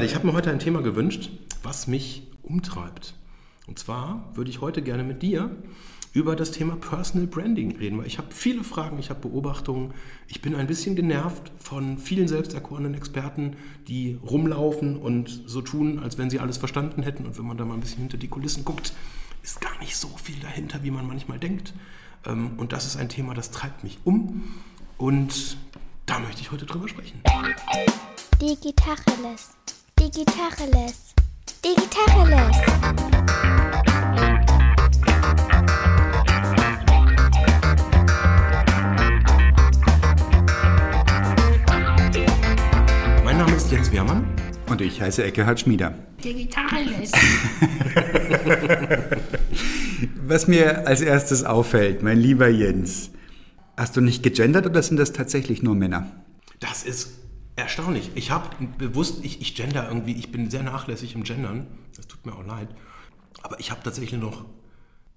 Ich 0.00 0.14
habe 0.14 0.28
mir 0.28 0.32
heute 0.32 0.52
ein 0.52 0.60
Thema 0.60 0.80
gewünscht, 0.80 1.28
was 1.64 1.88
mich 1.88 2.22
umtreibt. 2.44 3.14
Und 3.66 3.80
zwar 3.80 4.30
würde 4.32 4.48
ich 4.48 4.60
heute 4.60 4.80
gerne 4.80 5.02
mit 5.02 5.22
dir 5.22 5.50
über 6.12 6.36
das 6.36 6.52
Thema 6.52 6.76
Personal 6.76 7.26
Branding 7.26 7.74
reden, 7.78 7.98
weil 7.98 8.06
ich 8.06 8.18
habe 8.18 8.28
viele 8.30 8.62
Fragen, 8.62 9.00
ich 9.00 9.10
habe 9.10 9.28
Beobachtungen. 9.28 9.92
Ich 10.28 10.40
bin 10.40 10.54
ein 10.54 10.68
bisschen 10.68 10.94
genervt 10.94 11.50
von 11.58 11.98
vielen 11.98 12.28
selbsterkorenen 12.28 12.94
Experten, 12.94 13.56
die 13.88 14.20
rumlaufen 14.24 14.96
und 14.96 15.42
so 15.46 15.62
tun, 15.62 15.98
als 15.98 16.16
wenn 16.16 16.30
sie 16.30 16.38
alles 16.38 16.58
verstanden 16.58 17.02
hätten. 17.02 17.26
Und 17.26 17.36
wenn 17.36 17.46
man 17.46 17.56
da 17.56 17.64
mal 17.64 17.74
ein 17.74 17.80
bisschen 17.80 17.98
hinter 17.98 18.18
die 18.18 18.28
Kulissen 18.28 18.64
guckt, 18.64 18.92
ist 19.42 19.60
gar 19.60 19.76
nicht 19.80 19.96
so 19.96 20.06
viel 20.22 20.38
dahinter, 20.38 20.84
wie 20.84 20.92
man 20.92 21.08
manchmal 21.08 21.40
denkt. 21.40 21.74
Ähm, 22.24 22.52
und 22.56 22.72
das 22.72 22.86
ist 22.86 22.98
ein 22.98 23.08
Thema, 23.08 23.34
das 23.34 23.50
treibt 23.50 23.82
mich 23.82 23.98
um. 24.04 24.44
Und 24.96 25.56
da 26.06 26.20
möchte 26.20 26.40
ich 26.40 26.52
heute 26.52 26.66
drüber 26.66 26.86
sprechen. 26.86 27.20
Digitacheles. 28.40 29.56
Digitacheles. 30.00 31.14
Digitacheles. 31.64 32.56
Mein 43.24 43.38
Name 43.38 43.56
ist 43.56 43.72
Jens 43.72 43.90
Wehrmann. 43.90 44.24
Und 44.68 44.80
ich 44.80 45.00
heiße 45.00 45.24
Eckehard 45.24 45.58
Schmieder. 45.58 45.92
Digitacheles. 46.22 47.10
Was 50.22 50.46
mir 50.46 50.86
als 50.86 51.00
erstes 51.00 51.42
auffällt, 51.42 52.04
mein 52.04 52.18
lieber 52.20 52.48
Jens, 52.48 53.10
hast 53.76 53.96
du 53.96 54.00
nicht 54.00 54.22
gegendert 54.22 54.64
oder 54.66 54.80
sind 54.84 54.98
das 54.98 55.12
tatsächlich 55.12 55.64
nur 55.64 55.74
Männer? 55.74 56.08
Das 56.60 56.84
ist 56.84 57.17
erstaunlich. 57.58 58.10
Ich 58.14 58.30
habe 58.30 58.48
bewusst, 58.78 59.24
ich, 59.24 59.40
ich 59.40 59.54
gender 59.54 59.88
irgendwie, 59.88 60.12
ich 60.12 60.30
bin 60.30 60.50
sehr 60.50 60.62
nachlässig 60.62 61.14
im 61.14 61.24
Gendern. 61.24 61.66
Das 61.96 62.06
tut 62.06 62.24
mir 62.24 62.34
auch 62.34 62.46
leid. 62.46 62.68
Aber 63.42 63.58
ich 63.60 63.70
habe 63.70 63.82
tatsächlich 63.82 64.20
noch 64.20 64.44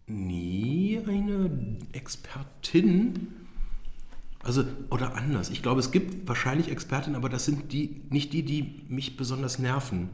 nie 0.07 0.99
eine 1.07 1.77
Expertin, 1.93 3.27
also 4.43 4.65
oder 4.89 5.15
anders. 5.15 5.49
Ich 5.49 5.61
glaube, 5.61 5.79
es 5.79 5.91
gibt 5.91 6.27
wahrscheinlich 6.27 6.69
Expertinnen, 6.69 7.15
aber 7.15 7.29
das 7.29 7.45
sind 7.45 7.71
die 7.71 8.01
nicht 8.09 8.33
die, 8.33 8.43
die 8.43 8.83
mich 8.89 9.17
besonders 9.17 9.59
nerven, 9.59 10.09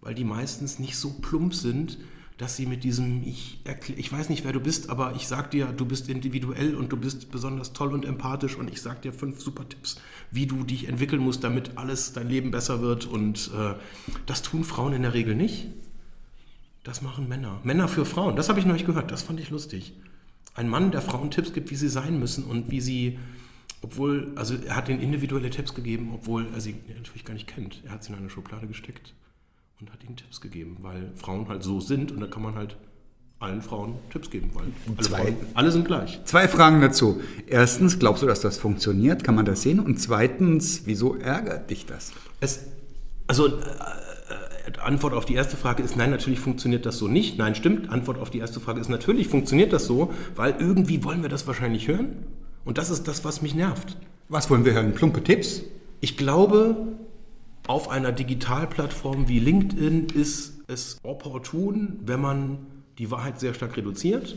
weil 0.00 0.14
die 0.14 0.24
meistens 0.24 0.78
nicht 0.78 0.96
so 0.96 1.18
plump 1.20 1.54
sind, 1.54 1.98
dass 2.38 2.54
sie 2.54 2.66
mit 2.66 2.84
diesem, 2.84 3.24
ich, 3.24 3.60
ich 3.96 4.12
weiß 4.12 4.28
nicht, 4.28 4.44
wer 4.44 4.52
du 4.52 4.60
bist, 4.60 4.90
aber 4.90 5.16
ich 5.16 5.26
sag 5.26 5.50
dir, 5.50 5.66
du 5.66 5.84
bist 5.84 6.08
individuell 6.08 6.76
und 6.76 6.92
du 6.92 6.96
bist 6.96 7.32
besonders 7.32 7.72
toll 7.72 7.92
und 7.92 8.04
empathisch 8.04 8.54
und 8.54 8.70
ich 8.70 8.80
sag 8.80 9.02
dir 9.02 9.12
fünf 9.12 9.40
super 9.40 9.68
Tipps, 9.68 10.00
wie 10.30 10.46
du 10.46 10.62
dich 10.62 10.86
entwickeln 10.88 11.20
musst, 11.20 11.42
damit 11.42 11.76
alles, 11.76 12.12
dein 12.12 12.28
Leben 12.28 12.52
besser 12.52 12.80
wird. 12.80 13.06
Und 13.06 13.50
äh, 13.58 13.74
das 14.26 14.42
tun 14.42 14.62
Frauen 14.62 14.92
in 14.92 15.02
der 15.02 15.14
Regel 15.14 15.34
nicht. 15.34 15.66
Das 16.84 17.02
machen 17.02 17.28
Männer. 17.28 17.60
Männer 17.64 17.88
für 17.88 18.04
Frauen. 18.04 18.36
Das 18.36 18.48
habe 18.48 18.60
ich 18.60 18.66
nicht 18.66 18.86
gehört. 18.86 19.10
Das 19.10 19.22
fand 19.22 19.40
ich 19.40 19.50
lustig. 19.50 19.94
Ein 20.54 20.68
Mann, 20.68 20.92
der 20.92 21.02
Frauen 21.02 21.32
Tipps 21.32 21.52
gibt, 21.52 21.72
wie 21.72 21.76
sie 21.76 21.88
sein 21.88 22.20
müssen 22.20 22.44
und 22.44 22.70
wie 22.70 22.80
sie, 22.80 23.18
obwohl, 23.82 24.30
also 24.36 24.54
er 24.54 24.76
hat 24.76 24.88
ihnen 24.88 25.00
individuelle 25.00 25.50
Tipps 25.50 25.74
gegeben, 25.74 26.12
obwohl 26.14 26.46
er 26.54 26.60
sie 26.60 26.76
natürlich 26.96 27.24
gar 27.24 27.34
nicht 27.34 27.48
kennt. 27.48 27.82
Er 27.84 27.90
hat 27.90 28.04
sie 28.04 28.12
in 28.12 28.18
eine 28.18 28.30
Schublade 28.30 28.68
gesteckt 28.68 29.12
und 29.80 29.92
hat 29.92 30.02
ihnen 30.02 30.16
Tipps 30.16 30.40
gegeben, 30.40 30.78
weil 30.80 31.12
Frauen 31.14 31.48
halt 31.48 31.62
so 31.62 31.80
sind 31.80 32.10
und 32.10 32.20
da 32.20 32.26
kann 32.26 32.42
man 32.42 32.54
halt 32.54 32.76
allen 33.38 33.62
Frauen 33.62 33.94
Tipps 34.10 34.30
geben, 34.30 34.50
weil 34.54 34.64
alle, 34.96 35.06
Zwei. 35.06 35.18
Frauen, 35.18 35.36
alle 35.54 35.70
sind 35.70 35.84
gleich. 35.86 36.20
Zwei 36.24 36.48
Fragen 36.48 36.80
dazu. 36.80 37.20
Erstens, 37.46 38.00
glaubst 38.00 38.22
du, 38.22 38.26
dass 38.26 38.40
das 38.40 38.58
funktioniert? 38.58 39.22
Kann 39.22 39.36
man 39.36 39.44
das 39.44 39.62
sehen? 39.62 39.78
Und 39.78 40.00
zweitens, 40.00 40.82
wieso 40.86 41.14
ärgert 41.14 41.70
dich 41.70 41.86
das? 41.86 42.12
Es, 42.40 42.64
also 43.28 43.46
äh, 43.46 43.50
äh, 43.50 44.78
Antwort 44.80 45.14
auf 45.14 45.24
die 45.24 45.34
erste 45.34 45.56
Frage 45.56 45.84
ist 45.84 45.96
nein, 45.96 46.10
natürlich 46.10 46.40
funktioniert 46.40 46.84
das 46.84 46.98
so 46.98 47.06
nicht. 47.06 47.38
Nein, 47.38 47.54
stimmt. 47.54 47.90
Antwort 47.90 48.18
auf 48.18 48.30
die 48.30 48.38
erste 48.38 48.58
Frage 48.58 48.80
ist 48.80 48.88
natürlich 48.88 49.28
funktioniert 49.28 49.72
das 49.72 49.86
so, 49.86 50.12
weil 50.34 50.56
irgendwie 50.58 51.04
wollen 51.04 51.22
wir 51.22 51.28
das 51.28 51.46
wahrscheinlich 51.46 51.86
hören. 51.86 52.24
Und 52.64 52.78
das 52.78 52.90
ist 52.90 53.06
das, 53.06 53.24
was 53.24 53.40
mich 53.42 53.54
nervt. 53.54 53.96
Was 54.28 54.50
wollen 54.50 54.64
wir 54.64 54.72
hören? 54.72 54.92
Plumpe 54.94 55.22
Tipps? 55.22 55.62
Ich 56.00 56.16
glaube, 56.16 56.76
auf 57.68 57.90
einer 57.90 58.12
Digitalplattform 58.12 59.28
wie 59.28 59.38
LinkedIn 59.38 60.08
ist 60.14 60.58
es 60.66 60.98
opportun, 61.02 62.00
wenn 62.04 62.20
man 62.20 62.58
die 62.98 63.10
Wahrheit 63.10 63.38
sehr 63.38 63.54
stark 63.54 63.76
reduziert 63.76 64.36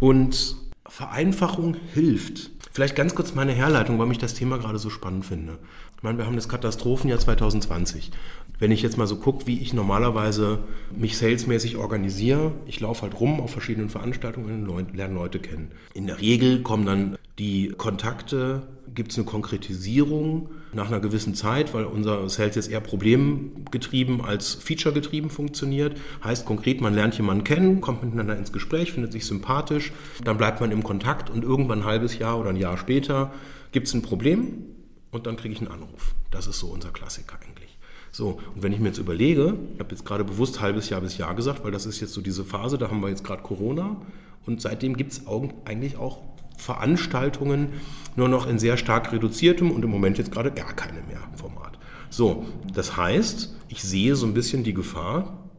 und 0.00 0.56
Vereinfachung 0.88 1.76
hilft. 1.92 2.50
Vielleicht 2.72 2.96
ganz 2.96 3.14
kurz 3.14 3.34
meine 3.34 3.52
Herleitung, 3.52 3.98
weil 3.98 4.06
mich 4.06 4.18
das 4.18 4.34
Thema 4.34 4.58
gerade 4.58 4.78
so 4.78 4.90
spannend 4.90 5.24
finde. 5.24 5.58
Ich 5.96 6.02
meine, 6.02 6.18
wir 6.18 6.26
haben 6.26 6.36
das 6.36 6.48
Katastrophenjahr 6.48 7.18
2020. 7.18 8.10
Wenn 8.58 8.70
ich 8.70 8.82
jetzt 8.82 8.96
mal 8.96 9.06
so 9.06 9.16
gucke, 9.16 9.46
wie 9.46 9.60
ich 9.60 9.74
normalerweise 9.74 10.60
mich 10.96 11.18
salesmäßig 11.18 11.76
organisiere, 11.76 12.52
ich 12.66 12.80
laufe 12.80 13.02
halt 13.02 13.20
rum 13.20 13.40
auf 13.40 13.50
verschiedenen 13.50 13.90
Veranstaltungen 13.90 14.68
und 14.68 14.96
lerne 14.96 15.14
Leute 15.14 15.40
kennen. 15.40 15.72
In 15.94 16.06
der 16.06 16.20
Regel 16.20 16.62
kommen 16.62 16.86
dann 16.86 17.18
die 17.38 17.68
Kontakte, 17.76 18.62
gibt 18.96 19.12
es 19.12 19.18
eine 19.18 19.26
Konkretisierung 19.26 20.48
nach 20.72 20.88
einer 20.88 20.98
gewissen 20.98 21.34
Zeit, 21.34 21.72
weil 21.74 21.84
unser 21.84 22.28
Sales 22.28 22.56
jetzt 22.56 22.70
eher 22.70 22.80
problemgetrieben 22.80 24.20
als 24.22 24.54
featuregetrieben 24.54 25.30
funktioniert. 25.30 25.96
Heißt 26.24 26.44
konkret, 26.44 26.80
man 26.80 26.94
lernt 26.94 27.14
jemanden 27.16 27.44
kennen, 27.44 27.80
kommt 27.80 28.02
miteinander 28.02 28.36
ins 28.36 28.52
Gespräch, 28.52 28.92
findet 28.92 29.12
sich 29.12 29.26
sympathisch, 29.26 29.92
dann 30.24 30.38
bleibt 30.38 30.60
man 30.60 30.72
im 30.72 30.82
Kontakt 30.82 31.30
und 31.30 31.44
irgendwann 31.44 31.80
ein 31.80 31.84
halbes 31.84 32.18
Jahr 32.18 32.40
oder 32.40 32.50
ein 32.50 32.56
Jahr 32.56 32.78
später 32.78 33.32
gibt 33.70 33.86
es 33.86 33.94
ein 33.94 34.02
Problem 34.02 34.64
und 35.12 35.26
dann 35.26 35.36
kriege 35.36 35.54
ich 35.54 35.60
einen 35.60 35.70
Anruf. 35.70 36.14
Das 36.30 36.46
ist 36.46 36.58
so 36.58 36.68
unser 36.68 36.88
Klassiker 36.88 37.38
eigentlich. 37.46 37.78
So, 38.10 38.40
und 38.54 38.62
wenn 38.62 38.72
ich 38.72 38.80
mir 38.80 38.88
jetzt 38.88 38.98
überlege, 38.98 39.56
ich 39.74 39.80
habe 39.80 39.90
jetzt 39.90 40.06
gerade 40.06 40.24
bewusst 40.24 40.62
halbes 40.62 40.88
Jahr 40.88 41.02
bis 41.02 41.18
Jahr 41.18 41.34
gesagt, 41.34 41.62
weil 41.64 41.70
das 41.70 41.84
ist 41.84 42.00
jetzt 42.00 42.14
so 42.14 42.22
diese 42.22 42.44
Phase, 42.44 42.78
da 42.78 42.88
haben 42.88 43.00
wir 43.00 43.10
jetzt 43.10 43.24
gerade 43.24 43.42
Corona 43.42 44.00
und 44.46 44.62
seitdem 44.62 44.96
gibt 44.96 45.12
es 45.12 45.22
eigentlich 45.66 45.98
auch 45.98 46.22
Veranstaltungen 46.56 47.74
nur 48.16 48.28
noch 48.28 48.46
in 48.46 48.58
sehr 48.58 48.76
stark 48.76 49.12
reduziertem 49.12 49.70
und 49.70 49.84
im 49.84 49.90
Moment 49.90 50.18
jetzt 50.18 50.32
gerade 50.32 50.50
gar 50.50 50.72
keine 50.72 51.02
mehr 51.02 51.20
Format. 51.34 51.78
So, 52.10 52.46
das 52.72 52.96
heißt, 52.96 53.56
ich 53.68 53.82
sehe 53.82 54.16
so 54.16 54.26
ein 54.26 54.34
bisschen 54.34 54.64
die 54.64 54.74
Gefahr, 54.74 55.50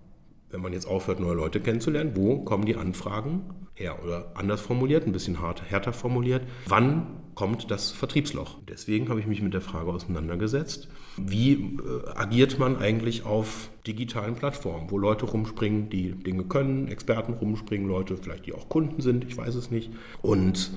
wenn 0.50 0.62
man 0.62 0.74
jetzt 0.74 0.88
aufhört, 0.88 1.19
neue 1.19 1.36
Leute 1.36 1.59
kennenzulernen, 1.59 2.13
wo 2.16 2.40
kommen 2.40 2.66
die 2.66 2.75
Anfragen 2.75 3.41
her? 3.74 4.03
Oder 4.03 4.31
anders 4.36 4.62
formuliert, 4.62 5.06
ein 5.06 5.12
bisschen 5.12 5.41
hart, 5.41 5.63
härter 5.69 5.94
formuliert, 5.94 6.44
wann 6.66 7.07
kommt 7.36 7.69
das 7.69 7.91
Vertriebsloch? 7.91 8.57
Deswegen 8.68 9.09
habe 9.09 9.19
ich 9.19 9.28
mich 9.28 9.41
mit 9.41 9.53
der 9.53 9.62
Frage 9.62 9.91
auseinandergesetzt, 9.91 10.88
wie 11.18 11.54
äh, 11.54 12.10
agiert 12.16 12.60
man 12.60 12.78
eigentlich 12.78 13.26
auf 13.26 13.70
digitalen 13.86 14.36
Plattformen, 14.36 14.92
wo 14.92 14.98
Leute 14.98 15.26
rumspringen, 15.26 15.90
die 15.90 16.12
Dinge 16.12 16.44
können, 16.44 16.88
Experten 16.88 17.34
rumspringen, 17.34 17.88
Leute 17.88 18.18
vielleicht, 18.18 18.46
die 18.46 18.54
auch 18.54 18.70
Kunden 18.70 19.02
sind, 19.02 19.26
ich 19.26 19.38
weiß 19.38 19.56
es 19.56 19.72
nicht. 19.72 19.92
Und 20.22 20.72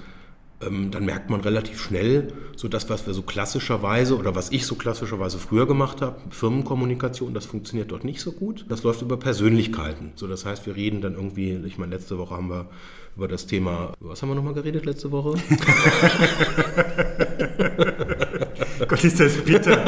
ähm, 0.63 0.91
dann 0.91 1.07
merkt 1.07 1.31
man 1.31 1.41
relativ 1.41 1.81
schnell, 1.81 2.35
so 2.57 2.69
das, 2.69 2.91
was 2.91 3.07
wir 3.07 3.15
so 3.15 3.23
klassischerweise 3.23 4.17
oder 4.17 4.35
was 4.35 4.53
ich 4.53 4.67
so 4.67 4.75
klassischerweise 4.75 5.39
früher 5.39 5.67
gemacht 5.67 6.03
habe, 6.03 6.17
Firmenkommunikation, 6.31 7.33
das 7.33 7.47
funktioniert 7.47 7.91
dort 7.91 8.05
nicht 8.05 8.21
so 8.21 8.33
gut. 8.33 8.67
Das 8.69 8.83
läuft 8.83 9.01
über 9.03 9.17
Persönlichkeiten. 9.17 10.13
So, 10.17 10.27
das 10.27 10.45
heißt, 10.45 10.67
wir 10.67 10.77
reden 10.77 11.01
dann 11.01 11.15
irgendwie, 11.15 11.59
ich 11.67 11.79
meine, 11.79 11.95
letzte 11.95 12.19
Woche 12.19 12.37
haben 12.37 12.51
wir 12.51 12.67
über 13.17 13.29
das 13.29 13.47
Thema, 13.47 13.95
was 14.01 14.23
haben 14.23 14.29
wir 14.29 14.35
nochmal 14.35 14.55
geredet 14.55 14.85
letzte 14.85 15.11
Woche? 15.11 15.35
Gott, 18.87 19.05
ist 19.05 19.21
das 19.21 19.37
bitter. 19.39 19.85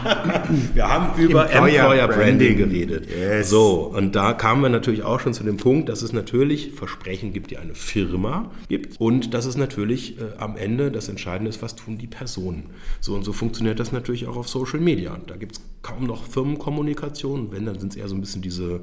Wir 0.74 0.88
haben 0.88 1.20
über 1.20 1.50
Employer 1.50 1.82
Employer, 1.82 2.08
Branding, 2.08 2.56
Branding. 2.56 2.56
geredet. 2.56 3.08
Yes. 3.10 3.50
So, 3.50 3.92
und 3.94 4.14
da 4.14 4.32
kamen 4.32 4.62
wir 4.62 4.68
natürlich 4.68 5.02
auch 5.02 5.20
schon 5.20 5.34
zu 5.34 5.44
dem 5.44 5.56
Punkt, 5.56 5.88
dass 5.88 6.02
es 6.02 6.12
natürlich 6.12 6.72
Versprechen 6.72 7.32
gibt, 7.32 7.50
die 7.50 7.58
eine 7.58 7.74
Firma 7.74 8.50
gibt 8.68 9.00
und 9.00 9.34
dass 9.34 9.46
es 9.46 9.56
natürlich 9.56 10.18
äh, 10.18 10.36
am 10.38 10.56
Ende 10.56 10.90
das 10.90 11.08
Entscheidende 11.08 11.48
ist, 11.48 11.62
was 11.62 11.76
tun 11.76 11.98
die 11.98 12.06
Personen. 12.06 12.70
So 13.00 13.14
und 13.14 13.24
so 13.24 13.32
funktioniert 13.32 13.80
das 13.80 13.92
natürlich 13.92 14.26
auch 14.26 14.36
auf 14.36 14.48
Social 14.48 14.80
Media. 14.80 15.18
Da 15.26 15.36
gibt 15.36 15.56
es 15.56 15.62
kaum 15.82 16.04
noch 16.04 16.24
Firmenkommunikation. 16.24 17.52
Wenn, 17.52 17.66
dann 17.66 17.78
sind 17.78 17.92
es 17.92 17.96
eher 17.96 18.08
so 18.08 18.14
ein 18.14 18.20
bisschen 18.20 18.42
diese 18.42 18.80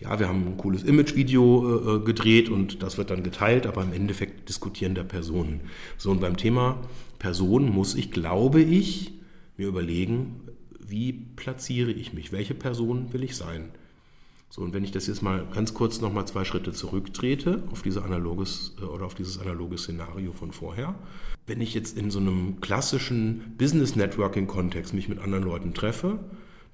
ja, 0.00 0.18
wir 0.18 0.28
haben 0.28 0.46
ein 0.46 0.56
cooles 0.56 0.82
Imagevideo 0.82 1.98
äh, 1.98 2.04
gedreht 2.04 2.48
und 2.48 2.82
das 2.82 2.98
wird 2.98 3.10
dann 3.10 3.22
geteilt, 3.22 3.66
aber 3.66 3.82
im 3.82 3.92
Endeffekt 3.92 4.48
diskutieren 4.48 4.96
da 4.96 5.04
Personen. 5.04 5.60
So, 5.96 6.10
und 6.10 6.20
beim 6.20 6.36
Thema 6.36 6.78
Personen 7.20 7.70
muss 7.70 7.94
ich, 7.94 8.10
glaube 8.10 8.60
ich, 8.60 9.12
mir 9.56 9.68
überlegen, 9.68 10.40
wie 10.92 11.12
platziere 11.12 11.90
ich 11.90 12.12
mich? 12.12 12.30
Welche 12.30 12.54
Person 12.54 13.12
will 13.12 13.24
ich 13.24 13.34
sein? 13.34 13.70
So, 14.50 14.60
und 14.60 14.74
wenn 14.74 14.84
ich 14.84 14.90
das 14.92 15.06
jetzt 15.06 15.22
mal 15.22 15.46
ganz 15.54 15.72
kurz 15.72 16.02
nochmal 16.02 16.26
zwei 16.26 16.44
Schritte 16.44 16.72
zurücktrete 16.72 17.62
auf, 17.72 17.80
diese 17.80 18.04
analoges, 18.04 18.76
äh, 18.78 18.84
oder 18.84 19.06
auf 19.06 19.14
dieses 19.14 19.40
analoge 19.40 19.78
Szenario 19.78 20.32
von 20.32 20.52
vorher. 20.52 20.94
Wenn 21.46 21.62
ich 21.62 21.72
jetzt 21.72 21.96
in 21.96 22.10
so 22.10 22.20
einem 22.20 22.60
klassischen 22.60 23.54
Business 23.56 23.96
Networking 23.96 24.46
Kontext 24.46 24.92
mich 24.92 25.08
mit 25.08 25.18
anderen 25.18 25.44
Leuten 25.44 25.72
treffe, 25.72 26.18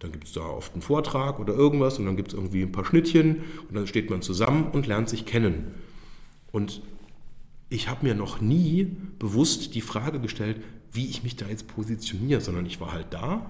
dann 0.00 0.11
gibt 0.11 0.25
es 0.25 0.32
da 0.32 0.41
oft 0.41 0.73
einen 0.73 0.82
Vortrag 0.82 1.38
oder 1.38 1.55
irgendwas 1.55 2.00
und 2.00 2.06
dann 2.06 2.17
gibt 2.17 2.29
es 2.29 2.35
irgendwie 2.35 2.62
ein 2.62 2.73
paar 2.73 2.85
Schnittchen 2.85 3.43
und 3.69 3.76
dann 3.76 3.87
steht 3.87 4.11
man 4.11 4.21
zusammen 4.21 4.73
und 4.73 4.88
lernt 4.88 5.09
sich 5.09 5.25
kennen. 5.25 5.75
Und 6.50 6.82
ich 7.69 7.88
habe 7.88 8.05
mir 8.05 8.17
noch 8.17 8.41
nie 8.41 8.97
bewusst 9.21 9.76
die 9.76 9.81
Frage 9.81 10.21
gestellt, 10.21 10.61
wie 10.91 11.06
ich 11.06 11.23
mich 11.23 11.37
da 11.37 11.47
jetzt 11.47 11.69
positioniere, 11.69 12.41
sondern 12.41 12.67
ich 12.67 12.81
war 12.81 12.93
halt 12.93 13.06
da 13.11 13.47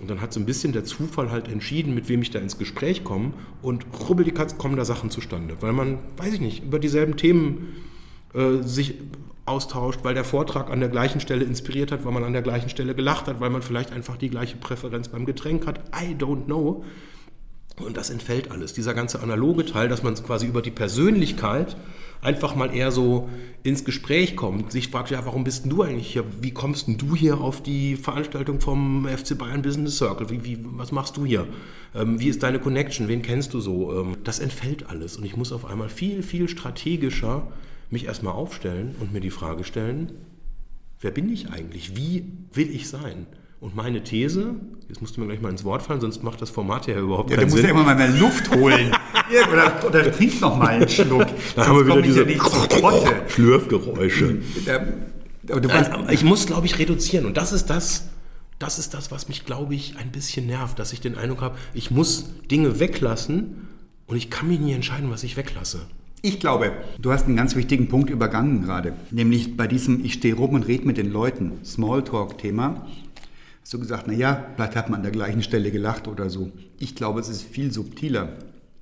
Und 0.00 0.10
dann 0.10 0.20
hat 0.20 0.32
so 0.32 0.40
ein 0.40 0.46
bisschen 0.46 0.72
der 0.72 0.84
Zufall 0.84 1.30
halt 1.30 1.48
entschieden, 1.48 1.94
mit 1.94 2.08
wem 2.08 2.22
ich 2.22 2.30
da 2.30 2.38
ins 2.38 2.58
Gespräch 2.58 3.04
komme. 3.04 3.32
Und 3.60 3.86
rubbel 4.08 4.24
die 4.24 4.32
Katz 4.32 4.58
kommen 4.58 4.76
da 4.76 4.84
Sachen 4.84 5.10
zustande. 5.10 5.56
Weil 5.60 5.72
man, 5.72 5.98
weiß 6.16 6.34
ich 6.34 6.40
nicht, 6.40 6.64
über 6.64 6.78
dieselben 6.78 7.16
Themen 7.16 7.68
äh, 8.34 8.62
sich 8.62 8.94
austauscht, 9.44 10.00
weil 10.02 10.14
der 10.14 10.24
Vortrag 10.24 10.70
an 10.70 10.80
der 10.80 10.88
gleichen 10.88 11.20
Stelle 11.20 11.44
inspiriert 11.44 11.92
hat, 11.92 12.04
weil 12.04 12.12
man 12.12 12.24
an 12.24 12.32
der 12.32 12.42
gleichen 12.42 12.68
Stelle 12.68 12.94
gelacht 12.94 13.26
hat, 13.26 13.40
weil 13.40 13.50
man 13.50 13.62
vielleicht 13.62 13.92
einfach 13.92 14.16
die 14.16 14.28
gleiche 14.28 14.56
Präferenz 14.56 15.08
beim 15.08 15.26
Getränk 15.26 15.66
hat. 15.66 15.80
I 15.90 16.14
don't 16.14 16.44
know. 16.44 16.84
Und 17.80 17.96
das 17.96 18.10
entfällt 18.10 18.50
alles. 18.50 18.74
Dieser 18.74 18.94
ganze 18.94 19.20
analoge 19.20 19.64
Teil, 19.64 19.88
dass 19.88 20.02
man 20.02 20.14
quasi 20.14 20.46
über 20.46 20.60
die 20.60 20.70
Persönlichkeit 20.70 21.76
einfach 22.20 22.54
mal 22.54 22.74
eher 22.74 22.92
so 22.92 23.28
ins 23.62 23.84
Gespräch 23.84 24.36
kommt, 24.36 24.72
sich 24.72 24.88
fragt, 24.88 25.10
ja, 25.10 25.24
warum 25.24 25.44
bist 25.44 25.64
denn 25.64 25.70
du 25.70 25.82
eigentlich 25.82 26.12
hier? 26.12 26.24
Wie 26.40 26.52
kommst 26.52 26.86
denn 26.86 26.98
du 26.98 27.16
hier 27.16 27.40
auf 27.40 27.62
die 27.62 27.96
Veranstaltung 27.96 28.60
vom 28.60 29.08
FC 29.08 29.36
Bayern 29.36 29.62
Business 29.62 29.98
Circle? 29.98 30.30
Wie, 30.30 30.44
wie, 30.44 30.58
was 30.62 30.92
machst 30.92 31.16
du 31.16 31.24
hier? 31.24 31.46
Ähm, 31.94 32.20
wie 32.20 32.28
ist 32.28 32.42
deine 32.42 32.58
Connection? 32.58 33.08
Wen 33.08 33.22
kennst 33.22 33.54
du 33.54 33.60
so? 33.60 34.00
Ähm, 34.00 34.16
das 34.22 34.38
entfällt 34.38 34.88
alles. 34.88 35.16
Und 35.16 35.24
ich 35.24 35.36
muss 35.36 35.52
auf 35.52 35.64
einmal 35.64 35.88
viel, 35.88 36.22
viel 36.22 36.48
strategischer 36.48 37.48
mich 37.90 38.06
erstmal 38.06 38.34
aufstellen 38.34 38.94
und 39.00 39.12
mir 39.12 39.20
die 39.20 39.30
Frage 39.30 39.64
stellen, 39.64 40.12
wer 41.00 41.10
bin 41.10 41.32
ich 41.32 41.50
eigentlich? 41.50 41.96
Wie 41.96 42.24
will 42.52 42.70
ich 42.70 42.88
sein? 42.88 43.26
Und 43.62 43.76
meine 43.76 44.02
These, 44.02 44.56
jetzt 44.88 45.00
musst 45.00 45.16
du 45.16 45.20
mir 45.20 45.28
gleich 45.28 45.40
mal 45.40 45.48
ins 45.48 45.62
Wort 45.62 45.82
fallen, 45.82 46.00
sonst 46.00 46.22
macht 46.24 46.42
das 46.42 46.50
Format 46.50 46.88
ja 46.88 46.98
überhaupt 46.98 47.30
Ja, 47.30 47.36
keinen 47.36 47.46
du 47.46 47.52
musst 47.52 47.62
Sinn. 47.64 47.66
ja 47.66 47.70
immer 47.70 47.84
mal 47.84 47.94
mehr 47.94 48.08
Luft 48.10 48.50
holen. 48.54 48.90
Ja, 49.32 49.48
oder, 49.50 49.86
oder 49.86 50.12
trink 50.12 50.40
noch 50.42 50.58
mal 50.58 50.66
einen 50.68 50.88
Schluck. 50.88 51.26
Dann 51.56 51.66
haben 51.66 51.78
wir 51.78 51.86
wieder 51.86 52.02
diese 52.02 52.28
ja. 52.30 53.28
Schlürfgeräusche. 53.28 54.42
Da- 54.66 56.10
ich 56.10 56.22
muss, 56.22 56.44
glaube 56.46 56.66
ich, 56.66 56.78
reduzieren. 56.78 57.24
Und 57.24 57.36
das 57.38 57.52
ist 57.52 57.66
das, 57.70 58.08
das 58.58 58.78
ist 58.78 58.92
das, 58.92 59.10
was 59.10 59.28
mich, 59.28 59.46
glaube 59.46 59.74
ich, 59.74 59.96
ein 59.96 60.10
bisschen 60.12 60.46
nervt, 60.46 60.78
dass 60.78 60.92
ich 60.92 61.00
den 61.00 61.16
Eindruck 61.16 61.40
habe, 61.40 61.56
ich 61.72 61.90
muss 61.90 62.30
Dinge 62.50 62.78
weglassen 62.78 63.68
und 64.06 64.16
ich 64.16 64.28
kann 64.28 64.48
mich 64.48 64.60
nie 64.60 64.72
entscheiden, 64.72 65.10
was 65.10 65.22
ich 65.22 65.36
weglasse. 65.38 65.80
Ich 66.20 66.38
glaube, 66.38 66.72
du 67.00 67.10
hast 67.10 67.24
einen 67.26 67.36
ganz 67.36 67.56
wichtigen 67.56 67.88
Punkt 67.88 68.10
übergangen 68.10 68.62
gerade. 68.62 68.92
Nämlich 69.10 69.56
bei 69.56 69.66
diesem 69.66 70.04
Ich 70.04 70.14
stehe 70.14 70.34
rum 70.34 70.54
und 70.54 70.66
rede 70.68 70.86
mit 70.86 70.98
den 70.98 71.10
Leuten, 71.10 71.52
Smalltalk-Thema. 71.64 72.86
Du 73.70 73.78
gesagt, 73.78 74.06
naja, 74.06 74.46
vielleicht 74.54 74.76
hat 74.76 74.90
man 74.90 74.98
an 74.98 75.02
der 75.02 75.12
gleichen 75.12 75.42
Stelle 75.42 75.70
gelacht 75.70 76.08
oder 76.08 76.28
so. 76.28 76.50
Ich 76.78 76.94
glaube, 76.94 77.20
es 77.20 77.28
ist 77.28 77.42
viel 77.42 77.72
subtiler. 77.72 78.36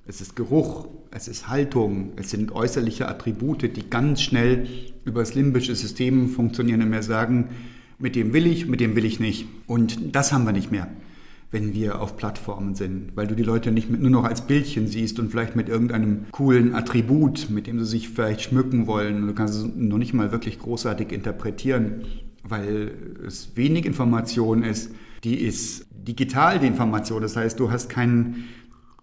Es 0.05 0.19
ist 0.19 0.35
Geruch, 0.35 0.87
es 1.11 1.27
ist 1.27 1.47
Haltung, 1.47 2.11
es 2.17 2.31
sind 2.31 2.51
äußerliche 2.51 3.07
Attribute, 3.07 3.75
die 3.75 3.89
ganz 3.89 4.21
schnell 4.21 4.67
über 5.05 5.21
das 5.21 5.35
limbische 5.35 5.75
System 5.75 6.27
funktionieren 6.27 6.81
und 6.81 6.89
mir 6.89 7.03
sagen, 7.03 7.49
mit 7.99 8.15
dem 8.15 8.33
will 8.33 8.47
ich, 8.47 8.67
mit 8.67 8.81
dem 8.81 8.95
will 8.95 9.05
ich 9.05 9.19
nicht. 9.19 9.45
Und 9.67 10.15
das 10.15 10.33
haben 10.33 10.45
wir 10.45 10.51
nicht 10.51 10.71
mehr 10.71 10.87
wenn 11.51 11.73
wir 11.73 12.01
auf 12.01 12.15
Plattformen 12.15 12.75
sind, 12.75 13.11
weil 13.15 13.27
du 13.27 13.35
die 13.35 13.43
Leute 13.43 13.71
nicht 13.71 13.89
mit, 13.89 14.01
nur 14.01 14.09
noch 14.09 14.23
als 14.23 14.47
Bildchen 14.47 14.87
siehst 14.87 15.19
und 15.19 15.29
vielleicht 15.29 15.55
mit 15.55 15.67
irgendeinem 15.67 16.25
coolen 16.31 16.73
Attribut, 16.73 17.49
mit 17.49 17.67
dem 17.67 17.79
sie 17.79 17.85
sich 17.85 18.09
vielleicht 18.09 18.41
schmücken 18.41 18.87
wollen. 18.87 19.27
Du 19.27 19.33
kannst 19.33 19.55
es 19.55 19.65
noch 19.75 19.97
nicht 19.97 20.13
mal 20.13 20.31
wirklich 20.31 20.59
großartig 20.59 21.11
interpretieren, 21.11 22.05
weil 22.43 22.91
es 23.25 23.55
wenig 23.55 23.85
Information 23.85 24.63
ist. 24.63 24.91
Die 25.23 25.35
ist 25.35 25.85
digital, 25.91 26.59
die 26.59 26.67
Information. 26.67 27.21
Das 27.21 27.35
heißt, 27.35 27.59
du 27.59 27.71
hast 27.71 27.89
keinen, 27.89 28.45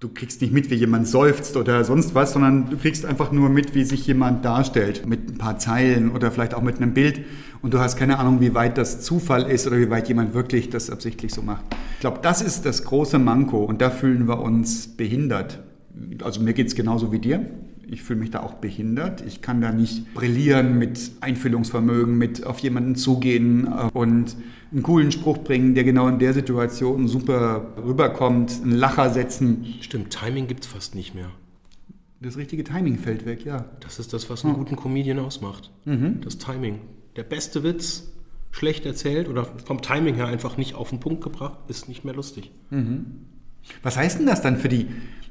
du 0.01 0.09
kriegst 0.09 0.41
nicht 0.41 0.53
mit, 0.53 0.71
wie 0.71 0.75
jemand 0.75 1.07
seufzt 1.07 1.57
oder 1.57 1.85
sonst 1.85 2.15
was, 2.15 2.33
sondern 2.33 2.71
du 2.71 2.77
kriegst 2.77 3.07
einfach 3.07 3.31
nur 3.33 3.49
mit, 3.49 3.75
wie 3.75 3.85
sich 3.85 4.07
jemand 4.07 4.45
darstellt, 4.45 5.07
mit 5.07 5.29
ein 5.29 5.39
paar 5.39 5.59
Zeilen 5.59 6.11
oder 6.11 6.31
vielleicht 6.31 6.55
auch 6.55 6.63
mit 6.63 6.77
einem 6.77 6.95
Bild. 6.95 7.25
Und 7.63 7.75
du 7.75 7.79
hast 7.79 7.97
keine 7.97 8.19
Ahnung, 8.19 8.41
wie 8.41 8.55
weit 8.55 8.79
das 8.79 9.01
Zufall 9.01 9.51
ist 9.51 9.67
oder 9.67 9.79
wie 9.79 9.91
weit 9.91 10.09
jemand 10.09 10.35
wirklich 10.35 10.71
das 10.71 10.91
absichtlich 10.91 11.33
so 11.33 11.43
macht. 11.43 11.65
Ich 11.95 12.01
glaube, 12.01 12.19
das 12.23 12.43
ist 12.43 12.67
das 12.67 12.85
große 12.85 13.19
Manko 13.19 13.65
und 13.65 13.81
da 13.81 13.91
fühlen 13.91 14.29
wir 14.29 14.41
uns 14.41 14.89
behindert. 14.89 15.61
Also 16.23 16.41
mir 16.41 16.55
geht 16.55 16.69
es 16.69 16.75
genauso 16.75 17.11
wie 17.11 17.19
dir. 17.19 17.47
Ich 17.91 18.03
fühle 18.03 18.21
mich 18.21 18.31
da 18.31 18.41
auch 18.41 18.55
behindert. 18.55 19.23
Ich 19.27 19.41
kann 19.41 19.61
da 19.61 19.73
nicht 19.73 20.13
brillieren 20.15 20.79
mit 20.79 21.11
Einfühlungsvermögen, 21.21 22.19
mit 22.19 22.45
auf 22.45 22.59
jemanden 22.59 22.97
zugehen 22.97 23.67
äh, 23.67 23.89
und 23.95 24.37
einen 24.71 24.83
coolen 24.83 25.11
Spruch 25.11 25.39
bringen, 25.39 25.75
der 25.75 25.85
genau 25.85 26.09
in 26.09 26.19
der 26.19 26.35
Situation 26.35 27.09
super 27.09 27.73
rüberkommt, 27.83 28.61
einen 28.63 28.73
Lacher 28.73 29.11
setzen. 29.11 29.65
Stimmt, 29.81 30.11
Timing 30.11 30.47
gibt 30.47 30.65
es 30.65 30.71
fast 30.71 30.95
nicht 30.95 31.15
mehr. 31.15 31.31
Das 32.21 32.37
richtige 32.37 32.65
Timing 32.65 32.99
fällt 32.99 33.25
weg, 33.25 33.45
ja. 33.45 33.65
Das 33.81 33.99
ist 33.99 34.13
das, 34.13 34.29
was 34.29 34.45
einen 34.45 34.55
guten 34.55 34.77
Comedian 34.77 35.21
ausmacht. 35.21 35.71
Das 36.21 36.37
Timing. 36.37 36.81
Der 37.17 37.23
beste 37.23 37.63
Witz, 37.63 38.13
schlecht 38.51 38.85
erzählt 38.85 39.29
oder 39.29 39.45
vom 39.65 39.81
Timing 39.81 40.17
her 40.17 40.27
einfach 40.27 40.57
nicht 40.57 40.75
auf 40.75 40.91
den 40.91 41.01
Punkt 41.01 41.23
gebracht, 41.23 41.59
ist 41.69 41.89
nicht 41.89 42.05
mehr 42.05 42.15
lustig. 42.15 42.51
Was 43.83 43.97
heißt 43.97 44.19
denn 44.19 44.27
das 44.27 44.43
dann 44.43 44.57
für 44.57 44.69
die? 44.69 44.89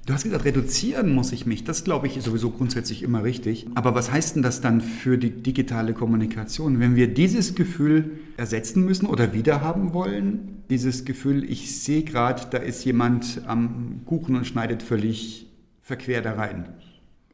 Du 0.07 0.13
hast 0.13 0.23
gesagt, 0.23 0.45
reduzieren 0.45 1.13
muss 1.13 1.33
ich 1.33 1.45
mich. 1.45 1.65
Das 1.65 1.83
glaube 1.83 2.07
ich 2.07 2.15
ist 2.15 2.23
sowieso 2.23 2.49
grundsätzlich 2.49 3.03
immer 3.03 3.25
richtig. 3.25 3.67
Aber 3.75 3.93
was 3.93 4.09
heißt 4.09 4.37
denn 4.37 4.41
das 4.41 4.61
dann 4.61 4.79
für 4.79 5.17
die 5.17 5.31
digitale 5.31 5.93
Kommunikation? 5.93 6.79
Wenn 6.79 6.95
wir 6.95 7.13
dieses 7.13 7.55
Gefühl 7.55 8.11
ersetzen 8.37 8.85
müssen 8.85 9.05
oder 9.05 9.33
wiederhaben 9.33 9.93
wollen, 9.93 10.63
dieses 10.69 11.03
Gefühl, 11.03 11.43
ich 11.43 11.81
sehe 11.81 12.03
gerade, 12.03 12.43
da 12.49 12.57
ist 12.57 12.85
jemand 12.85 13.41
am 13.47 13.99
Kuchen 14.05 14.37
und 14.37 14.47
schneidet 14.47 14.81
völlig 14.81 15.47
verquer 15.81 16.21
da 16.21 16.35
rein. 16.35 16.69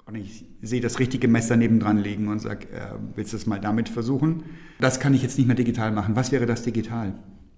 Und 0.07 0.15
ich 0.15 0.43
sehe 0.63 0.81
das 0.81 0.97
richtige 0.97 1.27
Messer 1.27 1.55
nebendran 1.55 1.99
liegen 1.99 2.27
und 2.27 2.39
sage, 2.39 2.69
äh, 2.69 2.95
willst 3.13 3.33
du 3.33 3.37
es 3.37 3.45
mal 3.45 3.61
damit 3.61 3.87
versuchen? 3.87 4.45
Das 4.79 4.99
kann 4.99 5.13
ich 5.13 5.21
jetzt 5.21 5.37
nicht 5.37 5.45
mehr 5.45 5.55
digital 5.55 5.91
machen. 5.91 6.15
Was 6.15 6.31
wäre 6.31 6.47
das 6.47 6.63
digital? 6.63 7.13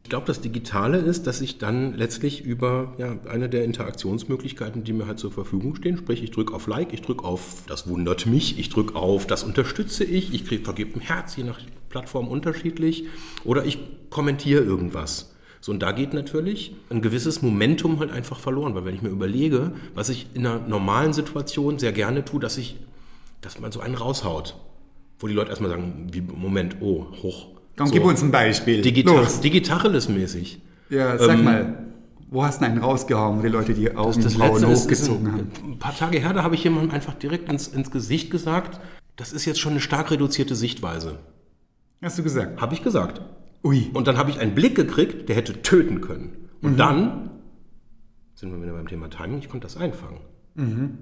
Ich 0.05 0.09
glaube, 0.09 0.27
das 0.27 0.39
Digitale 0.39 0.99
ist, 0.99 1.25
dass 1.25 1.41
ich 1.41 1.57
dann 1.57 1.95
letztlich 1.95 2.45
über 2.45 2.93
ja, 2.99 3.17
eine 3.27 3.49
der 3.49 3.63
Interaktionsmöglichkeiten, 3.63 4.83
die 4.83 4.93
mir 4.93 5.07
halt 5.07 5.17
zur 5.17 5.31
Verfügung 5.31 5.73
stehen, 5.73 5.97
sprich, 5.97 6.21
ich 6.21 6.29
drücke 6.29 6.53
auf 6.53 6.67
Like, 6.67 6.93
ich 6.93 7.01
drücke 7.01 7.25
auf 7.25 7.63
das 7.65 7.89
wundert 7.89 8.27
mich, 8.27 8.59
ich 8.59 8.69
drücke 8.69 8.95
auf 8.95 9.25
das 9.25 9.43
unterstütze 9.43 10.03
ich, 10.03 10.31
ich 10.31 10.45
krieg, 10.45 10.63
vergebe 10.63 10.99
ein 10.99 11.01
Herz, 11.01 11.35
je 11.37 11.43
nach 11.43 11.59
Plattform 11.89 12.27
unterschiedlich, 12.27 13.05
oder 13.45 13.65
ich 13.65 13.79
kommentiere 14.11 14.63
irgendwas. 14.63 15.33
So, 15.59 15.71
und 15.71 15.79
da 15.79 15.91
geht 15.91 16.13
natürlich 16.13 16.75
ein 16.91 17.01
gewisses 17.01 17.41
Momentum 17.41 17.99
halt 17.99 18.11
einfach 18.11 18.37
verloren, 18.37 18.75
weil 18.75 18.85
wenn 18.85 18.93
ich 18.93 19.01
mir 19.01 19.09
überlege, 19.09 19.71
was 19.95 20.09
ich 20.09 20.27
in 20.35 20.45
einer 20.45 20.59
normalen 20.59 21.13
Situation 21.13 21.79
sehr 21.79 21.93
gerne 21.93 22.23
tue, 22.23 22.39
dass 22.39 22.59
ich, 22.59 22.75
dass 23.41 23.59
man 23.59 23.71
so 23.71 23.79
einen 23.79 23.95
raushaut, 23.95 24.55
wo 25.17 25.25
die 25.25 25.33
Leute 25.33 25.49
erstmal 25.49 25.71
sagen, 25.71 26.09
wie, 26.11 26.21
Moment, 26.21 26.75
oh, 26.81 27.07
hoch. 27.23 27.54
Komm, 27.77 27.87
so. 27.87 27.93
gib 27.93 28.03
uns 28.05 28.21
ein 28.23 28.31
Beispiel. 28.31 28.81
Digital, 28.81 29.15
Los. 29.23 29.41
Digitalis-mäßig. 29.41 30.61
Ja, 30.89 31.17
sag 31.17 31.37
Ähm, 31.37 31.43
mal, 31.43 31.85
wo 32.29 32.43
hast 32.43 32.61
du 32.61 32.65
einen 32.65 32.77
rausgehauen, 32.79 33.37
wo 33.39 33.41
die 33.41 33.49
Leute 33.49 33.73
die 33.73 33.85
Das, 33.85 33.95
Augenbrauen 33.97 34.23
das 34.23 34.37
letzte 34.37 34.65
ist, 34.67 34.71
ist 34.71 34.83
hochgezogen 35.09 35.27
ein, 35.27 35.33
haben? 35.33 35.51
ein 35.73 35.79
paar 35.79 35.95
Tage 35.95 36.19
her, 36.19 36.33
da 36.33 36.43
habe 36.43 36.55
ich 36.55 36.63
jemandem 36.63 36.91
einfach 36.91 37.13
direkt 37.15 37.49
ins, 37.51 37.67
ins 37.67 37.91
Gesicht 37.91 38.29
gesagt, 38.31 38.79
das 39.15 39.33
ist 39.33 39.45
jetzt 39.45 39.59
schon 39.59 39.71
eine 39.73 39.81
stark 39.81 40.11
reduzierte 40.11 40.55
Sichtweise. 40.55 41.19
Hast 42.01 42.17
du 42.17 42.23
gesagt? 42.23 42.61
Habe 42.61 42.73
ich 42.73 42.83
gesagt. 42.83 43.21
Ui. 43.63 43.89
Und 43.93 44.07
dann 44.07 44.17
habe 44.17 44.29
ich 44.29 44.39
einen 44.39 44.53
Blick 44.53 44.75
gekriegt, 44.75 45.27
der 45.29 45.35
hätte 45.35 45.61
töten 45.61 46.01
können. 46.01 46.49
Und 46.61 46.73
Mhm. 46.73 46.77
dann 46.77 47.29
sind 48.35 48.51
wir 48.51 48.61
wieder 48.61 48.73
beim 48.73 48.87
Thema 48.87 49.09
Timing, 49.09 49.39
ich 49.39 49.49
konnte 49.49 49.65
das 49.65 49.77
einfangen. 49.77 50.19
Mhm. 50.55 50.97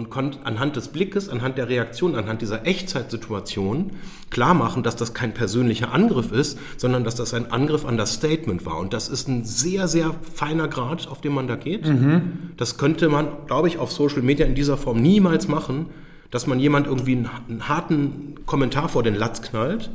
Und 0.00 0.08
konnte 0.08 0.38
anhand 0.44 0.76
des 0.76 0.88
Blickes, 0.88 1.28
anhand 1.28 1.58
der 1.58 1.68
Reaktion, 1.68 2.14
anhand 2.14 2.40
dieser 2.40 2.66
Echtzeitsituation 2.66 3.90
klar 4.30 4.54
machen, 4.54 4.82
dass 4.82 4.96
das 4.96 5.12
kein 5.12 5.34
persönlicher 5.34 5.92
Angriff 5.92 6.32
ist, 6.32 6.58
sondern 6.78 7.04
dass 7.04 7.16
das 7.16 7.34
ein 7.34 7.52
Angriff 7.52 7.84
an 7.84 7.98
das 7.98 8.14
Statement 8.14 8.64
war. 8.64 8.78
Und 8.78 8.94
das 8.94 9.10
ist 9.10 9.28
ein 9.28 9.44
sehr, 9.44 9.88
sehr 9.88 10.14
feiner 10.34 10.68
Grad, 10.68 11.06
auf 11.06 11.20
den 11.20 11.34
man 11.34 11.48
da 11.48 11.56
geht. 11.56 11.86
Mhm. 11.86 12.52
Das 12.56 12.78
könnte 12.78 13.10
man, 13.10 13.28
glaube 13.46 13.68
ich, 13.68 13.76
auf 13.76 13.92
Social 13.92 14.22
Media 14.22 14.46
in 14.46 14.54
dieser 14.54 14.78
Form 14.78 15.02
niemals 15.02 15.48
machen, 15.48 15.90
dass 16.30 16.46
man 16.46 16.58
jemand 16.58 16.86
irgendwie 16.86 17.16
einen, 17.16 17.28
einen 17.46 17.68
harten 17.68 18.36
Kommentar 18.46 18.88
vor 18.88 19.02
den 19.02 19.16
Latz 19.16 19.42
knallt 19.42 19.90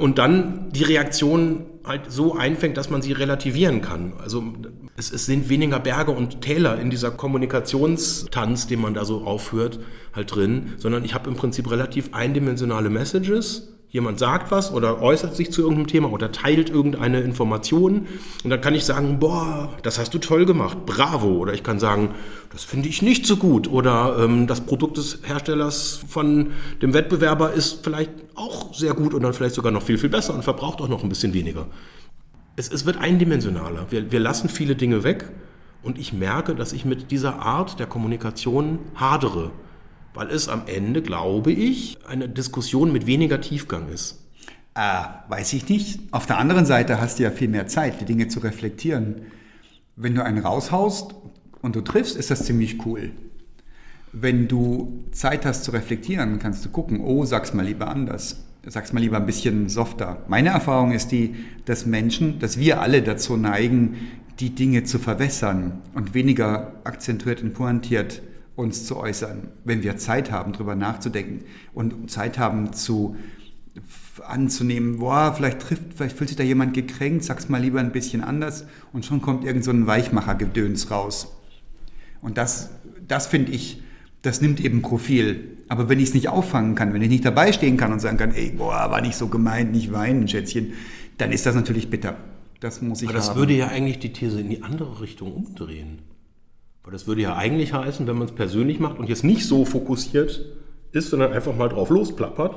und 0.00 0.18
dann 0.18 0.70
die 0.70 0.82
Reaktion 0.82 1.66
halt 1.84 2.10
so 2.10 2.34
einfängt, 2.34 2.76
dass 2.76 2.90
man 2.90 3.02
sie 3.02 3.12
relativieren 3.12 3.80
kann. 3.80 4.14
Also 4.22 4.42
es, 4.96 5.12
es 5.12 5.26
sind 5.26 5.48
weniger 5.48 5.80
Berge 5.80 6.10
und 6.12 6.40
Täler 6.40 6.78
in 6.80 6.90
dieser 6.90 7.10
Kommunikationstanz, 7.10 8.66
den 8.66 8.80
man 8.80 8.94
da 8.94 9.04
so 9.04 9.22
aufführt, 9.22 9.80
halt 10.14 10.34
drin, 10.34 10.74
sondern 10.76 11.04
ich 11.04 11.14
habe 11.14 11.28
im 11.30 11.36
Prinzip 11.36 11.70
relativ 11.70 12.10
eindimensionale 12.12 12.90
Messages. 12.90 13.72
Jemand 13.92 14.20
sagt 14.20 14.52
was 14.52 14.72
oder 14.72 15.02
äußert 15.02 15.34
sich 15.34 15.50
zu 15.50 15.62
irgendeinem 15.62 15.88
Thema 15.88 16.12
oder 16.12 16.30
teilt 16.30 16.70
irgendeine 16.70 17.22
Information 17.22 18.06
und 18.44 18.50
dann 18.50 18.60
kann 18.60 18.72
ich 18.72 18.84
sagen, 18.84 19.18
boah, 19.18 19.68
das 19.82 19.98
hast 19.98 20.14
du 20.14 20.18
toll 20.18 20.46
gemacht, 20.46 20.86
bravo. 20.86 21.32
Oder 21.38 21.54
ich 21.54 21.64
kann 21.64 21.80
sagen, 21.80 22.10
das 22.52 22.62
finde 22.62 22.88
ich 22.88 23.02
nicht 23.02 23.26
so 23.26 23.36
gut 23.36 23.66
oder 23.66 24.16
ähm, 24.20 24.46
das 24.46 24.60
Produkt 24.60 24.96
des 24.96 25.18
Herstellers 25.24 26.00
von 26.08 26.52
dem 26.80 26.94
Wettbewerber 26.94 27.52
ist 27.52 27.82
vielleicht 27.82 28.12
auch 28.36 28.72
sehr 28.72 28.94
gut 28.94 29.12
und 29.12 29.24
dann 29.24 29.32
vielleicht 29.32 29.56
sogar 29.56 29.72
noch 29.72 29.82
viel, 29.82 29.98
viel 29.98 30.08
besser 30.08 30.34
und 30.34 30.44
verbraucht 30.44 30.80
auch 30.80 30.88
noch 30.88 31.02
ein 31.02 31.08
bisschen 31.08 31.34
weniger. 31.34 31.66
Es, 32.54 32.70
es 32.70 32.86
wird 32.86 32.96
eindimensionaler. 32.96 33.86
Wir, 33.90 34.12
wir 34.12 34.20
lassen 34.20 34.48
viele 34.48 34.76
Dinge 34.76 35.02
weg 35.02 35.28
und 35.82 35.98
ich 35.98 36.12
merke, 36.12 36.54
dass 36.54 36.72
ich 36.72 36.84
mit 36.84 37.10
dieser 37.10 37.40
Art 37.40 37.80
der 37.80 37.86
Kommunikation 37.86 38.78
hadere, 38.94 39.50
weil 40.14 40.28
es 40.30 40.48
am 40.48 40.62
Ende, 40.66 41.02
glaube 41.02 41.52
ich, 41.52 41.98
eine 42.06 42.28
Diskussion 42.28 42.92
mit 42.92 43.06
weniger 43.06 43.40
Tiefgang 43.40 43.88
ist. 43.88 44.18
Ah, 44.74 45.24
weiß 45.28 45.52
ich 45.52 45.68
nicht. 45.68 46.00
Auf 46.12 46.26
der 46.26 46.38
anderen 46.38 46.64
Seite 46.64 47.00
hast 47.00 47.18
du 47.18 47.24
ja 47.24 47.30
viel 47.30 47.48
mehr 47.48 47.66
Zeit, 47.66 48.00
die 48.00 48.04
Dinge 48.04 48.28
zu 48.28 48.40
reflektieren. 48.40 49.22
Wenn 49.96 50.14
du 50.14 50.24
einen 50.24 50.38
raushaust 50.38 51.14
und 51.60 51.76
du 51.76 51.80
triffst, 51.80 52.16
ist 52.16 52.30
das 52.30 52.44
ziemlich 52.44 52.84
cool. 52.86 53.10
Wenn 54.12 54.48
du 54.48 55.04
Zeit 55.12 55.44
hast 55.44 55.64
zu 55.64 55.70
reflektieren, 55.72 56.38
kannst 56.38 56.64
du 56.64 56.68
gucken, 56.68 57.00
oh, 57.00 57.24
sag's 57.24 57.52
mal 57.52 57.64
lieber 57.64 57.88
anders. 57.88 58.44
Sag's 58.66 58.92
mal 58.92 59.00
lieber 59.00 59.16
ein 59.16 59.26
bisschen 59.26 59.68
softer. 59.68 60.24
Meine 60.28 60.50
Erfahrung 60.50 60.92
ist 60.92 61.12
die, 61.12 61.34
dass 61.64 61.86
Menschen, 61.86 62.38
dass 62.38 62.58
wir 62.58 62.80
alle 62.80 63.02
dazu 63.02 63.36
neigen, 63.36 63.96
die 64.38 64.54
Dinge 64.54 64.84
zu 64.84 64.98
verwässern 64.98 65.80
und 65.94 66.14
weniger 66.14 66.74
akzentuiert 66.84 67.42
und 67.42 67.54
pointiert 67.54 68.22
uns 68.60 68.84
zu 68.86 68.96
äußern, 68.96 69.48
wenn 69.64 69.82
wir 69.82 69.96
Zeit 69.96 70.30
haben, 70.30 70.52
darüber 70.52 70.74
nachzudenken 70.74 71.44
und 71.74 72.10
Zeit 72.10 72.38
haben 72.38 72.72
zu 72.72 73.16
anzunehmen, 74.26 74.98
boah, 74.98 75.32
vielleicht 75.34 75.60
trifft, 75.60 75.94
vielleicht 75.94 76.16
fühlt 76.16 76.28
sich 76.28 76.36
da 76.36 76.44
jemand 76.44 76.74
gekränkt, 76.74 77.24
sag's 77.24 77.48
mal 77.48 77.60
lieber 77.60 77.80
ein 77.80 77.92
bisschen 77.92 78.22
anders 78.22 78.66
und 78.92 79.04
schon 79.04 79.22
kommt 79.22 79.44
irgend 79.44 79.64
so 79.64 79.70
ein 79.70 79.86
Weichmachergedöns 79.86 80.90
raus. 80.90 81.36
Und 82.20 82.36
das, 82.36 82.70
das 83.08 83.26
finde 83.26 83.52
ich, 83.52 83.82
das 84.22 84.40
nimmt 84.40 84.60
eben 84.60 84.82
Profil. 84.82 85.56
Aber 85.68 85.88
wenn 85.88 85.98
ich 85.98 86.08
es 86.08 86.14
nicht 86.14 86.28
auffangen 86.28 86.74
kann, 86.74 86.92
wenn 86.92 87.00
ich 87.00 87.08
nicht 87.08 87.24
dabei 87.24 87.52
stehen 87.52 87.76
kann 87.76 87.92
und 87.92 88.00
sagen 88.00 88.18
kann, 88.18 88.32
ey, 88.34 88.50
boah, 88.50 88.90
war 88.90 89.00
nicht 89.00 89.16
so 89.16 89.28
gemeint, 89.28 89.72
nicht 89.72 89.92
weinen, 89.92 90.28
Schätzchen, 90.28 90.72
dann 91.16 91.32
ist 91.32 91.46
das 91.46 91.54
natürlich 91.54 91.88
bitter. 91.88 92.16
Das 92.60 92.82
muss 92.82 93.00
ich 93.00 93.08
Aber 93.08 93.16
das 93.16 93.30
haben. 93.30 93.38
würde 93.38 93.54
ja 93.54 93.68
eigentlich 93.68 94.00
die 94.00 94.12
These 94.12 94.40
in 94.40 94.50
die 94.50 94.62
andere 94.62 95.00
Richtung 95.00 95.32
umdrehen. 95.32 96.00
Weil 96.82 96.92
das 96.92 97.06
würde 97.06 97.22
ja 97.22 97.36
eigentlich 97.36 97.72
heißen, 97.72 98.06
wenn 98.06 98.16
man 98.16 98.28
es 98.28 98.34
persönlich 98.34 98.80
macht 98.80 98.98
und 98.98 99.08
jetzt 99.08 99.24
nicht 99.24 99.46
so 99.46 99.64
fokussiert 99.64 100.44
ist, 100.92 101.10
sondern 101.10 101.32
einfach 101.32 101.54
mal 101.54 101.68
drauf 101.68 101.90
losplappert, 101.90 102.56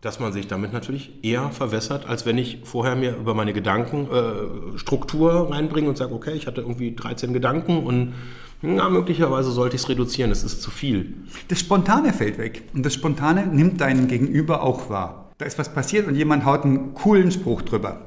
dass 0.00 0.20
man 0.20 0.34
sich 0.34 0.46
damit 0.46 0.72
natürlich 0.72 1.24
eher 1.24 1.50
verwässert, 1.50 2.06
als 2.06 2.26
wenn 2.26 2.36
ich 2.36 2.58
vorher 2.64 2.94
mir 2.94 3.16
über 3.16 3.32
meine 3.34 3.54
Gedankenstruktur 3.54 4.74
äh, 4.74 4.78
Struktur 4.78 5.50
reinbringe 5.50 5.88
und 5.88 5.96
sage, 5.96 6.14
okay, 6.14 6.32
ich 6.32 6.46
hatte 6.46 6.60
irgendwie 6.60 6.94
13 6.94 7.32
Gedanken 7.32 7.78
und 7.84 8.12
na, 8.60 8.88
möglicherweise 8.88 9.50
sollte 9.50 9.76
ich 9.76 9.82
es 9.82 9.88
reduzieren, 9.88 10.30
es 10.30 10.44
ist 10.44 10.62
zu 10.62 10.70
viel. 10.70 11.14
Das 11.48 11.60
Spontane 11.60 12.12
fällt 12.12 12.38
weg. 12.38 12.62
Und 12.72 12.84
das 12.84 12.94
Spontane 12.94 13.46
nimmt 13.46 13.80
deinen 13.80 14.08
Gegenüber 14.08 14.62
auch 14.62 14.88
wahr. 14.88 15.32
Da 15.38 15.44
ist 15.44 15.58
was 15.58 15.72
passiert 15.72 16.06
und 16.06 16.14
jemand 16.14 16.44
haut 16.44 16.64
einen 16.64 16.94
coolen 16.94 17.30
Spruch 17.30 17.62
drüber. 17.62 18.00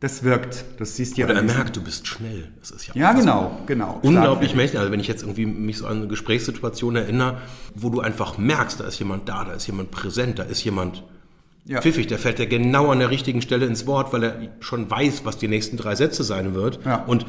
Das 0.00 0.22
wirkt. 0.22 0.64
Das 0.78 0.94
siehst 0.96 1.16
du 1.16 1.22
ja. 1.22 1.26
Oder 1.26 1.36
er 1.36 1.42
merkt, 1.42 1.74
du 1.76 1.82
bist 1.82 2.06
schnell. 2.06 2.52
Das 2.60 2.70
ist 2.70 2.86
ja, 2.86 2.94
Ja, 2.94 3.12
genau, 3.14 3.58
genau. 3.66 3.98
Unglaublich 4.02 4.54
mächtig. 4.54 4.78
Also 4.78 4.92
wenn 4.92 5.00
ich 5.00 5.08
jetzt 5.08 5.22
irgendwie 5.22 5.44
mich 5.46 5.78
so 5.78 5.86
an 5.88 5.96
eine 5.98 6.06
Gesprächssituation 6.06 6.94
erinnere, 6.94 7.38
wo 7.74 7.90
du 7.90 8.00
einfach 8.00 8.38
merkst, 8.38 8.78
da 8.78 8.84
ist 8.84 8.98
jemand 9.00 9.28
da, 9.28 9.44
da 9.44 9.52
ist 9.54 9.66
jemand 9.66 9.90
präsent, 9.90 10.38
da 10.38 10.44
ist 10.44 10.62
jemand 10.62 11.02
Ja. 11.64 11.80
pfiffig, 11.80 12.06
der 12.06 12.18
fällt 12.18 12.38
dir 12.38 12.46
genau 12.46 12.90
an 12.92 13.00
der 13.00 13.10
richtigen 13.10 13.42
Stelle 13.42 13.66
ins 13.66 13.86
Wort, 13.88 14.12
weil 14.12 14.22
er 14.22 14.36
schon 14.60 14.88
weiß, 14.88 15.24
was 15.24 15.36
die 15.36 15.48
nächsten 15.48 15.76
drei 15.76 15.96
Sätze 15.96 16.22
sein 16.22 16.54
wird. 16.54 16.78
Ja. 16.86 17.04
Und 17.04 17.26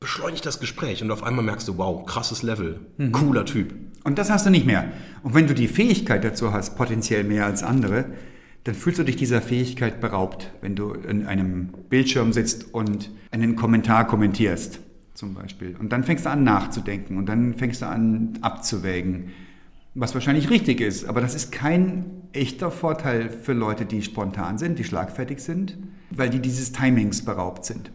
beschleunigt 0.00 0.46
das 0.46 0.60
Gespräch 0.60 1.02
und 1.02 1.10
auf 1.10 1.22
einmal 1.22 1.44
merkst 1.44 1.66
du, 1.68 1.76
wow, 1.76 2.06
krasses 2.06 2.42
Level, 2.42 2.80
Mhm. 2.96 3.12
cooler 3.12 3.44
Typ. 3.44 3.74
Und 4.04 4.18
das 4.18 4.30
hast 4.30 4.46
du 4.46 4.50
nicht 4.50 4.64
mehr. 4.64 4.90
Und 5.22 5.34
wenn 5.34 5.46
du 5.48 5.54
die 5.54 5.68
Fähigkeit 5.68 6.24
dazu 6.24 6.52
hast, 6.52 6.76
potenziell 6.76 7.24
mehr 7.24 7.44
als 7.46 7.62
andere, 7.62 8.06
dann 8.68 8.74
fühlst 8.74 8.98
du 8.98 9.02
dich 9.02 9.16
dieser 9.16 9.40
Fähigkeit 9.40 9.98
beraubt, 9.98 10.52
wenn 10.60 10.76
du 10.76 10.92
in 10.92 11.24
einem 11.24 11.70
Bildschirm 11.88 12.34
sitzt 12.34 12.74
und 12.74 13.10
einen 13.30 13.56
Kommentar 13.56 14.06
kommentierst, 14.06 14.80
zum 15.14 15.32
Beispiel. 15.32 15.74
Und 15.78 15.90
dann 15.90 16.04
fängst 16.04 16.26
du 16.26 16.30
an 16.30 16.44
nachzudenken 16.44 17.16
und 17.16 17.24
dann 17.30 17.54
fängst 17.54 17.80
du 17.80 17.86
an 17.86 18.38
abzuwägen, 18.42 19.30
was 19.94 20.12
wahrscheinlich 20.12 20.50
richtig 20.50 20.82
ist. 20.82 21.06
Aber 21.06 21.22
das 21.22 21.34
ist 21.34 21.50
kein 21.50 22.10
echter 22.34 22.70
Vorteil 22.70 23.30
für 23.30 23.54
Leute, 23.54 23.86
die 23.86 24.02
spontan 24.02 24.58
sind, 24.58 24.78
die 24.78 24.84
schlagfertig 24.84 25.40
sind, 25.40 25.78
weil 26.10 26.28
die 26.28 26.40
dieses 26.40 26.70
Timings 26.70 27.24
beraubt 27.24 27.64
sind. 27.64 27.90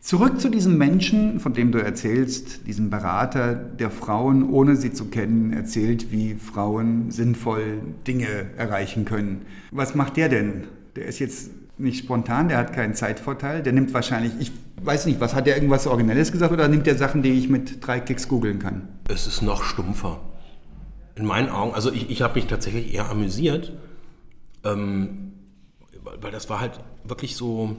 Zurück 0.00 0.40
zu 0.40 0.48
diesem 0.48 0.78
Menschen, 0.78 1.40
von 1.40 1.54
dem 1.54 1.72
du 1.72 1.78
erzählst, 1.78 2.66
diesem 2.66 2.88
Berater, 2.88 3.54
der 3.54 3.90
Frauen, 3.90 4.48
ohne 4.48 4.76
sie 4.76 4.92
zu 4.92 5.06
kennen, 5.06 5.52
erzählt, 5.52 6.12
wie 6.12 6.34
Frauen 6.34 7.10
sinnvoll 7.10 7.82
Dinge 8.06 8.46
erreichen 8.56 9.04
können. 9.04 9.42
Was 9.70 9.94
macht 9.94 10.16
der 10.16 10.28
denn? 10.28 10.64
Der 10.96 11.06
ist 11.06 11.18
jetzt 11.18 11.50
nicht 11.78 12.04
spontan, 12.04 12.48
der 12.48 12.58
hat 12.58 12.72
keinen 12.72 12.94
Zeitvorteil, 12.94 13.62
der 13.62 13.72
nimmt 13.72 13.92
wahrscheinlich, 13.92 14.32
ich 14.38 14.52
weiß 14.82 15.06
nicht, 15.06 15.20
was 15.20 15.34
hat 15.34 15.46
der 15.46 15.56
irgendwas 15.56 15.86
Originelles 15.86 16.32
gesagt 16.32 16.52
oder 16.52 16.68
nimmt 16.68 16.86
der 16.86 16.96
Sachen, 16.96 17.22
die 17.22 17.32
ich 17.32 17.48
mit 17.48 17.86
drei 17.86 18.00
Klicks 18.00 18.28
googeln 18.28 18.58
kann? 18.58 18.88
Es 19.08 19.26
ist 19.26 19.42
noch 19.42 19.62
stumpfer. 19.62 20.20
In 21.16 21.26
meinen 21.26 21.48
Augen, 21.48 21.74
also 21.74 21.92
ich, 21.92 22.10
ich 22.10 22.22
habe 22.22 22.34
mich 22.34 22.46
tatsächlich 22.46 22.94
eher 22.94 23.08
amüsiert, 23.10 23.72
ähm, 24.64 25.32
weil 26.02 26.22
weil 26.22 26.32
das 26.32 26.48
war 26.48 26.60
halt 26.60 26.80
wirklich 27.04 27.36
so, 27.36 27.76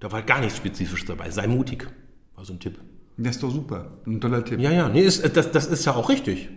da 0.00 0.10
war 0.10 0.18
halt 0.18 0.26
gar 0.26 0.40
nichts 0.40 0.56
Spezifisches 0.56 1.06
dabei. 1.06 1.30
Sei 1.30 1.46
mutig, 1.46 1.86
war 2.36 2.44
so 2.44 2.52
ein 2.52 2.60
Tipp. 2.60 2.78
Das 3.16 3.36
ist 3.36 3.42
doch 3.42 3.50
super, 3.50 3.98
ein 4.06 4.20
toller 4.20 4.44
Tipp. 4.44 4.58
Ja, 4.60 4.70
ja, 4.72 4.88
nee, 4.88 5.02
ist, 5.02 5.36
das, 5.36 5.52
das 5.52 5.66
ist 5.66 5.84
ja 5.84 5.94
auch 5.94 6.08
richtig. 6.08 6.48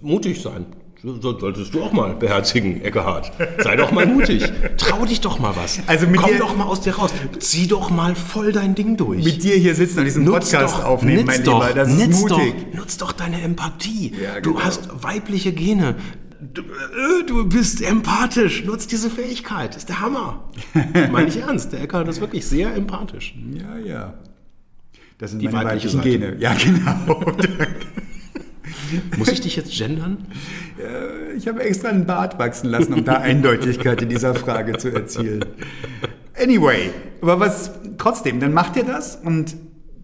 Mutig 0.00 0.40
sein. 0.40 0.66
So 1.02 1.20
so 1.20 1.36
solltest 1.36 1.74
du 1.74 1.82
auch 1.82 1.92
mal 1.92 2.14
beherzigen, 2.14 2.80
Eckehard. 2.82 3.32
Sei 3.58 3.74
doch 3.74 3.90
mal 3.90 4.06
mutig. 4.06 4.44
Trau 4.76 5.04
dich 5.04 5.20
doch 5.20 5.40
mal 5.40 5.52
was. 5.56 5.80
Also 5.88 6.06
mit 6.06 6.20
Komm 6.20 6.30
dir- 6.30 6.38
doch 6.38 6.56
mal 6.56 6.62
aus 6.66 6.80
dir 6.82 6.94
raus. 6.94 7.10
Zieh 7.40 7.66
doch 7.66 7.90
mal 7.90 8.14
voll 8.14 8.52
dein 8.52 8.76
Ding 8.76 8.96
durch. 8.96 9.24
Mit 9.24 9.42
dir 9.42 9.56
hier 9.56 9.74
sitzen 9.74 9.98
und 9.98 10.04
diesen 10.04 10.24
Podcast 10.24 10.80
aufnehmen, 10.84 11.24
mein 11.26 11.38
nutz 11.38 11.44
doch, 11.44 11.66
Lieber, 11.66 11.74
das 11.74 11.88
ist 11.92 11.98
nutz 12.06 12.20
mutig. 12.20 12.54
Doch, 12.70 12.78
nutz 12.78 12.96
doch 12.98 13.10
deine 13.10 13.40
Empathie. 13.42 14.12
Ja, 14.22 14.40
Du 14.40 14.52
genau. 14.52 14.64
hast 14.64 15.02
weibliche 15.02 15.52
Gene. 15.52 15.96
Du, 16.42 16.62
äh, 16.62 17.24
du 17.24 17.48
bist 17.48 17.80
empathisch. 17.82 18.64
Nutz 18.64 18.88
diese 18.88 19.10
Fähigkeit. 19.10 19.76
ist 19.76 19.88
der 19.88 20.00
Hammer. 20.00 20.50
Meine 21.12 21.28
ich 21.28 21.36
ernst. 21.38 21.72
Der 21.72 21.82
Eckhardt 21.82 22.08
ist 22.08 22.20
wirklich 22.20 22.44
sehr 22.44 22.74
empathisch. 22.74 23.34
Ja, 23.52 23.78
ja. 23.78 24.14
Das 25.18 25.30
sind 25.30 25.40
Die 25.40 25.48
meine 25.48 25.68
weibliche 25.68 25.96
weiblichen 25.96 26.20
Seite. 26.20 26.32
Gene. 26.32 26.40
Ja, 26.40 26.54
genau. 26.54 27.32
Muss 29.16 29.28
ich 29.28 29.40
dich 29.40 29.56
jetzt 29.56 29.72
gendern? 29.72 30.26
Ich 31.36 31.46
habe 31.46 31.62
extra 31.62 31.88
einen 31.88 32.06
Bart 32.06 32.38
wachsen 32.38 32.68
lassen, 32.68 32.92
um 32.92 33.04
da 33.04 33.14
Eindeutigkeit 33.20 34.02
in 34.02 34.08
dieser 34.08 34.34
Frage 34.34 34.76
zu 34.76 34.92
erzielen. 34.92 35.44
Anyway, 36.36 36.90
aber 37.22 37.38
was 37.40 37.70
trotzdem, 37.98 38.40
dann 38.40 38.52
macht 38.52 38.76
er 38.76 38.84
das 38.84 39.16
und 39.16 39.56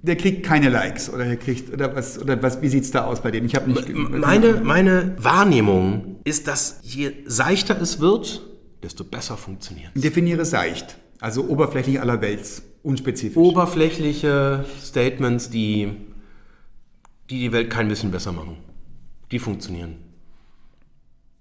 der 0.03 0.17
kriegt 0.17 0.47
keine 0.47 0.69
Likes 0.69 1.13
oder 1.13 1.27
er 1.27 1.37
kriegt 1.37 1.73
oder 1.73 1.95
was 1.97 2.19
oder 2.21 2.41
was 2.43 2.63
wie 2.63 2.69
sieht's 2.69 2.91
da 2.91 3.05
aus 3.05 3.21
bei 3.21 3.31
dem? 3.31 3.45
Ich 3.45 3.55
habe 3.57 3.71
nicht 3.71 3.89
Meine, 3.93 4.61
meine 4.63 5.17
Wahrnehmung 5.19 6.18
ist, 6.29 6.47
dass 6.47 6.81
je 6.83 7.13
seichter 7.27 7.81
es 7.81 8.01
wird, 8.01 8.43
desto 8.83 9.05
besser 9.05 9.37
funktioniert 9.37 9.91
es. 9.95 10.03
definiere 10.03 10.45
seicht, 10.45 10.99
also 11.21 11.49
oberflächlich 11.49 12.01
allerwelts, 12.01 12.63
unspezifisch. 12.83 13.37
Oberflächliche 13.37 14.65
Statements, 14.81 15.51
die, 15.51 15.93
die 17.31 17.41
die 17.41 17.53
Welt 17.53 17.71
kein 17.71 17.89
bisschen 17.89 18.11
besser 18.11 18.33
machen, 18.33 18.57
die 19.31 19.39
funktionieren. 19.39 19.97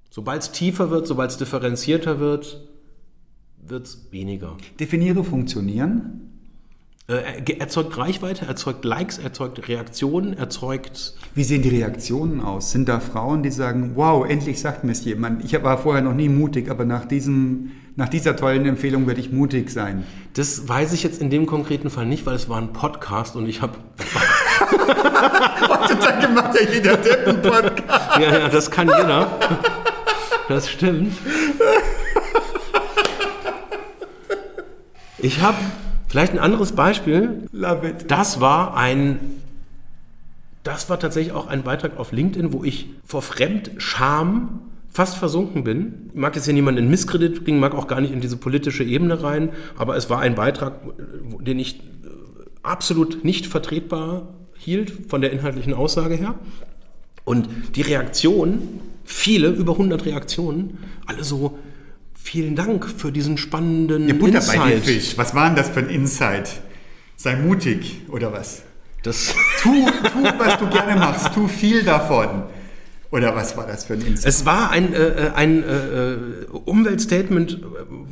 Sobald 0.09 0.41
es 0.41 0.51
tiefer 0.51 0.89
wird, 0.89 1.05
sobald 1.05 1.31
es 1.31 1.37
differenzierter 1.37 2.19
wird, 2.19 2.67
wird 3.57 3.85
es 3.85 4.11
weniger. 4.11 4.57
definiere 4.79 5.23
funktionieren. 5.23 6.36
Äh, 7.09 7.41
er 7.45 7.61
erzeugt 7.61 7.97
Reichweite, 7.97 8.45
erzeugt 8.45 8.83
Likes, 8.83 9.17
erzeugt 9.17 9.65
Reaktionen, 9.69 10.37
erzeugt 10.37 11.13
Wie 11.33 11.45
sehen 11.45 11.61
die 11.61 11.69
Reaktionen 11.69 12.41
aus? 12.41 12.71
Sind 12.71 12.89
da 12.89 12.99
Frauen, 12.99 13.43
die 13.43 13.51
sagen, 13.51 13.93
wow, 13.95 14.27
endlich 14.27 14.59
sagt 14.59 14.83
mir 14.83 14.91
es 14.91 15.05
jemand. 15.05 15.41
Ich 15.45 15.53
war 15.63 15.77
vorher 15.77 16.01
noch 16.01 16.13
nie 16.13 16.27
mutig, 16.27 16.69
aber 16.69 16.83
nach, 16.83 17.05
diesem, 17.05 17.71
nach 17.95 18.09
dieser 18.09 18.35
tollen 18.35 18.65
Empfehlung 18.65 19.07
werde 19.07 19.21
ich 19.21 19.31
mutig 19.31 19.69
sein. 19.69 20.03
Das 20.33 20.67
weiß 20.67 20.91
ich 20.91 21.01
jetzt 21.01 21.21
in 21.21 21.29
dem 21.29 21.45
konkreten 21.45 21.89
Fall 21.89 22.05
nicht, 22.05 22.25
weil 22.25 22.35
es 22.35 22.49
war 22.49 22.57
ein 22.57 22.73
Podcast 22.73 23.37
und 23.37 23.47
ich 23.47 23.61
habe. 23.61 23.77
Heutzutage 25.69 26.27
macht 26.27 26.59
ja 26.59 26.69
jeder 26.69 26.97
Depp 26.97 27.25
einen 27.25 27.41
Podcast. 27.41 28.19
Ja, 28.19 28.39
ja, 28.39 28.49
das 28.49 28.69
kann 28.69 28.89
jeder. 28.89 29.39
Das 30.49 30.69
stimmt. 30.69 31.13
Ich 35.19 35.41
habe 35.41 35.57
vielleicht 36.07 36.33
ein 36.33 36.39
anderes 36.39 36.71
Beispiel. 36.73 37.47
Love 37.51 37.87
it. 37.87 38.11
Das 38.11 38.39
war 38.39 38.75
ein. 38.75 39.19
Das 40.63 40.89
war 40.89 40.99
tatsächlich 40.99 41.33
auch 41.33 41.47
ein 41.47 41.63
Beitrag 41.63 41.97
auf 41.97 42.11
LinkedIn, 42.11 42.51
wo 42.51 42.63
ich 42.63 42.89
vor 43.05 43.21
Fremdscham 43.21 44.59
fast 44.97 45.15
versunken 45.15 45.63
bin. 45.63 46.09
Ich 46.13 46.19
mag 46.19 46.35
jetzt 46.35 46.45
hier 46.45 46.53
niemanden 46.53 46.83
in 46.83 46.89
Misskredit 46.89 47.43
bringen, 47.43 47.59
mag 47.59 47.75
auch 47.75 47.87
gar 47.87 48.01
nicht 48.01 48.11
in 48.11 48.19
diese 48.19 48.35
politische 48.35 48.83
Ebene 48.83 49.21
rein, 49.21 49.49
aber 49.77 49.95
es 49.95 50.09
war 50.09 50.19
ein 50.19 50.35
Beitrag, 50.35 50.73
den 51.39 51.59
ich 51.59 51.75
äh, 51.75 51.81
absolut 52.63 53.23
nicht 53.23 53.45
vertretbar 53.45 54.27
hielt 54.57 54.91
von 55.07 55.21
der 55.21 55.31
inhaltlichen 55.31 55.73
Aussage 55.73 56.15
her. 56.15 56.35
Und 57.23 57.47
die 57.75 57.81
Reaktion, 57.83 58.79
viele, 59.03 59.49
über 59.49 59.73
100 59.73 60.05
Reaktionen, 60.05 60.79
alle 61.05 61.23
so, 61.23 61.59
vielen 62.27 62.55
Dank 62.55 62.85
für 62.89 63.11
diesen 63.11 63.37
spannenden 63.37 64.07
Ja, 64.07 64.13
Butter 64.13 64.41
bei 64.45 64.53
dir 64.57 64.75
Insight. 64.75 64.83
Fisch. 64.83 65.17
Was 65.17 65.33
war 65.33 65.45
denn 65.47 65.55
das 65.55 65.69
für 65.69 65.79
ein 65.79 65.89
Insight? 65.89 66.61
Sei 67.15 67.35
mutig, 67.35 68.01
oder 68.09 68.31
was? 68.33 68.63
Das, 69.03 69.33
Tu, 69.61 69.69
tu, 70.11 70.23
was 70.37 70.59
du 70.59 70.67
gerne 70.69 70.99
machst. 70.99 71.33
Tu 71.33 71.47
viel 71.47 71.83
davon. 71.83 72.43
Oder 73.11 73.33
was 73.35 73.55
war 73.55 73.65
das 73.65 73.85
für 73.85 73.93
ein 73.93 74.01
Insight? 74.01 74.27
es 74.27 74.45
war 74.45 74.69
ein, 74.71 74.93
äh, 74.93 74.97
äh, 74.97 75.31
ein 75.33 75.63
äh, 75.63 76.13
äh, 76.13 76.17
Umweltstatement, 76.65 77.53
äh, 77.53 77.57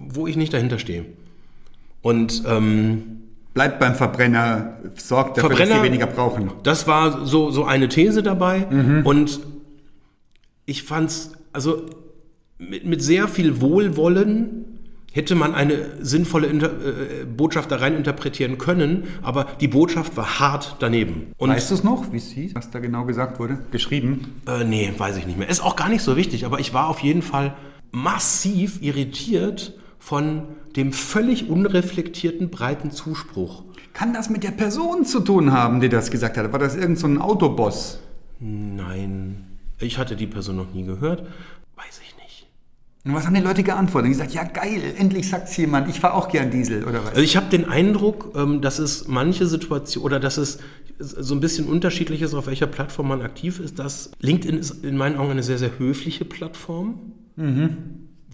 wo 0.10 0.25
ich 0.27 0.38
nicht 0.38 0.53
dahinter 0.53 0.79
stehe. 0.79 1.05
Und 2.01 2.43
ähm, 2.48 3.22
bleibt 3.53 3.79
beim 3.79 3.95
Verbrenner, 3.95 4.77
sorgt 4.95 5.38
dafür, 5.38 5.50
dass 5.50 5.60
Verbrenner- 5.60 5.77
sie 5.81 5.84
weniger 5.88 6.07
brauchen. 6.07 6.51
Das 6.63 6.88
war 6.88 7.25
so, 7.25 7.51
so 7.51 7.65
eine 7.65 7.89
These 7.89 8.24
dabei. 8.24 8.65
Und 9.03 9.39
ich 10.65 10.84
fand's, 10.84 11.31
also 11.51 11.86
mit, 12.57 12.85
mit 12.85 13.01
sehr 13.01 13.27
viel 13.27 13.62
Wohlwollen 13.62 14.65
hätte 15.12 15.33
man 15.33 15.55
eine 15.55 16.03
sinnvolle 16.03 16.47
Inter 16.47 16.67
äh, 16.67 17.25
Botschaft 17.25 17.71
da 17.71 17.77
rein 17.77 17.95
interpretieren 17.95 18.57
können, 18.57 19.05
aber 19.21 19.47
die 19.62 19.69
Botschaft 19.69 20.17
war 20.17 20.39
hart 20.39 20.75
daneben. 20.79 21.27
Und 21.38 21.50
weißt 21.50 21.71
du 21.71 21.75
es 21.75 21.83
noch, 21.83 22.12
wie 22.12 22.17
es 22.17 22.31
hieß, 22.31 22.53
was 22.53 22.69
da 22.69 22.79
genau 22.79 23.05
gesagt 23.05 23.39
wurde? 23.39 23.59
Geschrieben? 23.71 24.41
Äh, 24.45 24.65
nee, 24.65 24.91
weiß 24.97 25.15
ich 25.15 25.25
nicht 25.25 25.39
mehr. 25.39 25.47
Ist 25.47 25.63
auch 25.63 25.77
gar 25.77 25.88
nicht 25.88 26.01
so 26.01 26.17
wichtig, 26.17 26.45
aber 26.45 26.59
ich 26.59 26.74
war 26.74 26.89
auf 26.89 27.00
jeden 27.00 27.21
Fall 27.21 27.55
massiv 27.91 28.81
irritiert 28.81 29.74
von 30.00 30.43
dem 30.75 30.91
völlig 30.91 31.50
unreflektierten 31.50 32.50
breiten 32.50 32.91
Zuspruch. 32.91 33.63
Kann 33.93 34.13
das 34.13 34.29
mit 34.29 34.43
der 34.43 34.51
Person 34.51 35.05
zu 35.05 35.21
tun 35.21 35.53
haben, 35.53 35.79
die 35.79 35.88
das 35.88 36.12
gesagt 36.12 36.35
hat? 36.35 36.51
War 36.51 36.59
das 36.59 36.75
irgendein 36.75 36.97
so 36.97 37.07
ein 37.07 37.21
Autoboss? 37.21 38.00
Nein, 38.41 39.45
ich 39.79 39.97
hatte 39.97 40.17
die 40.17 40.27
Person 40.27 40.57
noch 40.57 40.74
nie 40.74 40.83
gehört. 40.83 41.21
Weiß 41.77 42.01
ich 42.03 42.14
nicht. 42.14 42.14
Und 43.05 43.13
was 43.13 43.27
haben 43.27 43.35
die 43.35 43.41
Leute 43.41 43.62
geantwortet? 43.62 44.07
Und 44.07 44.13
gesagt, 44.13 44.33
ja 44.33 44.43
geil, 44.43 44.81
endlich 44.97 45.29
sagt's 45.29 45.55
jemand, 45.57 45.88
ich 45.89 46.00
fahre 46.00 46.15
auch 46.15 46.27
gern 46.27 46.50
Diesel 46.50 46.83
oder 46.83 47.03
was? 47.03 47.12
Also 47.12 47.21
ich 47.21 47.38
habe 47.38 47.47
den 47.51 47.65
Eindruck, 47.65 48.31
ähm, 48.35 48.62
dass 48.62 48.79
es 48.79 49.07
manche 49.07 49.45
Situationen 49.45 50.05
oder 50.05 50.19
dass 50.19 50.38
es 50.38 50.57
so 50.97 51.35
ein 51.35 51.39
bisschen 51.39 51.67
unterschiedlich 51.67 52.24
ist, 52.24 52.33
auf 52.33 52.47
welcher 52.47 52.67
Plattform 52.67 53.09
man 53.09 53.21
aktiv 53.21 53.59
ist. 53.59 53.77
Dass 53.77 54.12
LinkedIn 54.21 54.57
ist 54.57 54.83
in 54.83 54.97
meinen 54.97 55.17
Augen 55.17 55.31
eine 55.31 55.43
sehr, 55.43 55.59
sehr 55.59 55.77
höfliche 55.77 56.25
Plattform. 56.25 57.00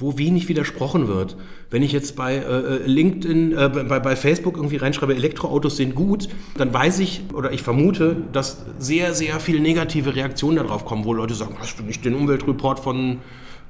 wo 0.01 0.17
wenig 0.17 0.49
widersprochen 0.49 1.07
wird. 1.07 1.37
Wenn 1.69 1.83
ich 1.83 1.91
jetzt 1.91 2.15
bei 2.15 2.37
äh, 2.37 2.87
LinkedIn, 2.87 3.51
äh, 3.51 3.69
bei, 3.69 3.99
bei 3.99 4.15
Facebook 4.15 4.57
irgendwie 4.57 4.77
reinschreibe, 4.77 5.15
Elektroautos 5.15 5.77
sind 5.77 5.95
gut, 5.95 6.27
dann 6.57 6.73
weiß 6.73 6.99
ich 6.99 7.21
oder 7.33 7.51
ich 7.51 7.61
vermute, 7.61 8.17
dass 8.31 8.65
sehr, 8.79 9.13
sehr 9.13 9.39
viel 9.39 9.59
negative 9.59 10.15
Reaktionen 10.15 10.57
darauf 10.57 10.85
kommen, 10.85 11.05
wo 11.05 11.13
Leute 11.13 11.35
sagen, 11.35 11.55
hast 11.59 11.77
du 11.77 11.83
nicht 11.83 12.03
den 12.03 12.15
Umweltreport 12.15 12.79
von 12.79 13.19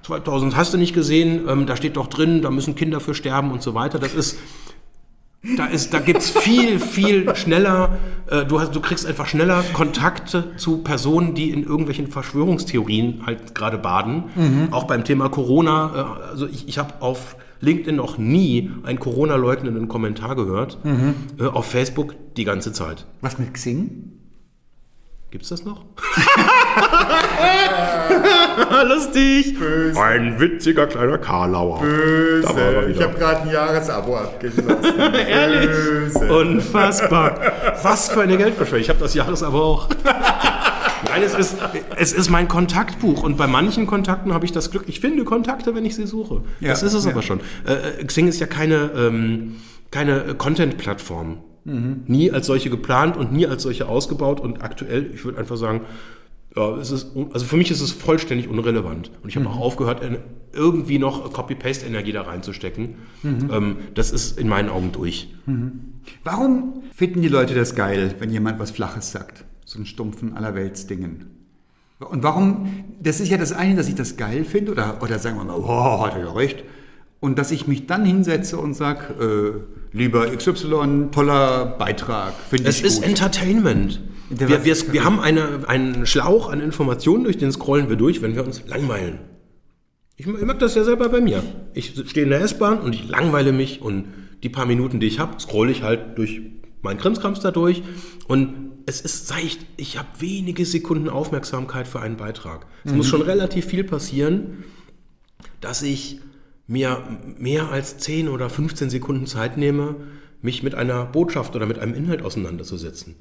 2000, 0.03 0.55
hast 0.55 0.74
du 0.74 0.77
nicht 0.77 0.93
gesehen, 0.93 1.48
ähm, 1.48 1.65
da 1.65 1.75
steht 1.75 1.98
doch 1.98 2.08
drin, 2.08 2.41
da 2.41 2.50
müssen 2.50 2.75
Kinder 2.75 3.00
für 3.00 3.13
sterben 3.13 3.51
und 3.51 3.62
so 3.62 3.74
weiter. 3.74 4.00
Das 4.00 4.13
ist, 4.13 4.38
da, 5.58 5.65
ist, 5.65 5.93
da 5.93 6.00
gibt's 6.00 6.29
viel, 6.29 6.79
viel 6.79 7.36
schneller, 7.36 7.98
äh, 8.27 8.46
du, 8.46 8.60
hast, 8.60 8.75
du 8.75 8.79
kriegst 8.79 9.05
einfach 9.05 9.27
schneller 9.27 9.63
Kontakte 9.74 10.55
zu 10.58 10.79
Personen, 10.79 11.34
die 11.34 11.50
in 11.51 11.63
irgendwelchen 11.63 12.08
Verschwörungstheorien 12.08 13.24
halt 13.25 13.55
gerade 13.55 13.77
baden. 13.77 14.70
Auch 14.72 14.84
beim 14.86 15.03
Thema 15.03 15.29
Corona, 15.29 16.17
äh, 16.25 16.29
also 16.29 16.48
ich, 16.48 16.67
ich 16.67 16.77
habe 16.77 17.01
auf 17.01 17.36
LinkedIn 17.60 17.96
noch 17.96 18.17
nie 18.17 18.72
einen 18.84 19.00
Corona-leugnenden 19.00 19.88
Kommentar 19.88 20.36
gehört. 20.36 20.79
Äh, 21.39 21.46
auf 21.46 21.65
Facebook 21.65 22.15
die 22.36 22.43
ganze 22.43 22.72
Zeit. 22.74 23.05
Was 23.22 23.38
mit 23.38 23.53
Xing? 23.53 24.13
Gibt's 25.32 25.50
das 25.50 25.64
noch? 25.64 25.86
Lustig. 28.86 29.56
Ein 29.98 30.40
witziger 30.40 30.88
kleiner 30.88 31.18
Karlauer. 31.18 31.82
Da 32.42 32.50
war 32.50 32.62
er 32.62 32.88
wieder. 32.90 33.08
gerade 33.08 33.44
ein 33.44 33.52
Jahresabo 33.52 34.18
abgeschlossen. 34.18 35.00
Ehrlich? 35.28 36.16
Unfassbar. 36.30 37.40
Was 37.82 38.10
für 38.10 38.22
eine 38.22 38.38
Geldverschwendung. 38.38 38.82
Ich 38.82 38.90
habe 38.90 39.00
das 39.00 39.14
Jahresabo 39.14 39.62
auch. 39.62 39.90
Nein, 40.04 41.24
es 41.24 41.34
ist, 41.34 41.58
es 41.98 42.14
ist 42.14 42.30
mein 42.30 42.48
Kontaktbuch 42.48 43.24
und 43.24 43.38
bei 43.38 43.48
manchen 43.48 43.88
Kontakten 43.88 44.34
habe 44.34 44.46
ich 44.46 44.52
das 44.52 44.70
Glück, 44.70 44.84
ich 44.88 45.00
finde 45.00 45.24
Kontakte, 45.24 45.74
wenn 45.76 45.84
ich 45.84 45.96
sie 45.96 46.06
suche. 46.08 46.42
Ja, 46.60 46.70
das 46.70 46.84
ist 46.84 46.94
es 46.94 47.06
ja. 47.06 47.12
aber 47.12 47.22
schon. 47.22 47.40
Äh, 47.66 48.04
Xing 48.06 48.28
ist 48.28 48.40
ja 48.40 48.48
keine, 48.48 48.92
ähm, 48.96 49.56
keine 49.90 50.36
Content-Plattform. 50.36 51.40
Nie 51.63 52.32
als 52.32 52.48
solche 52.48 52.70
geplant 52.70 53.18
und 53.18 53.32
nie 53.32 53.46
als 53.46 53.63
solche 53.63 53.88
ausgebaut 53.88 54.39
und 54.39 54.63
aktuell, 54.63 55.12
ich 55.13 55.24
würde 55.24 55.38
einfach 55.38 55.58
sagen, 55.58 55.82
ja, 56.56 56.75
es 56.77 56.91
ist, 56.91 57.15
also 57.32 57.46
für 57.46 57.56
mich 57.56 57.72
ist 57.72 57.82
es 57.82 57.91
vollständig 57.91 58.50
unrelevant. 58.50 59.12
Und 59.24 59.29
ich 59.29 59.38
habe 59.38 59.48
auch 59.48 59.59
aufgehört, 59.59 60.01
irgendwie 60.53 61.00
noch 61.00 61.31
Copy-Paste-Energie 61.31 62.12
da 62.12 62.24
reinzustecken. 62.24 62.96
Ähm, 63.24 63.77
das 63.94 64.12
ist 64.12 64.38
in 64.38 64.50
meinen 64.50 64.70
Augen 64.70 64.92
durch. 64.92 65.33
Warum 66.24 66.83
finden 66.94 67.22
die 67.22 67.29
Leute 67.29 67.53
das 67.53 67.75
geil, 67.75 68.16
wenn 68.20 68.31
jemand 68.31 68.59
was 68.59 68.72
Flaches 68.72 69.12
sagt? 69.12 69.46
So 69.66 69.77
einen 69.77 69.86
stumpfen 69.86 70.36
Allerweltsdingen. 70.36 71.27
Und 72.00 72.24
warum, 72.24 72.83
das 73.00 73.22
ist 73.22 73.29
ja 73.29 73.38
das 73.38 73.53
eine, 73.53 73.75
dass 73.75 73.88
ich 73.88 73.96
das 73.96 74.18
geil 74.18 74.44
finde, 74.44 74.72
oder, 74.72 75.01
oder 75.01 75.20
sagen 75.20 75.38
wir 75.38 75.44
mal, 75.46 75.55
oh, 75.55 76.05
hat 76.05 76.16
er 76.16 76.25
ja 76.25 76.31
recht. 76.31 76.64
Und 77.22 77.38
dass 77.38 77.51
ich 77.51 77.68
mich 77.68 77.86
dann 77.86 78.03
hinsetze 78.03 78.57
und 78.57 78.74
sage, 78.74 79.64
äh, 79.94 79.96
lieber 79.98 80.27
XY, 80.36 81.10
toller 81.12 81.68
Beitrag, 81.77 82.34
finde 82.50 82.68
Es 82.68 82.81
ist 82.81 82.98
gut. 82.98 83.05
Entertainment. 83.05 84.01
Der 84.31 84.50
Wir, 84.50 84.66
wir, 84.66 84.75
wir 84.92 85.03
haben 85.05 85.20
eine, 85.20 85.68
einen 85.68 86.05
Schlauch 86.07 86.50
an 86.50 86.60
Informationen, 86.60 87.24
durch 87.24 87.38
den 87.38 87.51
scrollen 87.51 87.90
wir 87.90 87.96
durch, 87.96 88.22
wenn 88.22 88.36
wir 88.36 88.44
uns 88.44 88.64
langweilen. 88.66 89.20
Ich, 90.18 90.25
mag 90.25 90.57
das 90.60 90.75
ja 90.75 90.84
selber 90.84 91.10
bei 91.10 91.22
mir. 91.22 91.44
Ich 91.74 91.94
stehe 92.07 92.24
in 92.24 92.31
der 92.31 92.42
S-Bahn 92.42 92.79
und 92.79 92.96
ich 92.96 93.07
langweile 93.07 93.51
mich 93.51 93.81
und 93.81 94.05
die 94.42 94.50
paar 94.50 94.66
Minuten, 94.66 95.00
die 95.00 95.07
ich 95.07 95.20
habe, 95.20 95.40
scrolle 95.40 95.72
ich 95.72 95.84
halt 95.84 96.18
durch 96.18 96.42
meinen 96.81 96.98
Krimskrams 96.98 97.40
da 97.42 97.51
durch 97.51 97.84
und 98.27 98.72
es 98.88 99.01
ist 99.01 99.27
seicht. 99.27 99.66
Ich 99.77 100.00
habe 100.00 100.07
wenige 100.20 100.66
Sekunden 100.66 101.07
Aufmerksamkeit 101.07 101.88
für 101.88 102.00
einen 102.00 102.18
Beitrag. 102.18 102.66
Es 102.84 102.94
muss 102.94 103.07
schon 103.07 103.22
relativ 103.22 103.66
viel 103.66 103.84
passieren, 103.84 104.64
dass 105.60 105.84
ich 105.84 106.20
mir 106.72 107.03
mehr 107.38 107.70
als 107.70 107.98
10 107.98 108.29
oder 108.29 108.50
15 108.50 108.90
Sekunden 108.90 109.27
Zeit 109.27 109.57
nehme, 109.57 109.96
mich 110.42 110.64
mit 110.64 110.74
einer 110.74 111.05
Botschaft 111.05 111.55
oder 111.55 111.66
mit 111.66 111.77
einem 111.77 111.94
Inhalt 111.94 112.22
auseinanderzusetzen. 112.24 113.16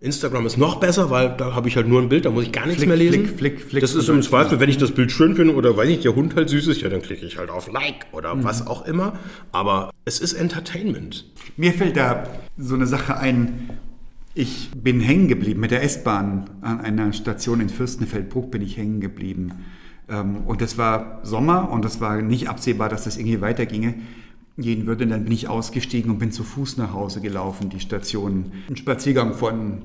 Instagram 0.00 0.46
ist 0.46 0.56
noch 0.56 0.80
besser, 0.80 1.10
weil 1.10 1.36
da 1.36 1.54
habe 1.54 1.68
ich 1.68 1.76
halt 1.76 1.86
nur 1.86 2.00
ein 2.00 2.08
Bild, 2.08 2.24
da 2.24 2.30
muss 2.30 2.44
ich 2.44 2.52
gar 2.52 2.64
nichts 2.64 2.78
Flick, 2.78 2.88
mehr 2.88 2.96
lesen. 2.96 3.26
flick, 3.26 3.38
flick, 3.38 3.60
flick. 3.60 3.80
das 3.82 3.94
ist 3.94 4.08
im 4.08 4.22
Zweifel, 4.22 4.58
wenn 4.58 4.70
ich 4.70 4.78
das 4.78 4.92
Bild 4.92 5.12
schön 5.12 5.36
finde 5.36 5.54
oder 5.54 5.76
weiß 5.76 5.86
nicht, 5.86 6.02
der 6.02 6.14
Hund 6.14 6.34
halt 6.34 6.48
süß 6.48 6.68
ist, 6.68 6.80
ja, 6.80 6.88
dann 6.88 7.02
klicke 7.02 7.26
ich 7.26 7.36
halt 7.36 7.50
auf 7.50 7.70
Like 7.70 8.06
oder 8.12 8.42
was 8.42 8.66
auch 8.66 8.86
immer. 8.86 9.18
Aber 9.52 9.90
es 10.06 10.18
ist 10.18 10.32
Entertainment. 10.32 11.26
Mir 11.58 11.74
fällt 11.74 11.98
da 11.98 12.24
so 12.56 12.74
eine 12.74 12.86
Sache 12.86 13.18
ein. 13.18 13.70
Ich 14.34 14.70
bin 14.74 15.00
hängen 15.00 15.28
geblieben 15.28 15.60
mit 15.60 15.70
der 15.72 15.82
S-Bahn 15.82 16.48
an 16.62 16.80
einer 16.80 17.12
Station 17.12 17.60
in 17.60 17.68
Fürstenfeldbruck 17.68 18.50
bin 18.50 18.62
ich 18.62 18.78
hängen 18.78 19.00
geblieben. 19.00 19.52
Ähm, 20.10 20.38
Und 20.46 20.60
das 20.60 20.76
war 20.76 21.20
Sommer 21.22 21.70
und 21.70 21.84
es 21.84 22.00
war 22.00 22.20
nicht 22.20 22.48
absehbar, 22.48 22.88
dass 22.88 23.04
das 23.04 23.16
irgendwie 23.16 23.40
weiterginge. 23.40 23.94
Gehen 24.58 24.86
würde, 24.86 25.06
dann 25.06 25.24
bin 25.24 25.32
ich 25.32 25.48
ausgestiegen 25.48 26.10
und 26.10 26.18
bin 26.18 26.32
zu 26.32 26.42
Fuß 26.44 26.76
nach 26.76 26.92
Hause 26.92 27.20
gelaufen, 27.22 27.70
die 27.70 27.80
Station. 27.80 28.52
Ein 28.68 28.76
Spaziergang 28.76 29.32
von, 29.34 29.82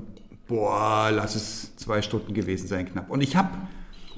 boah, 0.48 1.10
lass 1.14 1.34
es 1.34 1.76
zwei 1.76 2.02
Stunden 2.02 2.34
gewesen 2.34 2.66
sein 2.66 2.86
knapp. 2.86 3.10
Und 3.10 3.22
ich 3.22 3.36
habe 3.36 3.50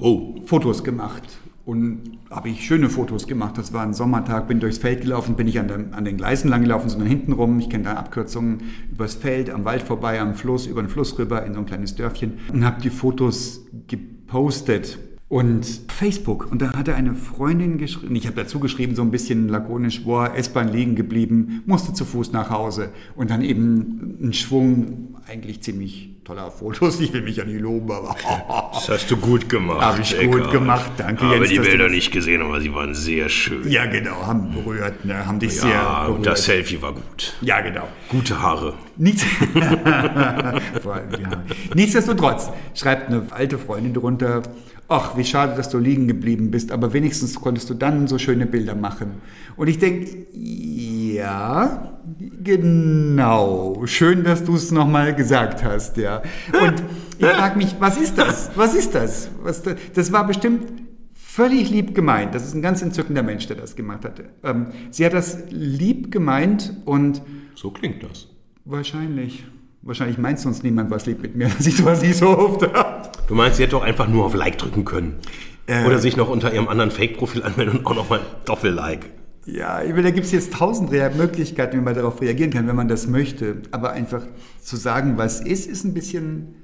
Oh, 0.00 0.36
Fotos 0.46 0.84
gemacht. 0.84 1.24
Und 1.64 2.18
habe 2.30 2.48
ich 2.48 2.64
schöne 2.64 2.88
Fotos 2.88 3.26
gemacht. 3.26 3.58
Das 3.58 3.72
war 3.74 3.82
ein 3.82 3.92
Sommertag, 3.92 4.48
bin 4.48 4.58
durchs 4.58 4.78
Feld 4.78 5.02
gelaufen, 5.02 5.34
bin 5.36 5.44
nicht 5.46 5.58
an, 5.60 5.68
den- 5.68 5.92
an 5.92 6.04
den 6.04 6.16
Gleisen 6.16 6.48
lang 6.48 6.62
gelaufen, 6.62 6.88
sondern 6.88 7.08
hinten 7.08 7.32
rum. 7.32 7.58
Ich 7.60 7.68
kenne 7.68 7.84
da 7.84 7.94
Abkürzungen 7.94 8.62
übers 8.90 9.16
Feld, 9.16 9.50
am 9.50 9.64
Wald 9.66 9.82
vorbei, 9.82 10.18
am 10.20 10.34
Fluss, 10.34 10.66
über 10.66 10.80
den 10.82 10.88
Fluss 10.88 11.18
rüber 11.18 11.44
in 11.44 11.52
so 11.54 11.58
ein 11.60 11.66
kleines 11.66 11.94
Dörfchen 11.94 12.38
und 12.52 12.64
habe 12.64 12.80
die 12.80 12.90
Fotos 12.90 13.66
gepostet. 13.86 14.98
Und 15.30 15.66
Facebook. 15.94 16.50
Und 16.50 16.62
da 16.62 16.72
hatte 16.74 16.94
eine 16.94 17.14
Freundin 17.14 17.76
geschrieben, 17.76 18.16
ich 18.16 18.26
habe 18.26 18.36
dazu 18.36 18.60
geschrieben, 18.60 18.94
so 18.94 19.02
ein 19.02 19.10
bisschen 19.10 19.48
lakonisch, 19.50 20.04
boah, 20.04 20.34
S-Bahn 20.34 20.68
liegen 20.72 20.96
geblieben, 20.96 21.62
musste 21.66 21.92
zu 21.92 22.06
Fuß 22.06 22.32
nach 22.32 22.48
Hause. 22.48 22.90
Und 23.14 23.28
dann 23.30 23.42
eben 23.42 24.16
ein 24.22 24.32
Schwung, 24.32 25.16
eigentlich 25.28 25.60
ziemlich 25.60 26.14
toller 26.24 26.50
Fotos. 26.50 26.98
Ich 27.00 27.12
will 27.12 27.20
mich 27.20 27.36
ja 27.36 27.44
nicht 27.44 27.60
loben, 27.60 27.90
aber 27.92 28.16
das 28.72 28.88
hast 28.88 29.10
du 29.10 29.18
gut 29.18 29.50
gemacht. 29.50 29.82
Hab 29.82 29.98
ich 29.98 30.16
gut 30.18 30.36
Eckhard. 30.36 30.50
gemacht, 30.52 30.90
danke, 30.96 31.24
Habe 31.24 31.36
Jens, 31.36 31.48
die 31.50 31.58
Bilder 31.58 31.90
nicht 31.90 32.10
gesehen, 32.10 32.40
aber 32.40 32.62
sie 32.62 32.72
waren 32.72 32.94
sehr 32.94 33.28
schön. 33.28 33.68
Ja, 33.70 33.84
genau, 33.84 34.26
haben 34.26 34.50
berührt, 34.54 35.04
ne, 35.04 35.26
haben 35.26 35.38
dich 35.40 35.56
Ja, 35.56 35.60
sehr 35.60 36.00
und 36.08 36.22
berührt. 36.22 36.26
das 36.26 36.44
Selfie 36.46 36.80
war 36.80 36.94
gut. 36.94 37.34
ja, 37.42 37.60
genau. 37.60 37.86
Gute 38.08 38.40
Haare. 38.40 38.72
Nichts 38.96 39.24
Vor 40.82 40.94
allem 40.94 41.10
die 41.18 41.26
Haare. 41.26 41.44
Nichtsdestotrotz 41.74 42.50
schreibt 42.74 43.08
eine 43.08 43.26
alte 43.30 43.58
Freundin 43.58 43.92
drunter, 43.94 44.42
ach, 44.88 45.16
wie 45.16 45.24
schade, 45.24 45.54
dass 45.54 45.68
du 45.68 45.78
liegen 45.78 46.08
geblieben 46.08 46.50
bist, 46.50 46.72
aber 46.72 46.92
wenigstens 46.92 47.38
konntest 47.38 47.68
du 47.68 47.74
dann 47.74 48.08
so 48.08 48.18
schöne 48.18 48.46
Bilder 48.46 48.74
machen. 48.74 49.20
Und 49.56 49.68
ich 49.68 49.78
denke, 49.78 50.26
ja, 50.32 51.98
genau, 52.42 53.82
schön, 53.84 54.24
dass 54.24 54.44
du 54.44 54.54
es 54.56 54.72
nochmal 54.72 55.14
gesagt 55.14 55.62
hast, 55.62 55.98
ja. 55.98 56.22
Und 56.62 56.82
ich 57.18 57.26
frage 57.26 57.58
mich, 57.58 57.76
was 57.78 57.98
ist 57.98 58.16
das? 58.16 58.50
Was 58.54 58.74
ist 58.74 58.94
das? 58.94 59.28
Was 59.42 59.62
da, 59.62 59.74
das 59.94 60.10
war 60.10 60.26
bestimmt 60.26 60.62
völlig 61.12 61.70
lieb 61.70 61.94
gemeint. 61.94 62.34
Das 62.34 62.44
ist 62.44 62.54
ein 62.54 62.62
ganz 62.62 62.80
entzückender 62.80 63.22
Mensch, 63.22 63.46
der 63.46 63.56
das 63.56 63.76
gemacht 63.76 64.04
hatte. 64.04 64.24
Ähm, 64.42 64.68
sie 64.90 65.04
hat 65.04 65.12
das 65.12 65.38
lieb 65.50 66.10
gemeint 66.10 66.74
und 66.84 67.22
So 67.54 67.70
klingt 67.70 68.02
das. 68.02 68.28
Wahrscheinlich. 68.64 69.44
Wahrscheinlich 69.82 70.18
meint 70.18 70.40
sonst 70.40 70.64
niemand 70.64 70.90
was 70.90 71.06
lieb 71.06 71.22
mit 71.22 71.36
mir, 71.36 71.48
dass 71.56 71.66
ich 71.66 71.76
sowas 71.76 72.02
nicht 72.02 72.16
so 72.16 72.36
oft. 72.36 72.68
Du 73.28 73.34
meinst, 73.34 73.58
sie 73.58 73.62
hätte 73.62 73.72
doch 73.72 73.82
einfach 73.82 74.08
nur 74.08 74.24
auf 74.24 74.34
Like 74.34 74.58
drücken 74.58 74.84
können. 74.84 75.18
Äh. 75.66 75.84
Oder 75.86 75.98
sich 75.98 76.16
noch 76.16 76.30
unter 76.30 76.52
ihrem 76.52 76.66
anderen 76.66 76.90
Fake-Profil 76.90 77.42
anmelden 77.42 77.78
und 77.78 77.86
auch 77.86 77.94
nochmal 77.94 78.20
Doppel-Like. 78.46 79.10
Ja, 79.44 79.82
ich 79.82 79.90
meine, 79.90 80.02
da 80.02 80.10
gibt 80.10 80.26
es 80.26 80.32
jetzt 80.32 80.52
tausend 80.54 80.90
Möglichkeiten, 80.90 81.78
wie 81.78 81.82
man 81.82 81.94
darauf 81.94 82.20
reagieren 82.20 82.50
kann, 82.50 82.66
wenn 82.66 82.76
man 82.76 82.88
das 82.88 83.06
möchte. 83.06 83.62
Aber 83.70 83.92
einfach 83.92 84.22
zu 84.60 84.76
sagen, 84.76 85.16
was 85.16 85.40
ist, 85.40 85.66
ist 85.66 85.84
ein 85.84 85.94
bisschen, 85.94 86.54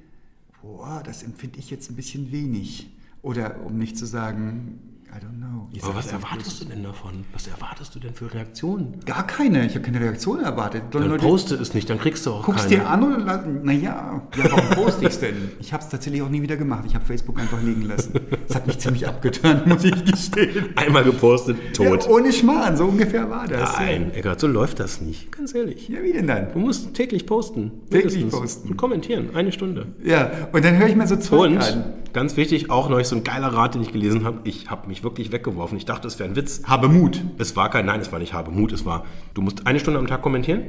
boah, 0.62 1.02
das 1.04 1.22
empfinde 1.22 1.58
ich 1.58 1.70
jetzt 1.70 1.90
ein 1.90 1.96
bisschen 1.96 2.32
wenig. 2.32 2.90
Oder 3.22 3.56
um 3.64 3.78
nicht 3.78 3.96
zu 3.96 4.06
sagen, 4.06 4.80
I 5.14 5.18
don't 5.18 5.38
know. 5.38 5.68
Ich 5.72 5.82
Aber 5.84 5.94
was 5.94 6.10
erwartest 6.10 6.60
du 6.60 6.64
denn 6.64 6.82
davon? 6.82 7.24
Was 7.32 7.46
erwartest 7.46 7.94
du 7.94 8.00
denn 8.00 8.14
für 8.14 8.32
Reaktionen? 8.34 8.98
Gar 9.06 9.24
keine. 9.26 9.64
Ich 9.64 9.74
habe 9.74 9.84
keine 9.84 10.00
Reaktion 10.00 10.40
erwartet. 10.40 10.82
Dann 10.90 11.08
Leute, 11.08 11.24
poste 11.24 11.54
es 11.54 11.72
nicht, 11.72 11.88
dann 11.88 11.98
kriegst 12.00 12.26
du 12.26 12.32
auch 12.32 12.42
Guckst 12.44 12.68
keine. 12.68 12.80
dir 12.82 12.88
an 12.88 13.02
oder 13.04 13.18
la- 13.18 13.44
naja, 13.62 14.22
ja, 14.36 14.44
warum 14.50 14.70
poste 14.70 15.06
ich's 15.06 15.20
denn? 15.20 15.36
Ich 15.60 15.72
habe 15.72 15.84
es 15.84 15.88
tatsächlich 15.88 16.20
auch 16.22 16.28
nie 16.28 16.42
wieder 16.42 16.56
gemacht. 16.56 16.82
Ich 16.86 16.94
habe 16.96 17.04
Facebook 17.04 17.38
einfach 17.38 17.62
liegen 17.62 17.82
lassen. 17.82 18.12
Das 18.48 18.56
hat 18.56 18.66
mich 18.66 18.78
ziemlich 18.78 19.06
abgeturnt, 19.06 19.66
muss 19.68 19.84
ich 19.84 20.04
gestehen. 20.04 20.66
Einmal 20.76 21.04
gepostet, 21.04 21.58
tot. 21.74 22.04
Ja, 22.04 22.10
ohne 22.10 22.32
Schmarrn, 22.32 22.76
so 22.76 22.86
ungefähr 22.86 23.30
war 23.30 23.46
das. 23.46 23.76
Nein, 23.78 24.12
Eckart, 24.14 24.40
so 24.40 24.48
läuft 24.48 24.80
das 24.80 25.00
nicht. 25.00 25.30
Ganz 25.30 25.54
ehrlich. 25.54 25.88
Ja, 25.88 26.02
wie 26.02 26.12
denn 26.12 26.26
dann? 26.26 26.52
Du 26.52 26.58
musst 26.58 26.92
täglich 26.94 27.24
posten. 27.26 27.70
Täglich 27.90 28.14
mindestens. 28.16 28.40
posten. 28.40 28.68
Und 28.70 28.76
kommentieren. 28.76 29.28
Eine 29.34 29.52
Stunde. 29.52 29.86
Ja, 30.04 30.30
und 30.52 30.64
dann 30.64 30.76
höre 30.76 30.88
ich 30.88 30.96
mir 30.96 31.06
so 31.06 31.16
Zeug 31.16 31.52
Und 31.52 31.58
an. 31.58 31.84
ganz 32.12 32.36
wichtig, 32.36 32.70
auch 32.70 32.88
neulich 32.88 33.06
so 33.06 33.14
ein 33.16 33.22
geiler 33.24 33.48
Rat, 33.48 33.74
den 33.76 33.82
ich 33.82 33.92
gelesen 33.92 34.24
habe. 34.24 34.40
Ich 34.44 34.70
habe 34.70 34.88
mich 34.88 35.03
wirklich 35.04 35.30
weggeworfen. 35.30 35.78
Ich 35.78 35.84
dachte, 35.84 36.08
es 36.08 36.18
wäre 36.18 36.28
ein 36.28 36.36
Witz. 36.36 36.62
Habe 36.64 36.88
Mut. 36.88 37.22
Es 37.38 37.54
war 37.54 37.70
kein, 37.70 37.86
nein, 37.86 38.00
es 38.00 38.10
war 38.10 38.18
nicht 38.18 38.32
habe 38.32 38.50
Mut. 38.50 38.72
Es 38.72 38.84
war, 38.84 39.04
du 39.34 39.42
musst 39.42 39.66
eine 39.66 39.78
Stunde 39.78 40.00
am 40.00 40.06
Tag 40.06 40.22
kommentieren. 40.22 40.62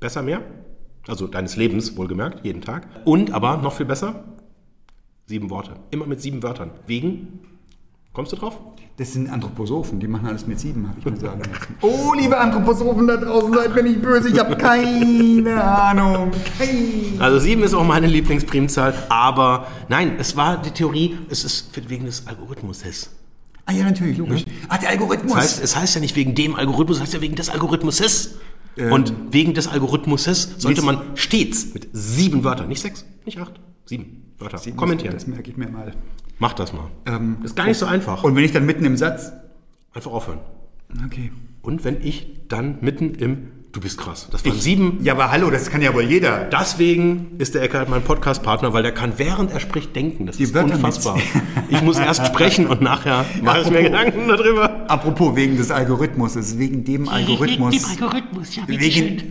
Besser 0.00 0.22
mehr. 0.22 0.42
Also 1.08 1.26
deines 1.26 1.56
Lebens, 1.56 1.96
wohlgemerkt, 1.96 2.44
jeden 2.44 2.60
Tag. 2.60 2.86
Und 3.06 3.32
aber 3.32 3.56
noch 3.56 3.72
viel 3.72 3.86
besser, 3.86 4.24
sieben 5.26 5.48
Worte. 5.48 5.72
Immer 5.90 6.06
mit 6.06 6.20
sieben 6.20 6.42
Wörtern. 6.42 6.70
Wegen, 6.86 7.40
kommst 8.12 8.32
du 8.32 8.36
drauf? 8.36 8.60
Das 8.98 9.12
sind 9.12 9.30
Anthroposophen, 9.30 10.00
die 10.00 10.08
machen 10.08 10.26
alles 10.26 10.46
mit 10.46 10.58
sieben, 10.58 10.88
habe 10.88 10.98
ich 10.98 11.04
mir 11.06 11.16
sagen 11.16 11.40
lassen. 11.40 11.76
Oh, 11.80 12.12
liebe 12.14 12.36
Anthroposophen 12.36 13.06
da 13.06 13.16
draußen, 13.16 13.54
seid 13.54 13.74
mir 13.74 13.84
nicht 13.84 14.02
böse, 14.02 14.28
ich 14.28 14.38
habe 14.38 14.56
keine 14.56 15.62
Ahnung. 15.62 16.32
Keine. 16.58 17.20
Also 17.20 17.38
sieben 17.38 17.62
ist 17.62 17.74
auch 17.74 17.84
meine 17.84 18.08
Lieblingsprimzahl, 18.08 18.92
aber 19.08 19.68
nein, 19.88 20.16
es 20.18 20.36
war 20.36 20.60
die 20.60 20.72
Theorie, 20.72 21.16
es 21.30 21.44
ist 21.44 21.70
wegen 21.88 22.06
des 22.06 22.26
Algorithmuses. 22.26 23.10
Ah 23.68 23.72
ja, 23.72 23.84
natürlich, 23.84 24.16
logisch. 24.16 24.46
Ach, 24.68 24.78
der 24.78 24.88
Algorithmus. 24.88 25.34
Das 25.34 25.42
heißt, 25.42 25.62
es 25.62 25.76
heißt 25.76 25.94
ja 25.96 26.00
nicht 26.00 26.16
wegen 26.16 26.34
dem 26.34 26.54
Algorithmus, 26.56 26.96
es 26.96 27.02
heißt 27.02 27.12
ja 27.12 27.20
wegen 27.20 27.34
des 27.34 27.50
Algorithmuses. 27.50 28.38
Und 28.90 29.12
wegen 29.30 29.52
des 29.54 29.66
Algorithmuses 29.66 30.54
sollte 30.56 30.82
man 30.82 31.02
stets 31.16 31.74
mit 31.74 31.88
sieben 31.92 32.44
Wörtern, 32.44 32.68
nicht 32.68 32.80
sechs, 32.80 33.04
nicht 33.26 33.38
acht, 33.38 33.60
sieben 33.84 34.32
Wörter 34.38 34.58
Sieben, 34.58 34.76
kommentieren. 34.76 35.12
Das 35.12 35.26
merke 35.26 35.50
ich 35.50 35.56
mir 35.56 35.68
mal. 35.68 35.92
Mach 36.38 36.54
das 36.54 36.72
mal. 36.72 36.88
Ähm, 37.04 37.38
ist 37.42 37.56
gar 37.56 37.66
nicht 37.66 37.76
so 37.76 37.84
einfach. 37.84 38.24
Und 38.24 38.36
wenn 38.36 38.44
ich 38.44 38.52
dann 38.52 38.64
mitten 38.64 38.84
im 38.84 38.96
Satz... 38.96 39.32
Einfach 39.92 40.12
aufhören. 40.12 40.38
Okay. 41.04 41.32
Und 41.60 41.84
wenn 41.84 42.00
ich 42.00 42.46
dann 42.48 42.78
mitten 42.80 43.14
im, 43.16 43.50
du 43.72 43.80
bist 43.80 43.98
krass, 43.98 44.28
das 44.30 44.44
waren 44.44 44.58
sieben. 44.58 44.98
Ja, 45.02 45.12
aber 45.12 45.30
hallo, 45.30 45.50
das 45.50 45.70
kann 45.70 45.82
ja 45.82 45.92
wohl 45.94 46.02
jeder. 46.04 46.44
Deswegen 46.50 47.32
ist 47.38 47.54
der 47.54 47.62
Eckart 47.62 47.88
mein 47.88 48.02
Podcast-Partner, 48.02 48.72
weil 48.72 48.82
der 48.82 48.92
kann 48.92 49.12
während 49.18 49.52
er 49.52 49.60
spricht 49.60 49.94
denken. 49.94 50.26
Das 50.26 50.36
Die 50.36 50.44
ist 50.44 50.54
Wörter 50.54 50.74
unfassbar. 50.74 51.18
Ich 51.70 51.82
muss 51.82 51.98
erst 51.98 52.26
sprechen 52.26 52.66
und 52.66 52.80
nachher 52.80 53.26
mache 53.42 53.60
ich 53.62 53.70
mir 53.70 53.82
Gedanken 53.82 54.26
darüber. 54.26 54.90
Apropos 54.90 55.36
wegen 55.36 55.56
des 55.58 55.70
Algorithmus, 55.70 56.34
wegen 56.58 56.82
dem 56.84 57.08
Algorithmus. 57.08 57.74
Dem 57.76 57.84
Algorithmus, 57.84 58.56
ja, 58.56 58.62
Wegen, 58.66 59.22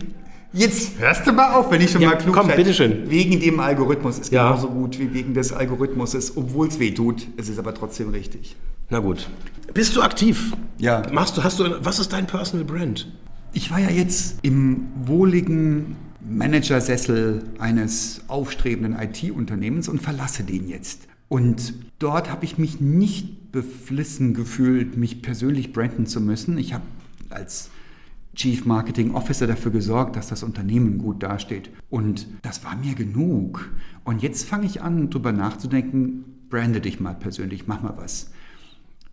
jetzt 0.52 0.98
hörst 1.00 1.26
du 1.26 1.32
mal 1.32 1.54
auf, 1.54 1.70
wenn 1.72 1.80
ich 1.80 1.90
schon 1.90 2.00
Ja, 2.00 2.10
mal 2.10 2.16
klug 2.16 2.34
komm, 2.36 2.46
bitteschön. 2.46 3.10
Wegen 3.10 3.40
dem 3.40 3.58
Algorithmus 3.58 4.20
ist 4.20 4.32
Ja. 4.32 4.50
genauso 4.50 4.68
gut 4.68 4.98
wie 5.00 5.12
wegen 5.12 5.34
des 5.34 5.52
Algorithmuses, 5.52 6.36
obwohl 6.36 6.68
es 6.68 6.78
weh 6.78 6.92
tut. 6.92 7.26
Es 7.36 7.48
ist 7.48 7.58
aber 7.58 7.74
trotzdem 7.74 8.10
richtig. 8.10 8.54
Na 8.88 9.00
gut. 9.00 9.28
Bist 9.74 9.96
du 9.96 10.00
aktiv? 10.02 10.52
Ja. 10.78 11.02
Machst 11.12 11.36
du, 11.36 11.42
hast 11.42 11.58
du, 11.58 11.64
was 11.84 11.98
ist 11.98 12.12
dein 12.12 12.26
Personal 12.28 12.64
Brand? 12.64 13.08
Ich 13.52 13.70
war 13.70 13.78
ja 13.78 13.90
jetzt 13.90 14.38
im 14.42 14.88
wohligen 14.94 15.96
Managersessel 16.20 17.44
eines 17.58 18.22
aufstrebenden 18.28 18.94
IT-Unternehmens 18.98 19.88
und 19.88 20.02
verlasse 20.02 20.44
den 20.44 20.68
jetzt. 20.68 21.08
Und 21.28 21.74
dort 21.98 22.30
habe 22.30 22.44
ich 22.44 22.58
mich 22.58 22.80
nicht 22.80 23.52
beflissen 23.52 24.34
gefühlt, 24.34 24.96
mich 24.96 25.22
persönlich 25.22 25.72
branden 25.72 26.06
zu 26.06 26.20
müssen. 26.20 26.58
Ich 26.58 26.74
habe 26.74 26.84
als 27.30 27.70
Chief 28.34 28.64
Marketing 28.64 29.14
Officer 29.14 29.46
dafür 29.46 29.72
gesorgt, 29.72 30.16
dass 30.16 30.28
das 30.28 30.42
Unternehmen 30.42 30.98
gut 30.98 31.22
dasteht. 31.22 31.70
Und 31.90 32.26
das 32.42 32.64
war 32.64 32.76
mir 32.76 32.94
genug. 32.94 33.70
Und 34.04 34.22
jetzt 34.22 34.46
fange 34.46 34.66
ich 34.66 34.82
an, 34.82 35.10
darüber 35.10 35.32
nachzudenken, 35.32 36.24
brande 36.48 36.80
dich 36.80 37.00
mal 37.00 37.14
persönlich, 37.14 37.66
mach 37.66 37.82
mal 37.82 37.94
was. 37.96 38.30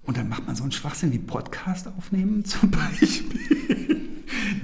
Und 0.04 0.18
dann 0.18 0.30
macht 0.30 0.46
man 0.46 0.56
so 0.56 0.64
einen 0.64 0.72
Schwachsinn 0.72 1.12
wie 1.12 1.20
Podcast 1.20 1.88
aufnehmen 1.88 2.46
zum 2.46 2.70
Beispiel. 2.70 3.65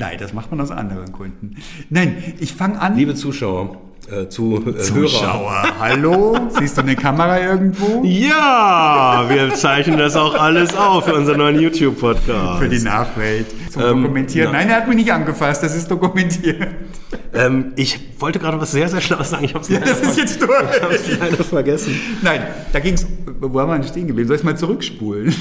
Nein, 0.02 0.18
das 0.20 0.34
macht 0.34 0.50
man 0.50 0.60
aus 0.62 0.72
anderen 0.72 1.12
Gründen. 1.14 1.56
Nein, 1.92 2.24
ich 2.40 2.54
fange 2.56 2.82
an. 2.82 2.96
Liebe 2.96 3.14
Zuschauer, 3.14 3.78
äh, 4.10 4.28
zu 4.30 4.58
äh, 4.58 4.66
Hörer. 4.66 4.80
Zuschauer, 4.80 5.64
hallo? 5.80 6.38
Siehst 6.58 6.76
du 6.76 6.82
eine 6.82 6.96
Kamera 6.96 7.40
irgendwo? 7.40 8.02
Ja, 8.04 9.26
wir 9.30 9.54
zeichnen 9.54 10.00
das 10.00 10.16
auch 10.16 10.34
alles 10.34 10.76
auf 10.76 11.06
für 11.06 11.14
unseren 11.14 11.38
neuen 11.38 11.60
YouTube-Podcast. 11.60 12.60
Für 12.64 12.68
die 12.70 12.80
Nachwelt. 12.80 13.46
Zum 13.72 13.82
Ähm, 13.84 14.02
Dokumentieren. 14.02 14.52
na- 14.52 14.58
Nein, 14.58 14.70
er 14.70 14.78
hat 14.78 14.88
mich 14.88 14.98
nicht 14.98 15.14
angefasst, 15.14 15.62
das 15.62 15.76
ist 15.76 15.90
dokumentiert. 15.92 16.68
Ähm, 17.34 17.72
ich 17.76 18.00
wollte 18.20 18.40
gerade 18.40 18.60
was 18.60 18.72
sehr, 18.72 18.90
sehr 18.90 19.00
Schlaues 19.02 19.30
sagen. 19.30 19.46
Ich 19.46 19.54
habe 19.54 19.64
es 19.64 19.70
Ja, 19.70 19.80
das 19.80 20.02
ist 20.02 20.18
jetzt 20.18 20.42
durch. 20.42 20.50
leider 21.20 21.44
vergessen. 21.44 22.00
Nein, 22.22 22.42
da 22.74 22.80
ging 22.80 22.96
es. 22.96 23.06
Wo 23.40 23.60
haben 23.60 23.70
wir 23.70 23.80
denn 23.80 23.88
stehen 23.88 24.08
geblieben? 24.08 24.28
Soll 24.28 24.38
ich 24.38 24.44
mal 24.44 24.58
zurückspulen? 24.58 25.34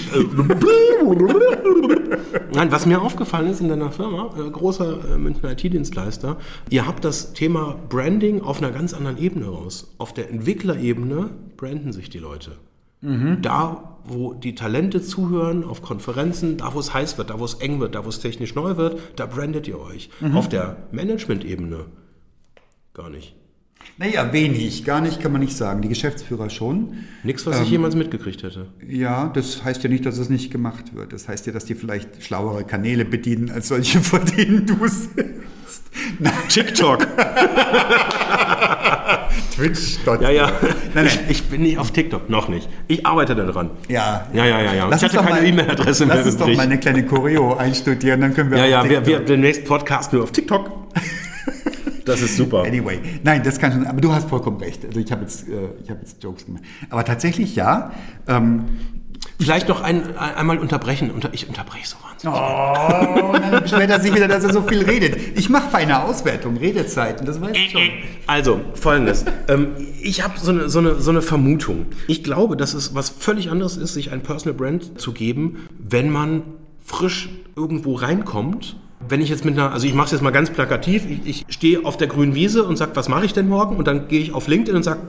Nein, 2.54 2.72
was 2.72 2.86
mir 2.86 3.00
aufgefallen 3.00 3.50
ist 3.50 3.60
in 3.60 3.68
deiner 3.68 3.90
Firma, 3.90 4.30
äh, 4.38 4.50
großer 4.50 5.14
äh, 5.14 5.18
Münchner 5.18 5.52
IT-Dienstleister, 5.52 6.36
ihr 6.68 6.86
habt 6.86 7.04
das 7.04 7.32
Thema 7.32 7.76
Branding 7.88 8.40
auf 8.42 8.58
einer 8.62 8.70
ganz 8.70 8.94
anderen 8.94 9.18
Ebene 9.18 9.46
raus. 9.46 9.94
Auf 9.98 10.12
der 10.14 10.30
Entwicklerebene 10.30 11.30
branden 11.56 11.92
sich 11.92 12.10
die 12.10 12.18
Leute. 12.18 12.52
Da, 13.02 13.98
wo 14.04 14.34
die 14.34 14.54
Talente 14.54 15.00
zuhören, 15.02 15.64
auf 15.64 15.80
Konferenzen, 15.80 16.58
da, 16.58 16.74
wo 16.74 16.80
es 16.80 16.92
heiß 16.92 17.16
wird, 17.16 17.30
da, 17.30 17.38
wo 17.40 17.44
es 17.44 17.54
eng 17.54 17.80
wird, 17.80 17.94
da, 17.94 18.04
wo 18.04 18.08
es 18.08 18.20
technisch 18.20 18.54
neu 18.54 18.76
wird, 18.76 19.00
da 19.16 19.26
brandet 19.26 19.68
ihr 19.68 19.80
euch. 19.80 20.10
Auf 20.34 20.48
der 20.48 20.76
Management-Ebene 20.92 21.86
gar 22.92 23.08
nicht. 23.08 23.34
Naja, 23.96 24.32
wenig. 24.32 24.84
Gar 24.84 25.00
nicht 25.00 25.20
kann 25.20 25.32
man 25.32 25.40
nicht 25.40 25.56
sagen. 25.56 25.82
Die 25.82 25.88
Geschäftsführer 25.88 26.50
schon. 26.50 27.04
Nichts, 27.22 27.46
was 27.46 27.60
ich 27.60 27.70
jemals 27.70 27.94
mitgekriegt 27.94 28.42
hätte. 28.42 28.66
Ja, 28.86 29.28
das 29.28 29.64
heißt 29.64 29.82
ja 29.82 29.88
nicht, 29.90 30.06
dass 30.06 30.18
es 30.18 30.28
nicht 30.28 30.50
gemacht 30.50 30.94
wird. 30.94 31.12
Das 31.12 31.28
heißt 31.28 31.46
ja, 31.46 31.52
dass 31.52 31.64
die 31.64 31.74
vielleicht 31.74 32.22
schlauere 32.22 32.64
Kanäle 32.64 33.04
bedienen 33.04 33.50
als 33.50 33.68
solche, 33.68 34.00
vor 34.02 34.20
denen 34.20 34.66
du 34.66 34.86
sitzt. 34.86 35.90
TikTok. 36.48 37.06
Twitch. 39.60 39.98
Ja, 40.06 40.30
ja. 40.30 40.52
Nein, 40.94 41.06
Ich, 41.06 41.16
nein. 41.16 41.24
ich 41.28 41.44
bin 41.44 41.62
nicht 41.62 41.78
auf 41.78 41.90
TikTok, 41.90 42.28
noch 42.30 42.48
nicht. 42.48 42.68
Ich 42.88 43.04
arbeite 43.06 43.34
daran. 43.34 43.70
Ja, 43.88 44.26
Ja, 44.32 44.44
ja, 44.46 44.60
ja, 44.60 44.74
ja. 44.74 44.86
Lass 44.88 45.02
ich 45.02 45.10
uns 45.10 45.18
hatte 45.18 45.32
keine 45.34 45.46
E-Mail-Adresse 45.46 46.06
mehr 46.06 46.16
Lass 46.16 46.26
uns 46.26 46.36
doch 46.36 46.48
mal 46.48 46.60
eine 46.60 46.78
kleine 46.78 47.04
Choreo 47.06 47.54
einstudieren, 47.56 48.20
dann 48.20 48.34
können 48.34 48.50
wir 48.50 48.58
Ja, 48.58 48.64
ja, 48.66 48.82
wir, 48.84 49.02
TikTok. 49.02 49.06
wir, 49.06 49.20
demnächst 49.20 49.64
Podcast 49.64 50.12
nur 50.12 50.22
auf 50.22 50.32
TikTok. 50.32 50.70
Das 52.06 52.22
ist 52.22 52.36
super. 52.36 52.64
Anyway, 52.64 52.98
nein, 53.22 53.42
das 53.44 53.58
kann 53.60 53.70
schon, 53.72 53.86
aber 53.86 54.00
du 54.00 54.12
hast 54.12 54.28
vollkommen 54.28 54.56
recht. 54.56 54.84
Also 54.84 54.98
ich 54.98 55.12
habe 55.12 55.20
jetzt, 55.22 55.46
äh, 55.46 55.52
ich 55.84 55.90
habe 55.90 56.00
jetzt 56.00 56.20
Jokes 56.24 56.44
gemacht. 56.46 56.64
Aber 56.88 57.04
tatsächlich 57.04 57.54
ja. 57.54 57.92
Ähm, 58.26 58.64
Vielleicht 59.40 59.68
noch 59.68 59.80
ein, 59.80 60.16
ein, 60.16 60.34
einmal 60.34 60.58
unterbrechen. 60.58 61.10
Unter, 61.10 61.30
ich 61.32 61.48
unterbreche 61.48 61.88
so 61.88 61.96
wahnsinnig. 62.04 62.36
oh, 62.36 63.32
dann 63.32 63.62
beschwert 63.62 63.90
er 63.90 64.00
sich 64.00 64.14
wieder, 64.14 64.28
dass 64.28 64.44
er 64.44 64.52
so 64.52 64.62
viel 64.62 64.82
redet. 64.82 65.38
Ich 65.38 65.48
mache 65.48 65.70
feine 65.70 66.04
Auswertung, 66.04 66.58
Redezeiten, 66.58 67.26
das 67.26 67.40
weiß 67.40 67.52
ich 67.56 67.70
schon. 67.70 67.82
Also, 68.26 68.60
folgendes. 68.74 69.24
ähm, 69.48 69.68
ich 70.02 70.22
habe 70.22 70.38
so 70.38 70.50
eine, 70.50 70.68
so, 70.68 70.80
eine, 70.80 70.96
so 70.96 71.10
eine 71.10 71.22
Vermutung. 71.22 71.86
Ich 72.06 72.22
glaube, 72.22 72.56
dass 72.56 72.74
es 72.74 72.94
was 72.94 73.08
völlig 73.08 73.50
anderes 73.50 73.78
ist, 73.78 73.94
sich 73.94 74.12
ein 74.12 74.22
Personal 74.22 74.56
Brand 74.56 75.00
zu 75.00 75.12
geben, 75.12 75.68
wenn 75.78 76.10
man 76.10 76.42
frisch 76.84 77.30
irgendwo 77.56 77.94
reinkommt. 77.94 78.76
Wenn 79.08 79.22
ich 79.22 79.30
jetzt 79.30 79.46
mit 79.46 79.54
einer, 79.54 79.72
also 79.72 79.86
ich 79.86 79.94
mache 79.94 80.06
es 80.06 80.12
jetzt 80.12 80.20
mal 80.22 80.30
ganz 80.30 80.50
plakativ, 80.50 81.04
ich, 81.08 81.26
ich 81.26 81.44
stehe 81.48 81.86
auf 81.86 81.96
der 81.96 82.08
grünen 82.08 82.34
Wiese 82.34 82.64
und 82.64 82.76
sage, 82.76 82.92
was 82.94 83.08
mache 83.08 83.24
ich 83.24 83.32
denn 83.32 83.48
morgen? 83.48 83.76
Und 83.76 83.86
dann 83.86 84.08
gehe 84.08 84.20
ich 84.20 84.34
auf 84.34 84.46
LinkedIn 84.46 84.76
und 84.76 84.82
sage, 84.82 85.00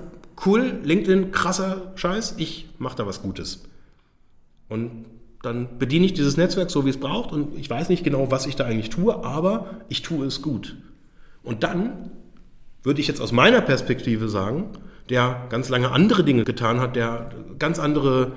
cool, 0.46 0.80
LinkedIn, 0.84 1.32
krasser 1.32 1.92
Scheiß, 1.96 2.36
ich 2.38 2.70
mache 2.80 2.96
da 2.96 3.06
was 3.06 3.22
Gutes. 3.22 3.64
Und 4.72 5.06
dann 5.42 5.80
bediene 5.80 6.06
ich 6.06 6.14
dieses 6.14 6.38
Netzwerk 6.38 6.72
so, 6.72 6.86
wie 6.86 6.92
es 6.92 6.98
braucht. 6.98 7.34
Und 7.34 7.58
ich 7.58 7.70
weiß 7.70 7.90
nicht 7.90 8.06
genau, 8.06 8.32
was 8.32 8.46
ich 8.46 8.56
da 8.56 8.66
eigentlich 8.66 8.90
tue, 8.90 9.24
aber 9.26 9.82
ich 9.90 10.02
tue 10.02 10.26
es 10.26 10.42
gut. 10.42 10.78
Und 11.44 11.64
dann 11.64 12.12
würde 12.82 13.02
ich 13.02 13.08
jetzt 13.08 13.20
aus 13.20 13.34
meiner 13.34 13.60
Perspektive 13.60 14.30
sagen, 14.30 14.70
der 15.10 15.48
ganz 15.50 15.68
lange 15.68 15.92
andere 15.92 16.24
Dinge 16.24 16.46
getan 16.46 16.80
hat, 16.80 16.96
der 16.96 17.32
ganz 17.60 17.80
andere 17.80 18.32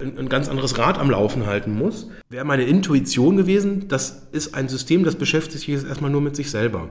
ein, 0.00 0.28
ganz 0.28 0.48
anderes 0.48 0.78
Rad 0.78 0.98
am 0.98 1.10
Laufen 1.10 1.46
halten 1.46 1.76
muss, 1.76 2.08
wäre 2.28 2.44
meine 2.44 2.64
Intuition 2.64 3.36
gewesen, 3.36 3.88
das 3.88 4.28
ist 4.32 4.54
ein 4.54 4.68
System, 4.68 5.04
das 5.04 5.16
beschäftigt 5.16 5.58
sich 5.58 5.68
jetzt 5.68 5.86
erstmal 5.86 6.10
nur 6.10 6.20
mit 6.20 6.36
sich 6.36 6.50
selber. 6.50 6.88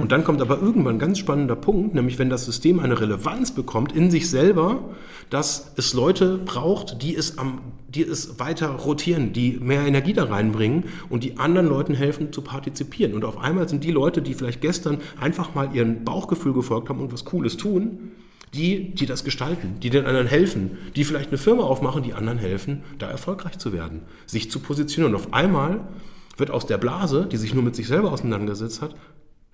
Und 0.00 0.12
dann 0.12 0.24
kommt 0.24 0.40
aber 0.40 0.60
irgendwann 0.60 0.96
ein 0.96 0.98
ganz 0.98 1.18
spannender 1.18 1.56
Punkt, 1.56 1.94
nämlich 1.94 2.18
wenn 2.18 2.28
das 2.28 2.44
System 2.44 2.80
eine 2.80 3.00
Relevanz 3.00 3.52
bekommt 3.52 3.92
in 3.92 4.10
sich 4.10 4.28
selber, 4.28 4.90
dass 5.30 5.72
es 5.76 5.94
Leute 5.94 6.38
braucht, 6.38 7.02
die 7.02 7.16
es, 7.16 7.38
am, 7.38 7.60
die 7.94 8.02
es 8.02 8.38
weiter 8.38 8.68
rotieren, 8.68 9.32
die 9.32 9.58
mehr 9.60 9.82
Energie 9.82 10.12
da 10.12 10.24
reinbringen 10.24 10.84
und 11.08 11.24
die 11.24 11.38
anderen 11.38 11.68
Leuten 11.68 11.94
helfen 11.94 12.32
zu 12.32 12.42
partizipieren. 12.42 13.14
Und 13.14 13.24
auf 13.24 13.38
einmal 13.38 13.68
sind 13.68 13.82
die 13.82 13.90
Leute, 13.90 14.22
die 14.22 14.34
vielleicht 14.34 14.60
gestern 14.60 14.98
einfach 15.20 15.54
mal 15.54 15.74
ihrem 15.74 16.04
Bauchgefühl 16.04 16.52
gefolgt 16.52 16.88
haben 16.88 17.00
und 17.00 17.12
was 17.12 17.24
Cooles 17.24 17.56
tun, 17.56 18.12
die, 18.54 18.94
die 18.94 19.06
das 19.06 19.24
gestalten, 19.24 19.78
die 19.80 19.90
den 19.90 20.06
anderen 20.06 20.26
helfen, 20.26 20.78
die 20.96 21.04
vielleicht 21.04 21.28
eine 21.28 21.38
Firma 21.38 21.62
aufmachen, 21.62 22.02
die 22.02 22.14
anderen 22.14 22.38
helfen, 22.38 22.82
da 22.98 23.08
erfolgreich 23.08 23.58
zu 23.58 23.72
werden, 23.72 24.02
sich 24.26 24.50
zu 24.50 24.60
positionieren. 24.60 25.14
Und 25.14 25.20
auf 25.20 25.32
einmal 25.32 25.88
wird 26.36 26.50
aus 26.50 26.66
der 26.66 26.78
Blase, 26.78 27.28
die 27.30 27.36
sich 27.36 27.54
nur 27.54 27.62
mit 27.62 27.76
sich 27.76 27.86
selber 27.86 28.12
auseinandergesetzt 28.12 28.82
hat, 28.82 28.94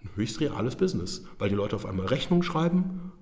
ein 0.03 0.11
höchst 0.15 0.41
reales 0.41 0.77
Business, 0.77 1.25
weil 1.39 1.49
die 1.49 1.55
Leute 1.55 1.77
auf 1.77 1.87
einmal 1.87 2.07
Rechnungen 2.07 2.43
schreiben, 2.43 3.13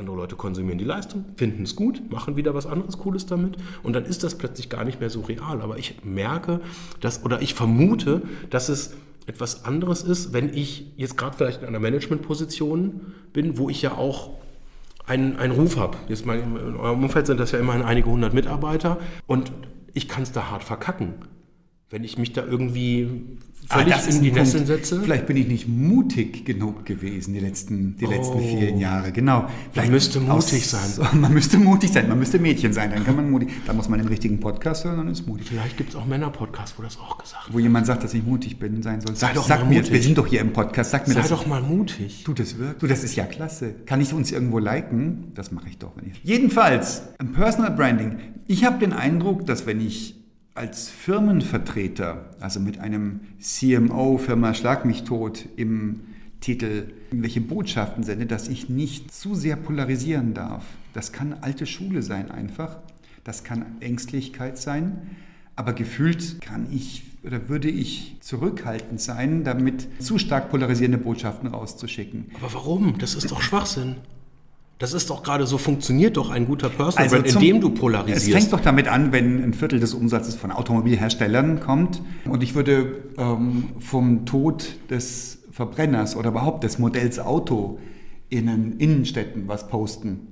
andere 0.00 0.16
Leute 0.16 0.34
konsumieren 0.34 0.78
die 0.78 0.84
Leistung, 0.84 1.24
finden 1.36 1.62
es 1.62 1.76
gut, 1.76 2.10
machen 2.10 2.36
wieder 2.36 2.54
was 2.54 2.66
anderes 2.66 2.98
Cooles 2.98 3.26
damit 3.26 3.56
und 3.82 3.92
dann 3.92 4.04
ist 4.04 4.24
das 4.24 4.36
plötzlich 4.36 4.68
gar 4.68 4.84
nicht 4.84 4.98
mehr 4.98 5.10
so 5.10 5.20
real. 5.20 5.60
Aber 5.62 5.78
ich 5.78 6.04
merke, 6.04 6.60
dass 7.00 7.24
oder 7.24 7.40
ich 7.40 7.54
vermute, 7.54 8.22
dass 8.50 8.68
es 8.68 8.94
etwas 9.26 9.64
anderes 9.64 10.02
ist, 10.02 10.32
wenn 10.32 10.52
ich 10.52 10.92
jetzt 10.96 11.16
gerade 11.16 11.36
vielleicht 11.36 11.62
in 11.62 11.68
einer 11.68 11.78
Managementposition 11.78 13.12
bin, 13.32 13.58
wo 13.58 13.70
ich 13.70 13.82
ja 13.82 13.92
auch 13.92 14.30
einen, 15.06 15.36
einen 15.36 15.52
Ruf 15.52 15.76
habe. 15.76 15.98
Jetzt 16.08 16.26
mal 16.26 16.38
in 16.38 16.76
eurem 16.76 17.04
Umfeld 17.04 17.26
sind 17.26 17.38
das 17.38 17.52
ja 17.52 17.58
immerhin 17.58 17.82
einige 17.82 18.08
hundert 18.08 18.34
Mitarbeiter 18.34 18.98
und 19.26 19.52
ich 19.92 20.08
kann 20.08 20.22
es 20.22 20.32
da 20.32 20.50
hart 20.50 20.64
verkacken. 20.64 21.14
Wenn 21.90 22.04
ich 22.04 22.18
mich 22.18 22.32
da 22.32 22.44
irgendwie 22.44 23.38
völlig 23.68 23.92
Ah, 23.92 23.96
das 23.96 24.06
ist 24.06 24.16
in 24.16 24.22
die. 24.24 24.32
Nesseln 24.32 24.66
setze. 24.66 25.00
Vielleicht 25.00 25.26
bin 25.26 25.36
ich 25.36 25.46
nicht 25.48 25.68
mutig 25.68 26.44
genug 26.44 26.84
gewesen 26.86 27.34
die 27.34 27.40
letzten, 27.40 27.96
die 27.96 28.06
letzten 28.06 28.34
Oh. 28.36 28.38
vier 28.38 28.70
Jahre. 28.76 29.12
Genau. 29.12 29.46
Vielleicht 29.72 29.90
müsste 29.90 30.20
mutig 30.20 30.66
sein. 30.66 30.90
Man 31.20 31.32
müsste 31.32 31.58
mutig 31.58 31.90
sein. 31.92 32.08
Man 32.08 32.18
müsste 32.18 32.38
Mädchen 32.38 32.72
sein. 32.72 32.90
Dann 32.90 33.04
kann 33.04 33.16
man 33.16 33.30
mutig. 33.30 33.48
Da 33.66 33.72
muss 33.72 33.88
man 33.88 33.98
den 33.98 34.08
richtigen 34.08 34.40
Podcast 34.40 34.84
hören 34.84 35.00
und 35.00 35.08
ist 35.08 35.26
mutig. 35.26 35.46
Vielleicht 35.48 35.76
gibt 35.76 35.90
es 35.90 35.96
auch 35.96 36.06
Männer-Podcasts, 36.06 36.78
wo 36.78 36.82
das 36.82 36.98
auch 36.98 37.18
gesagt 37.18 37.46
wird. 37.46 37.54
Wo 37.54 37.58
jemand 37.58 37.86
sagt, 37.86 38.04
dass 38.04 38.14
ich 38.14 38.24
mutig 38.24 38.58
bin, 38.58 38.82
sein 38.82 39.00
soll. 39.00 39.16
Sei 39.16 39.32
doch 39.34 39.46
Sag 39.46 39.60
mal 39.60 39.68
mir, 39.68 39.76
mutig. 39.78 39.92
wir 39.92 40.02
sind 40.02 40.18
doch 40.18 40.26
hier 40.26 40.40
im 40.40 40.52
Podcast. 40.52 40.90
Sag 40.90 41.06
mir 41.08 41.14
Sei 41.14 41.20
das. 41.20 41.30
doch 41.30 41.46
mal 41.46 41.62
mutig. 41.62 42.22
Du, 42.24 42.32
das 42.32 42.58
wirkt. 42.58 42.82
Du, 42.82 42.86
das 42.86 43.04
ist 43.04 43.16
ja 43.16 43.24
klasse. 43.24 43.74
Kann 43.86 44.00
ich 44.00 44.12
uns 44.12 44.32
irgendwo 44.32 44.58
liken? 44.58 45.32
Das 45.34 45.50
mache 45.52 45.68
ich 45.68 45.78
doch. 45.78 45.92
Wenn 45.96 46.10
ich. 46.10 46.20
Jedenfalls, 46.22 47.02
im 47.18 47.32
Personal 47.32 47.70
Branding. 47.72 48.18
Ich 48.46 48.64
habe 48.64 48.78
den 48.78 48.92
Eindruck, 48.92 49.46
dass 49.46 49.66
wenn 49.66 49.80
ich 49.80 50.19
als 50.60 50.90
Firmenvertreter, 50.90 52.26
also 52.38 52.60
mit 52.60 52.80
einem 52.80 53.20
CMO, 53.40 54.18
Firma 54.18 54.52
Schlag 54.52 54.84
mich 54.84 55.04
tot, 55.04 55.46
im 55.56 56.00
Titel 56.42 56.92
irgendwelche 57.06 57.40
Botschaften 57.40 58.04
sende, 58.04 58.26
dass 58.26 58.46
ich 58.46 58.68
nicht 58.68 59.10
zu 59.10 59.34
sehr 59.34 59.56
polarisieren 59.56 60.34
darf. 60.34 60.64
Das 60.92 61.12
kann 61.12 61.32
alte 61.40 61.64
Schule 61.64 62.02
sein 62.02 62.30
einfach. 62.30 62.76
Das 63.24 63.42
kann 63.42 63.64
Ängstlichkeit 63.80 64.58
sein. 64.58 65.16
Aber 65.56 65.72
gefühlt 65.72 66.42
kann 66.42 66.66
ich 66.70 67.04
oder 67.24 67.48
würde 67.48 67.70
ich 67.70 68.18
zurückhaltend 68.20 69.00
sein, 69.00 69.44
damit 69.44 69.88
zu 70.02 70.18
stark 70.18 70.50
polarisierende 70.50 70.98
Botschaften 70.98 71.48
rauszuschicken. 71.48 72.32
Aber 72.34 72.52
warum? 72.52 72.98
Das 72.98 73.14
ist 73.14 73.30
doch 73.30 73.40
Schwachsinn. 73.40 73.96
Das 74.80 74.94
ist 74.94 75.10
doch 75.10 75.22
gerade 75.22 75.46
so, 75.46 75.58
funktioniert 75.58 76.16
doch 76.16 76.30
ein 76.30 76.46
guter 76.46 76.70
Personal 76.70 77.04
Also 77.04 77.16
Brand, 77.16 77.28
zum- 77.28 77.42
indem 77.42 77.60
du 77.60 77.68
Es 77.68 77.78
polarisierst. 77.78 78.32
fängt 78.32 78.52
doch 78.52 78.60
damit 78.60 78.88
an, 78.88 79.12
wenn 79.12 79.44
ein 79.44 79.52
Viertel 79.54 79.78
des 79.78 79.92
Umsatzes 79.94 80.34
von 80.36 80.50
Automobilherstellern 80.50 81.60
kommt 81.60 82.00
und 82.24 82.42
ich 82.42 82.54
würde 82.54 83.02
ähm, 83.18 83.64
vom 83.78 84.24
Tod 84.24 84.66
des 84.88 85.42
Verbrenners 85.52 86.16
oder 86.16 86.30
überhaupt 86.30 86.64
des 86.64 86.78
Modells 86.78 87.18
Auto 87.18 87.78
in 88.30 88.46
den 88.46 88.72
Innenstädten 88.78 89.48
was 89.48 89.68
posten. 89.68 90.26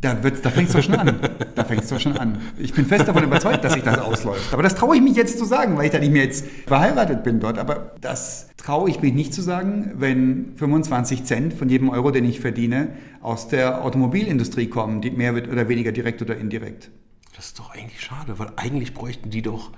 Da, 0.00 0.14
da 0.14 0.50
fängt 0.50 0.68
es 0.68 0.74
doch 0.74 0.82
schon 0.82 0.96
an. 0.96 1.16
Da 1.54 1.64
fängt 1.64 1.84
es 1.84 1.88
doch 1.88 2.00
schon 2.00 2.16
an. 2.16 2.38
Ich 2.58 2.74
bin 2.74 2.84
fest 2.84 3.06
davon 3.08 3.22
überzeugt, 3.24 3.62
dass 3.64 3.74
sich 3.74 3.82
das 3.84 3.98
ausläuft. 3.98 4.52
Aber 4.52 4.62
das 4.62 4.74
traue 4.74 4.96
ich 4.96 5.02
mich 5.02 5.16
jetzt 5.16 5.38
zu 5.38 5.44
sagen, 5.44 5.76
weil 5.78 5.86
ich 5.86 5.92
da 5.92 5.98
nicht 6.00 6.12
mehr 6.12 6.24
jetzt 6.24 6.44
verheiratet 6.66 7.22
bin 7.22 7.38
dort. 7.40 7.58
Aber 7.58 7.92
das 8.00 8.48
traue 8.56 8.90
ich 8.90 9.00
mich 9.00 9.14
nicht 9.14 9.32
zu 9.32 9.40
sagen, 9.40 9.92
wenn 9.96 10.52
25 10.56 11.24
Cent 11.24 11.54
von 11.54 11.68
jedem 11.68 11.88
Euro, 11.90 12.10
den 12.10 12.24
ich 12.24 12.40
verdiene, 12.40 12.88
aus 13.24 13.48
der 13.48 13.82
Automobilindustrie 13.84 14.66
kommen, 14.66 15.00
die 15.00 15.10
mehr 15.10 15.32
oder 15.32 15.68
weniger 15.68 15.92
direkt 15.92 16.20
oder 16.20 16.36
indirekt. 16.36 16.90
Das 17.34 17.46
ist 17.46 17.58
doch 17.58 17.70
eigentlich 17.70 18.00
schade, 18.00 18.38
weil 18.38 18.52
eigentlich 18.56 18.92
bräuchten 18.92 19.30
die 19.30 19.40
doch 19.40 19.72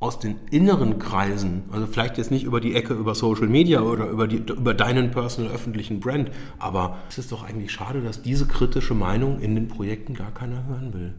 aus 0.00 0.18
den 0.18 0.36
inneren 0.50 0.98
Kreisen, 0.98 1.64
also 1.72 1.86
vielleicht 1.86 2.18
jetzt 2.18 2.30
nicht 2.30 2.44
über 2.44 2.60
die 2.60 2.74
Ecke 2.74 2.94
über 2.94 3.14
Social 3.14 3.48
Media 3.48 3.80
oder 3.80 4.06
über, 4.08 4.28
die, 4.28 4.36
über 4.36 4.74
deinen 4.74 5.10
personal 5.10 5.50
öffentlichen 5.50 6.00
Brand, 6.00 6.30
aber 6.58 6.98
es 7.08 7.18
ist 7.18 7.32
doch 7.32 7.42
eigentlich 7.42 7.72
schade, 7.72 8.02
dass 8.02 8.22
diese 8.22 8.46
kritische 8.46 8.94
Meinung 8.94 9.40
in 9.40 9.54
den 9.54 9.68
Projekten 9.68 10.14
gar 10.14 10.32
keiner 10.32 10.66
hören 10.66 10.92
will. 10.92 11.14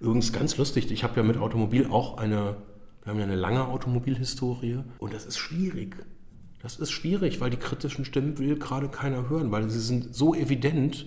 Übrigens 0.00 0.32
ganz 0.32 0.56
lustig, 0.56 0.90
ich 0.90 1.04
habe 1.04 1.16
ja 1.16 1.22
mit 1.22 1.36
Automobil 1.36 1.86
auch 1.90 2.18
eine, 2.18 2.56
wir 3.02 3.10
haben 3.10 3.18
ja 3.18 3.24
eine 3.24 3.36
lange 3.36 3.68
Automobilhistorie 3.68 4.80
und 4.98 5.12
das 5.14 5.26
ist 5.26 5.38
schwierig. 5.38 5.96
Das 6.64 6.76
ist 6.76 6.92
schwierig, 6.92 7.42
weil 7.42 7.50
die 7.50 7.58
kritischen 7.58 8.06
Stimmen 8.06 8.38
will 8.38 8.58
gerade 8.58 8.88
keiner 8.88 9.28
hören, 9.28 9.52
weil 9.52 9.68
sie 9.68 9.80
sind 9.80 10.14
so 10.14 10.34
evident, 10.34 11.04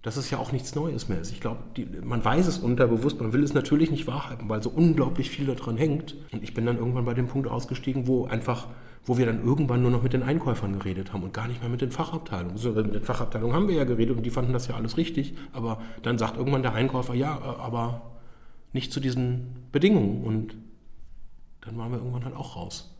dass 0.00 0.16
es 0.16 0.30
ja 0.30 0.38
auch 0.38 0.52
nichts 0.52 0.74
Neues 0.74 1.06
mehr 1.06 1.20
ist. 1.20 1.32
Ich 1.32 1.42
glaube, 1.42 1.60
man 2.02 2.24
weiß 2.24 2.46
es 2.46 2.56
unterbewusst, 2.56 3.20
man 3.20 3.34
will 3.34 3.44
es 3.44 3.52
natürlich 3.52 3.90
nicht 3.90 4.06
wahrhaben, 4.06 4.48
weil 4.48 4.62
so 4.62 4.70
unglaublich 4.70 5.28
viel 5.28 5.44
daran 5.44 5.76
hängt. 5.76 6.16
Und 6.32 6.42
ich 6.42 6.54
bin 6.54 6.64
dann 6.64 6.78
irgendwann 6.78 7.04
bei 7.04 7.12
dem 7.12 7.26
Punkt 7.26 7.46
ausgestiegen, 7.46 8.06
wo 8.06 8.24
einfach, 8.24 8.68
wo 9.04 9.18
wir 9.18 9.26
dann 9.26 9.44
irgendwann 9.44 9.82
nur 9.82 9.90
noch 9.90 10.02
mit 10.02 10.14
den 10.14 10.22
Einkäufern 10.22 10.78
geredet 10.78 11.12
haben 11.12 11.24
und 11.24 11.34
gar 11.34 11.46
nicht 11.46 11.60
mehr 11.60 11.68
mit 11.68 11.82
den 11.82 11.90
Fachabteilungen. 11.90 12.54
Beziehungsweise 12.54 12.86
Mit 12.86 12.94
den 12.94 13.04
Fachabteilungen 13.04 13.54
haben 13.54 13.68
wir 13.68 13.74
ja 13.74 13.84
geredet 13.84 14.16
und 14.16 14.22
die 14.22 14.30
fanden 14.30 14.54
das 14.54 14.66
ja 14.66 14.76
alles 14.76 14.96
richtig. 14.96 15.34
Aber 15.52 15.82
dann 16.02 16.16
sagt 16.16 16.38
irgendwann 16.38 16.62
der 16.62 16.72
Einkäufer, 16.72 17.12
ja, 17.12 17.36
äh, 17.36 17.60
aber 17.60 18.12
nicht 18.72 18.94
zu 18.94 19.00
diesen 19.00 19.66
Bedingungen. 19.72 20.24
Und 20.24 20.56
dann 21.60 21.76
waren 21.76 21.92
wir 21.92 21.98
irgendwann 21.98 22.24
halt 22.24 22.34
auch 22.34 22.56
raus. 22.56 22.96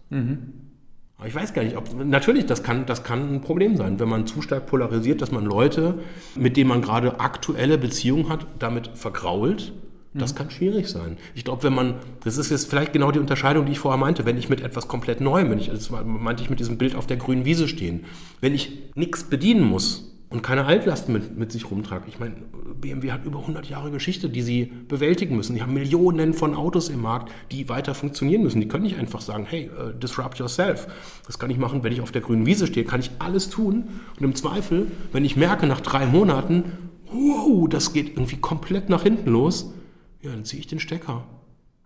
Aber 1.17 1.29
ich 1.29 1.35
weiß 1.35 1.55
gar 1.55 1.63
nicht, 1.63 1.77
ob 1.77 1.95
natürlich, 2.05 2.47
das 2.47 2.63
kann, 2.63 2.87
das 2.87 3.05
kann 3.05 3.35
ein 3.35 3.41
Problem 3.41 3.77
sein, 3.77 4.01
wenn 4.01 4.09
man 4.09 4.27
zu 4.27 4.43
stark 4.43 4.67
polarisiert, 4.67 5.23
dass 5.23 5.31
man 5.31 5.45
Leute, 5.45 6.01
mit 6.35 6.57
denen 6.57 6.69
man 6.69 6.83
gerade 6.83 7.21
aktuelle 7.21 7.79
Beziehungen 7.79 8.29
hat, 8.29 8.47
damit 8.59 8.91
vergrault. 8.95 9.73
Das 10.17 10.37
kann 10.37 10.49
schwierig 10.51 10.87
sein. 10.89 11.17
Ich 11.35 11.45
glaube, 11.45 11.65
wenn 11.65 11.75
man, 11.75 11.97
das 12.23 12.39
ist 12.39 12.51
jetzt 12.51 12.71
vielleicht 12.71 12.93
genau 12.93 13.11
die 13.11 13.19
Unterscheidung, 13.19 13.67
die 13.67 13.73
ich 13.73 13.81
vorher 13.81 13.99
meinte, 13.99 14.25
wenn 14.25 14.39
ich 14.39 14.49
mit 14.49 14.61
etwas 14.61 14.87
komplett 14.87 15.21
Neuem, 15.21 15.51
wenn 15.51 15.59
ich, 15.59 15.71
das 15.71 15.91
meinte 15.91 16.41
ich 16.43 16.51
mit 16.51 16.61
diesem 16.61 16.79
Bild 16.79 16.95
auf 16.95 17.09
der 17.09 17.17
grünen 17.17 17.45
Wiese 17.45 17.67
stehen, 17.67 18.05
wenn 18.41 18.55
ich 18.55 18.93
nichts 18.95 19.25
bedienen 19.25 19.65
muss 19.65 20.14
und 20.35 20.43
keine 20.43 20.65
Altlasten 20.65 21.15
mit, 21.15 21.39
mit 21.39 21.53
sich 21.53 21.71
rumtrage. 21.71 22.07
Ich 22.09 22.19
meine, 22.19 22.35
BMW 22.81 23.13
hat 23.13 23.25
über 23.25 23.39
100 23.39 23.69
Jahre 23.69 23.93
Geschichte, 23.93 24.29
die 24.29 24.43
sie 24.43 24.65
bewältigen 24.65 25.37
müssen. 25.37 25.55
Die 25.55 25.63
haben 25.63 25.73
Millionen 25.73 26.35
von 26.35 26.57
Autos 26.57 26.89
im 26.89 27.03
Markt, 27.03 27.33
die 27.53 27.69
weiter 27.69 27.95
funktionieren 27.95 28.43
müssen. 28.43 28.61
Die 28.61 28.67
können 28.67 28.83
nicht 28.83 28.99
einfach 28.99 29.21
sagen, 29.21 29.47
hey, 29.49 29.67
äh, 29.67 29.97
disrupt 29.97 30.41
yourself. 30.41 30.89
Das 31.25 31.39
kann 31.39 31.51
ich 31.51 31.57
machen, 31.57 31.85
wenn 31.85 31.93
ich 31.93 32.01
auf 32.01 32.11
der 32.11 32.21
grünen 32.21 32.47
Wiese 32.47 32.67
stehe, 32.67 32.85
kann 32.85 32.99
ich 32.99 33.13
alles 33.21 33.49
tun. 33.49 33.85
Und 34.19 34.25
im 34.25 34.35
Zweifel, 34.35 34.91
wenn 35.13 35.25
ich 35.25 35.37
merke 35.37 35.69
nach 35.69 35.81
drei 35.81 36.05
Monaten, 36.05 36.65
wow, 37.13 37.69
das 37.69 37.93
geht 37.93 38.09
irgendwie 38.09 38.39
komplett 38.39 38.89
nach 38.89 39.05
hinten 39.05 39.31
los, 39.31 39.73
ja, 40.21 40.33
dann 40.33 40.45
ziehe 40.45 40.59
ich 40.59 40.67
den 40.67 40.81
Stecker. 40.81 41.25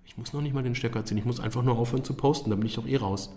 Ich 0.06 0.16
muss 0.16 0.32
noch 0.32 0.40
nicht 0.40 0.54
mal 0.54 0.62
den 0.62 0.74
Stecker 0.74 1.04
ziehen, 1.04 1.18
ich 1.18 1.26
muss 1.26 1.38
einfach 1.38 1.62
nur 1.62 1.76
aufhören 1.76 2.02
zu 2.02 2.14
posten, 2.14 2.48
dann 2.48 2.60
bin 2.60 2.66
ich 2.66 2.76
doch 2.76 2.86
eh 2.86 2.96
raus. 2.96 3.28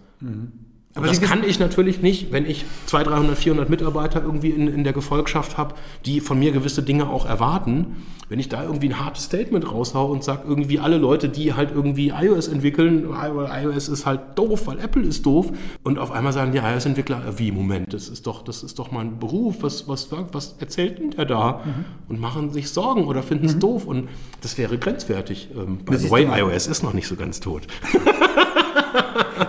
Aber 0.95 1.08
das 1.08 1.21
kann 1.21 1.43
ich 1.43 1.60
natürlich 1.60 2.01
nicht, 2.01 2.32
wenn 2.32 2.45
ich 2.45 2.65
200, 2.88 3.13
300, 3.13 3.38
400 3.38 3.69
Mitarbeiter 3.69 4.21
irgendwie 4.21 4.49
in, 4.49 4.67
in 4.67 4.84
der 4.84 4.93
Gefolgschaft 4.93 5.58
habe, 5.58 5.75
die 6.06 6.19
von 6.19 6.38
mir 6.38 6.51
gewisse 6.51 6.84
Dinge 6.84 7.10
auch 7.10 7.25
erwarten. 7.25 8.04
Wenn 8.27 8.39
ich 8.39 8.47
da 8.47 8.63
irgendwie 8.63 8.88
ein 8.88 8.99
hartes 8.99 9.25
Statement 9.25 9.69
raushau 9.69 10.10
und 10.10 10.23
sage, 10.23 10.43
irgendwie 10.47 10.80
alle 10.80 10.97
Leute, 10.97 11.27
die 11.27 11.54
halt 11.54 11.71
irgendwie 11.73 12.10
iOS 12.10 12.47
entwickeln, 12.47 13.10
weil 13.10 13.65
iOS 13.65 13.89
ist 13.89 14.06
halt 14.06 14.21
doof, 14.36 14.67
weil 14.67 14.80
Apple 14.80 15.04
ist 15.04 15.25
doof, 15.25 15.51
und 15.84 15.99
auf 15.99 16.12
einmal 16.12 16.32
sagen 16.32 16.54
die 16.54 16.60
iOS-Entwickler, 16.60 17.23
wie, 17.38 17.51
Moment, 17.51 17.93
das 17.93 18.08
ist 18.08 18.27
doch, 18.27 18.41
das 18.41 18.63
ist 18.63 18.80
doch 18.80 18.91
mein 18.91 19.19
Beruf, 19.19 19.58
was, 19.62 19.89
was, 19.89 20.10
was 20.32 20.56
erzählt 20.60 20.99
denn 20.99 21.12
der 21.12 21.25
da? 21.25 21.62
Und 22.08 22.21
machen 22.21 22.51
sich 22.51 22.69
Sorgen 22.69 23.06
oder 23.06 23.21
finden 23.21 23.47
es 23.47 23.60
doof. 23.60 23.86
Und 23.86 24.08
das 24.41 24.58
wäre 24.58 24.77
grenzwertig. 24.77 25.49
Ähm, 25.54 25.80
by 25.80 25.97
the 25.97 26.10
way, 26.10 26.25
iOS 26.25 26.67
ist 26.67 26.84
noch 26.84 26.93
nicht 26.93 27.08
so 27.08 27.15
ganz 27.15 27.41
tot. 27.41 27.63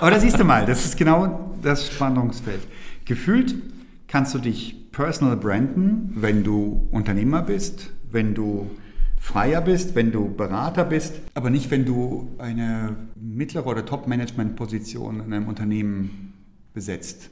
Aber 0.01 0.11
da 0.11 0.19
siehst 0.19 0.39
du 0.41 0.45
mal, 0.45 0.65
das 0.65 0.85
ist 0.85 0.97
genau 0.97 1.55
das 1.63 1.87
Spannungsfeld. 1.87 2.61
Gefühlt 3.05 3.55
kannst 4.09 4.35
du 4.35 4.39
dich 4.39 4.91
personal 4.91 5.37
branden, 5.37 6.13
wenn 6.15 6.45
du 6.45 6.89
Unternehmer 6.91 7.43
bist, 7.43 7.91
wenn 8.11 8.35
du 8.35 8.71
Freier 9.19 9.61
bist, 9.61 9.95
wenn 9.95 10.11
du 10.11 10.35
Berater 10.35 10.85
bist, 10.85 11.15
aber 11.35 11.51
nicht, 11.51 11.71
wenn 11.71 11.85
du 11.85 12.31
eine 12.39 12.97
mittlere 13.15 13.67
oder 13.67 13.87
Top-Management-Position 13.87 15.21
in 15.21 15.33
einem 15.33 15.47
Unternehmen 15.47 16.33
besetzt. 16.75 17.31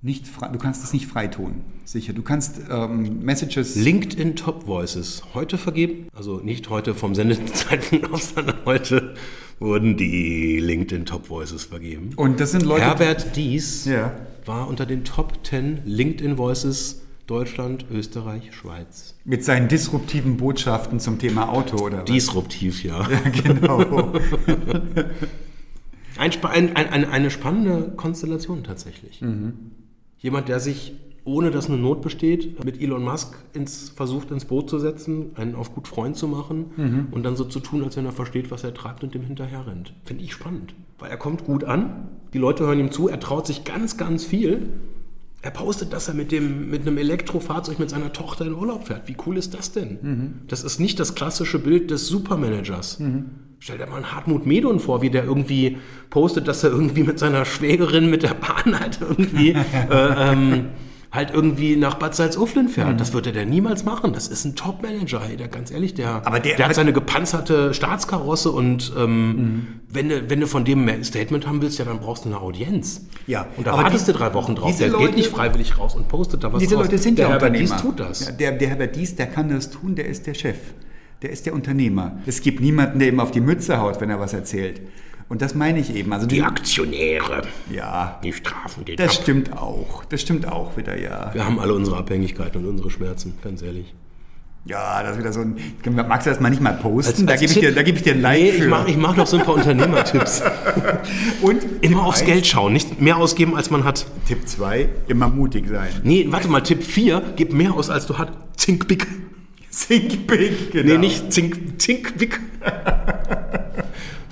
Nicht 0.00 0.28
frei, 0.28 0.48
du 0.48 0.58
kannst 0.58 0.84
es 0.84 0.92
nicht 0.92 1.06
frei 1.06 1.26
tun, 1.26 1.62
sicher. 1.84 2.12
Du 2.12 2.22
kannst 2.22 2.60
ähm, 2.70 3.20
Messages. 3.20 3.74
LinkedIn 3.74 4.36
Top 4.36 4.66
Voices 4.66 5.22
heute 5.34 5.58
vergeben, 5.58 6.06
also 6.14 6.38
nicht 6.38 6.70
heute 6.70 6.94
vom 6.94 7.14
Sendezeitpunkt 7.14 8.10
aus, 8.12 8.32
sondern 8.34 8.56
heute 8.64 9.14
wurden 9.58 9.96
die 9.96 10.60
LinkedIn 10.60 11.04
Top 11.04 11.28
Voices 11.28 11.64
vergeben. 11.64 12.10
Und 12.14 12.38
das 12.38 12.52
sind 12.52 12.64
Leute. 12.64 12.84
Herbert 12.84 13.34
Dies 13.34 13.86
Ja. 13.86 14.14
war 14.46 14.68
unter 14.68 14.86
den 14.86 15.02
Top 15.04 15.44
10 15.44 15.80
LinkedIn 15.84 16.38
Voices 16.38 17.02
Deutschland, 17.26 17.84
Österreich, 17.90 18.54
Schweiz. 18.54 19.16
Mit 19.24 19.44
seinen 19.44 19.66
disruptiven 19.68 20.36
Botschaften 20.38 21.00
zum 21.00 21.18
Thema 21.18 21.48
Auto 21.52 21.76
oder 21.84 21.98
was? 21.98 22.04
Disruptiv, 22.04 22.84
ja. 22.84 23.06
genau. 23.44 24.12
Ein, 26.16 26.32
spa- 26.32 26.48
ein, 26.48 26.74
ein, 26.74 26.88
ein, 26.88 27.04
eine 27.04 27.30
spannende 27.30 27.92
Konstellation 27.96 28.64
tatsächlich. 28.64 29.20
Mhm. 29.20 29.52
Jemand, 30.20 30.48
der 30.48 30.60
sich, 30.60 30.94
ohne 31.24 31.50
dass 31.50 31.68
eine 31.68 31.76
Not 31.78 32.02
besteht, 32.02 32.64
mit 32.64 32.80
Elon 32.80 33.02
Musk 33.04 33.36
ins, 33.52 33.90
versucht, 33.90 34.30
ins 34.30 34.44
Boot 34.46 34.68
zu 34.70 34.78
setzen, 34.78 35.30
einen 35.36 35.54
auf 35.54 35.74
gut 35.74 35.86
Freund 35.88 36.16
zu 36.16 36.26
machen 36.26 36.66
Mhm. 36.76 37.06
und 37.10 37.22
dann 37.24 37.36
so 37.36 37.44
zu 37.44 37.60
tun, 37.60 37.84
als 37.84 37.96
wenn 37.96 38.06
er 38.06 38.12
versteht, 38.12 38.50
was 38.50 38.64
er 38.64 38.74
treibt 38.74 39.04
und 39.04 39.14
dem 39.14 39.22
hinterher 39.22 39.66
rennt. 39.66 39.92
Finde 40.04 40.24
ich 40.24 40.32
spannend. 40.32 40.74
Weil 40.98 41.10
er 41.10 41.16
kommt 41.18 41.44
gut 41.44 41.64
an, 41.64 42.08
die 42.32 42.38
Leute 42.38 42.64
hören 42.66 42.80
ihm 42.80 42.90
zu, 42.90 43.08
er 43.08 43.20
traut 43.20 43.46
sich 43.46 43.64
ganz, 43.64 43.96
ganz 43.96 44.24
viel. 44.24 44.70
Er 45.40 45.52
postet, 45.52 45.92
dass 45.92 46.08
er 46.08 46.14
mit, 46.14 46.32
dem, 46.32 46.68
mit 46.70 46.82
einem 46.82 46.98
Elektrofahrzeug 46.98 47.78
mit 47.78 47.90
seiner 47.90 48.12
Tochter 48.12 48.44
in 48.44 48.54
Urlaub 48.54 48.88
fährt. 48.88 49.06
Wie 49.06 49.16
cool 49.24 49.36
ist 49.36 49.54
das 49.54 49.70
denn? 49.70 49.98
Mhm. 50.02 50.32
Das 50.48 50.64
ist 50.64 50.80
nicht 50.80 50.98
das 50.98 51.14
klassische 51.14 51.60
Bild 51.60 51.92
des 51.92 52.08
Supermanagers. 52.08 52.98
Stell 53.60 53.76
dir 53.78 53.86
mal 53.86 53.96
einen 53.96 54.12
Hartmut 54.14 54.46
Medon 54.46 54.78
vor, 54.80 55.02
wie 55.02 55.10
der 55.10 55.24
irgendwie 55.24 55.78
postet, 56.10 56.46
dass 56.46 56.62
er 56.62 56.70
irgendwie 56.70 57.02
mit 57.02 57.18
seiner 57.18 57.44
Schwägerin 57.44 58.08
mit 58.08 58.22
der 58.22 58.34
Bahn 58.34 58.78
halt 58.78 58.98
irgendwie, 59.00 59.50
äh, 59.90 60.32
ähm, 60.32 60.66
halt 61.10 61.30
irgendwie 61.32 61.74
nach 61.74 61.94
Bad 61.94 62.14
Salzuflen 62.14 62.68
fährt. 62.68 63.00
Das 63.00 63.12
würde 63.14 63.32
der 63.32 63.46
niemals 63.46 63.84
machen. 63.84 64.12
Das 64.12 64.28
ist 64.28 64.44
ein 64.44 64.54
Top-Manager, 64.54 65.20
hey, 65.26 65.36
der 65.36 65.48
ganz 65.48 65.70
ehrlich, 65.72 65.94
der, 65.94 66.24
Aber 66.26 66.38
der- 66.38 66.56
der 66.56 66.66
hat 66.68 66.74
seine 66.76 66.92
gepanzerte 66.92 67.74
Staatskarosse 67.74 68.52
und 68.52 68.92
ähm, 68.96 69.66
wenn, 69.90 70.08
du, 70.10 70.30
wenn 70.30 70.38
du 70.38 70.46
von 70.46 70.64
dem 70.64 70.86
ein 70.88 71.02
Statement 71.02 71.46
haben 71.46 71.60
willst, 71.62 71.78
ja, 71.78 71.84
dann 71.86 71.98
brauchst 71.98 72.26
du 72.26 72.28
eine 72.28 72.38
Audienz. 72.40 73.06
Ja, 73.26 73.46
Und 73.56 73.66
da 73.66 73.72
aber 73.72 73.84
wartest 73.84 74.06
die- 74.06 74.12
du 74.12 74.18
drei 74.18 74.34
Wochen 74.34 74.54
drauf. 74.54 74.76
Der 74.78 74.88
Leute- 74.88 75.06
geht 75.06 75.16
nicht 75.16 75.30
freiwillig 75.30 75.78
raus 75.78 75.96
und 75.96 76.06
postet 76.08 76.44
da 76.44 76.52
was 76.52 76.60
Diese 76.60 76.76
raus. 76.76 76.84
Leute 76.84 76.98
sind 76.98 77.18
der 77.18 77.24
ja 77.26 77.30
Herbert 77.32 77.48
Unternehmer. 77.50 77.74
Dies 77.74 77.82
tut 77.82 77.98
das. 78.00 78.26
Ja, 78.26 78.32
der, 78.32 78.52
der 78.52 78.68
Herbert 78.68 78.94
Dies, 78.94 79.16
der 79.16 79.26
kann 79.26 79.48
das 79.48 79.70
tun, 79.70 79.94
der 79.96 80.06
ist 80.06 80.26
der 80.28 80.34
Chef. 80.34 80.58
Der 81.22 81.30
ist 81.30 81.46
der 81.46 81.52
Unternehmer. 81.54 82.18
Es 82.26 82.42
gibt 82.42 82.60
niemanden, 82.60 82.98
der 83.00 83.08
ihm 83.08 83.18
auf 83.20 83.30
die 83.32 83.40
Mütze 83.40 83.78
haut, 83.80 84.00
wenn 84.00 84.08
er 84.10 84.20
was 84.20 84.32
erzählt. 84.34 84.80
Und 85.28 85.42
das 85.42 85.54
meine 85.54 85.78
ich 85.80 85.94
eben. 85.94 86.12
Also 86.12 86.26
Die 86.26 86.42
Aktionäre, 86.42 87.42
ja, 87.70 88.18
die 88.22 88.32
strafen 88.32 88.84
den 88.84 88.96
das 88.96 89.16
ab. 89.16 89.22
stimmt 89.22 89.52
auch. 89.52 90.04
Das 90.06 90.20
stimmt 90.22 90.46
auch 90.48 90.76
wieder, 90.76 90.98
ja. 90.98 91.30
Wir 91.34 91.44
haben 91.44 91.58
alle 91.58 91.74
unsere 91.74 91.96
Abhängigkeiten 91.98 92.62
und 92.62 92.68
unsere 92.70 92.90
Schmerzen, 92.90 93.34
ganz 93.42 93.60
ehrlich. 93.62 93.94
Ja, 94.64 95.02
das 95.02 95.12
ist 95.12 95.18
wieder 95.18 95.32
so 95.32 95.40
ein. 95.40 95.56
Magst 96.08 96.26
du 96.26 96.30
das 96.30 96.40
mal 96.40 96.50
nicht 96.50 96.60
mal 96.62 96.72
posten? 96.74 97.26
da 97.26 97.32
als 97.32 97.40
gebe 97.40 97.52
ich, 97.52 97.58
dir- 97.60 97.74
da 97.74 97.82
gebe 97.82 97.96
ich 97.98 98.04
dir 98.04 98.14
ein 98.14 98.20
Like 98.20 98.40
Nee, 98.42 98.52
für. 98.52 98.64
ich 98.64 98.68
mache 98.70 98.90
ich 98.90 98.96
mach 98.96 99.16
noch 99.16 99.26
so 99.26 99.38
ein 99.38 99.44
paar 99.44 99.54
Unternehmertipps. 99.56 100.42
Und 101.42 101.62
Immer 101.80 102.04
aufs 102.06 102.24
Geld 102.24 102.46
schauen, 102.46 102.72
nicht 102.72 103.00
mehr 103.00 103.16
ausgeben, 103.16 103.56
als 103.56 103.70
man 103.70 103.84
hat. 103.84 104.06
Tipp 104.26 104.46
2, 104.46 104.88
immer 105.08 105.28
mutig 105.28 105.68
sein. 105.68 105.88
Nee, 106.04 106.26
warte 106.30 106.48
mal, 106.48 106.60
Tipp 106.62 106.82
4, 106.82 107.22
gib 107.36 107.52
mehr 107.52 107.74
aus, 107.74 107.90
als 107.90 108.06
du 108.06 108.18
hast. 108.18 108.30
Zink 108.56 108.88
big. 108.88 109.06
Think 109.86 110.26
big, 110.26 110.72
genau. 110.72 110.92
Nee, 110.94 110.98
nicht 110.98 111.32
Zink, 111.32 111.80
Zink 111.80 112.18
big. 112.18 112.40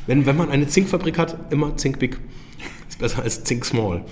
wenn, 0.07 0.27
wenn 0.27 0.37
man 0.37 0.51
eine 0.51 0.67
Zinkfabrik 0.67 1.19
hat, 1.19 1.37
immer 1.53 1.77
Zink 1.77 1.99
big. 1.99 2.19
Ist 2.89 2.99
besser 2.99 3.23
als 3.23 3.45
Zink 3.45 3.65
small. 3.65 4.05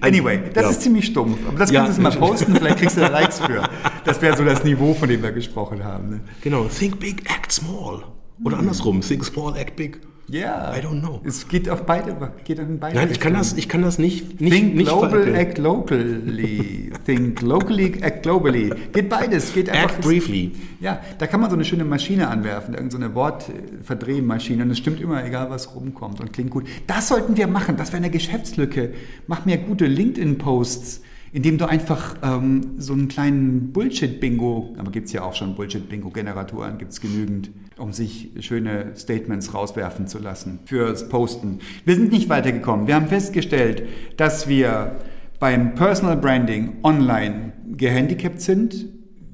Anyway, 0.00 0.40
das 0.52 0.64
Ja. 0.64 0.70
ist 0.70 0.82
ziemlich 0.82 1.06
stumpf. 1.06 1.38
Aber 1.46 1.58
das 1.58 1.70
Ja. 1.70 1.84
kannst 1.84 1.98
du 1.98 2.02
mal 2.02 2.10
posten, 2.10 2.54
vielleicht 2.56 2.78
kriegst 2.78 2.96
du 2.96 3.00
da 3.00 3.08
Likes 3.08 3.38
für. 3.38 3.62
Das 4.04 4.20
wäre 4.20 4.36
so 4.36 4.44
das 4.44 4.64
Niveau, 4.64 4.92
von 4.94 5.08
dem 5.08 5.22
wir 5.22 5.30
gesprochen 5.30 5.84
haben. 5.84 6.10
Ne? 6.10 6.20
Genau, 6.42 6.64
think 6.64 6.98
big, 6.98 7.22
act 7.30 7.52
small. 7.52 8.02
Oder 8.44 8.58
andersrum, 8.58 9.00
think 9.02 9.24
small, 9.24 9.56
act 9.56 9.76
big. 9.76 10.00
Ja. 10.28 10.74
I 10.74 10.80
don't 10.80 11.00
know. 11.00 11.20
Es 11.24 11.48
geht 11.48 11.68
auf 11.68 11.84
beide, 11.84 12.16
geht 12.44 12.58
in 12.58 12.78
beide 12.78 12.96
Nein, 12.96 13.08
ich 13.10 13.20
kann 13.20 13.34
das, 13.34 13.52
ich 13.54 13.68
kann 13.68 13.82
das 13.82 13.98
nicht, 13.98 14.40
nicht, 14.40 14.52
Think 14.52 14.74
nicht 14.74 14.88
global, 14.88 15.10
veräppeln. 15.10 15.36
act 15.36 15.58
locally. 15.58 16.92
Think 17.04 17.42
locally, 17.42 17.92
act 18.00 18.22
globally. 18.22 18.70
Geht 18.92 19.08
beides. 19.08 19.52
Geht 19.52 19.68
einfach. 19.68 19.96
Act 19.96 20.00
briefly. 20.00 20.52
Ja, 20.80 21.00
da 21.18 21.26
kann 21.26 21.40
man 21.40 21.50
so 21.50 21.56
eine 21.56 21.64
schöne 21.64 21.84
Maschine 21.84 22.28
anwerfen, 22.28 22.74
irgendeine 22.74 23.08
so 23.08 23.14
Wortverdrehmaschine 23.14 24.62
und 24.62 24.70
es 24.70 24.78
stimmt 24.78 25.00
immer, 25.00 25.24
egal 25.24 25.50
was 25.50 25.74
rumkommt 25.74 26.20
und 26.20 26.32
klingt 26.32 26.50
gut. 26.50 26.66
Das 26.86 27.08
sollten 27.08 27.36
wir 27.36 27.46
machen, 27.46 27.76
das 27.76 27.88
wäre 27.88 27.98
eine 27.98 28.10
Geschäftslücke. 28.10 28.94
Mach 29.26 29.44
mir 29.44 29.58
gute 29.58 29.86
LinkedIn-Posts, 29.86 31.02
indem 31.34 31.58
du 31.58 31.68
einfach 31.68 32.14
ähm, 32.22 32.74
so 32.78 32.92
einen 32.92 33.08
kleinen 33.08 33.72
Bullshit-Bingo, 33.72 34.76
aber 34.78 34.92
gibt 34.92 35.08
es 35.08 35.12
ja 35.12 35.22
auch 35.24 35.34
schon 35.34 35.56
Bullshit-Bingo-Generatoren, 35.56 36.78
gibt 36.78 36.92
es 36.92 37.00
genügend, 37.00 37.50
um 37.76 37.92
sich 37.92 38.30
schöne 38.38 38.92
Statements 38.94 39.52
rauswerfen 39.52 40.06
zu 40.06 40.20
lassen 40.20 40.60
fürs 40.64 41.08
Posten. 41.08 41.58
Wir 41.84 41.96
sind 41.96 42.12
nicht 42.12 42.28
weitergekommen. 42.28 42.86
Wir 42.86 42.94
haben 42.94 43.08
festgestellt, 43.08 43.82
dass 44.16 44.46
wir 44.46 44.94
beim 45.40 45.74
Personal 45.74 46.16
Branding 46.16 46.76
online 46.84 47.52
gehandicapt 47.76 48.40
sind 48.40 48.86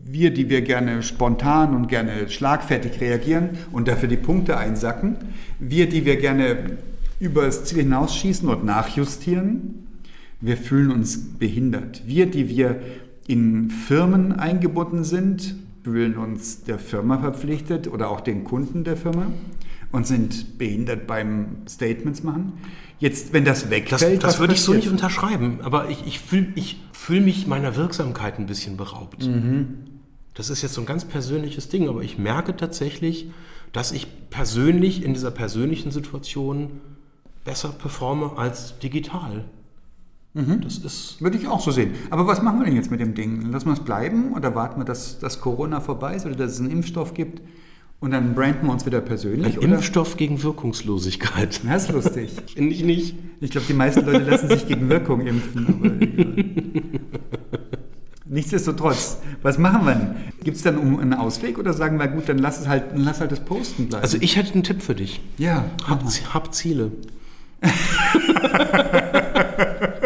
wir, 0.07 0.33
die 0.33 0.49
wir 0.49 0.63
gerne 0.63 1.03
spontan 1.03 1.75
und 1.75 1.87
gerne 1.87 2.31
schlagfertig 2.31 3.01
reagieren 3.03 3.51
und 3.73 3.89
dafür 3.89 4.09
die 4.09 4.17
Punkte 4.17 4.57
einsacken, 4.57 5.19
wir, 5.59 5.87
die 5.87 6.07
wir 6.07 6.17
gerne 6.17 6.79
übers 7.21 7.65
Ziel 7.65 7.83
hinausschießen 7.83 8.49
und 8.49 8.65
nachjustieren, 8.65 9.87
wir 10.41 10.57
fühlen 10.57 10.91
uns 10.91 11.39
behindert. 11.39 12.03
Wir, 12.07 12.27
die 12.27 12.49
wir 12.49 12.81
in 13.27 13.71
Firmen 13.71 14.33
eingebunden 14.33 15.05
sind, 15.05 15.55
fühlen 15.85 16.17
uns 16.17 16.65
der 16.65 16.79
Firma 16.79 17.19
verpflichtet 17.19 17.89
oder 17.89 18.11
auch 18.11 18.21
den 18.21 18.45
Kunden 18.45 18.85
der 18.85 18.97
Firma 18.97 19.27
und 19.93 20.07
sind 20.07 20.59
behindert 20.59 21.07
beim 21.07 21.59
Statements 21.69 22.23
machen. 22.23 22.53
Jetzt, 22.99 23.33
wenn 23.33 23.45
das 23.45 23.63
Das, 23.63 23.71
wegfällt, 23.71 24.23
das 24.23 24.35
was 24.35 24.41
würde 24.41 24.55
ich 24.55 24.63
so 24.63 24.75
nicht 24.75 24.89
unterschreiben, 24.89 25.61
aber 25.63 25.89
ich, 25.89 26.07
ich 26.07 26.21
fühle 26.21 26.49
ich 26.55 26.81
fühl 26.93 27.21
mich 27.21 27.47
meiner 27.47 27.77
Wirksamkeit 27.77 28.39
ein 28.39 28.47
bisschen 28.47 28.77
beraubt. 28.77 29.29
Das 30.35 30.51
ist 30.51 30.63
jetzt 30.63 30.75
so 30.75 30.83
ein 30.83 30.87
ganz 30.87 31.05
persönliches 31.05 31.69
Ding, 31.69 31.89
aber 31.89 32.03
ich 32.03 32.19
merke 32.19 32.57
tatsächlich, 32.57 33.31
dass 33.73 33.93
ich 33.93 34.07
persönlich 34.31 35.03
in 35.03 35.15
dieser 35.15 35.31
persönlichen 35.31 35.91
Situation 35.91 36.81
besser 37.45 37.71
performe 37.71 38.37
als 38.37 38.79
digital. 38.79 39.45
Das 40.33 40.79
ist. 40.79 41.21
Würde 41.21 41.37
ich 41.39 41.49
auch 41.49 41.61
so 41.61 41.73
sehen. 41.73 41.93
Aber 42.11 42.27
was 42.27 42.41
machen 42.41 42.61
wir 42.61 42.67
denn 42.67 42.77
jetzt 42.77 42.91
mit 42.91 43.01
dem 43.01 43.15
Ding? 43.15 43.51
Lassen 43.51 43.67
wir 43.67 43.73
es 43.73 43.81
bleiben 43.81 44.33
oder 44.33 44.55
warten 44.55 44.81
wir, 44.81 44.85
dass, 44.85 45.19
dass 45.19 45.41
Corona 45.41 45.81
vorbei 45.81 46.15
ist 46.15 46.25
oder 46.25 46.37
dass 46.37 46.53
es 46.53 46.61
einen 46.61 46.71
Impfstoff 46.71 47.15
gibt 47.15 47.43
und 47.99 48.13
dann 48.13 48.35
branden 48.37 48.67
wir 48.67 48.73
uns 48.73 48.87
wieder 48.87 49.01
persönlich? 49.01 49.55
Ein 49.55 49.59
oder? 49.59 49.69
Impfstoff 49.75 50.17
gegen 50.17 50.41
Wirkungslosigkeit. 50.45 51.61
Das 51.67 51.85
ist 51.85 51.93
lustig. 51.93 52.31
Finde 52.55 52.73
ich 52.73 52.85
nicht. 52.85 53.17
Ich 53.41 53.51
glaube, 53.51 53.67
die 53.69 53.75
meisten 53.75 54.07
Leute 54.07 54.23
lassen 54.23 54.49
sich 54.49 54.69
gegen 54.69 54.89
Wirkung 54.89 55.27
impfen. 55.27 57.01
Nichtsdestotrotz, 58.27 59.19
was 59.43 59.59
machen 59.59 59.85
wir 59.85 59.95
denn? 59.97 60.15
Gibt 60.45 60.57
es 60.57 60.63
dann 60.63 60.79
einen 60.79 61.15
Ausweg 61.15 61.59
oder 61.59 61.73
sagen 61.73 61.99
wir, 61.99 62.07
gut, 62.07 62.29
dann 62.29 62.39
lass 62.39 62.61
es 62.61 62.69
halt, 62.69 62.85
lass 62.95 63.21
halt 63.21 63.33
das 63.33 63.41
Posten 63.41 63.89
bleiben? 63.89 64.05
Also 64.05 64.19
ich 64.21 64.37
hätte 64.37 64.55
einen 64.55 64.63
Tipp 64.63 64.81
für 64.83 64.95
dich. 64.95 65.21
ja, 65.39 65.65
Hab, 65.89 66.05
hab 66.33 66.55
Ziele. 66.55 66.93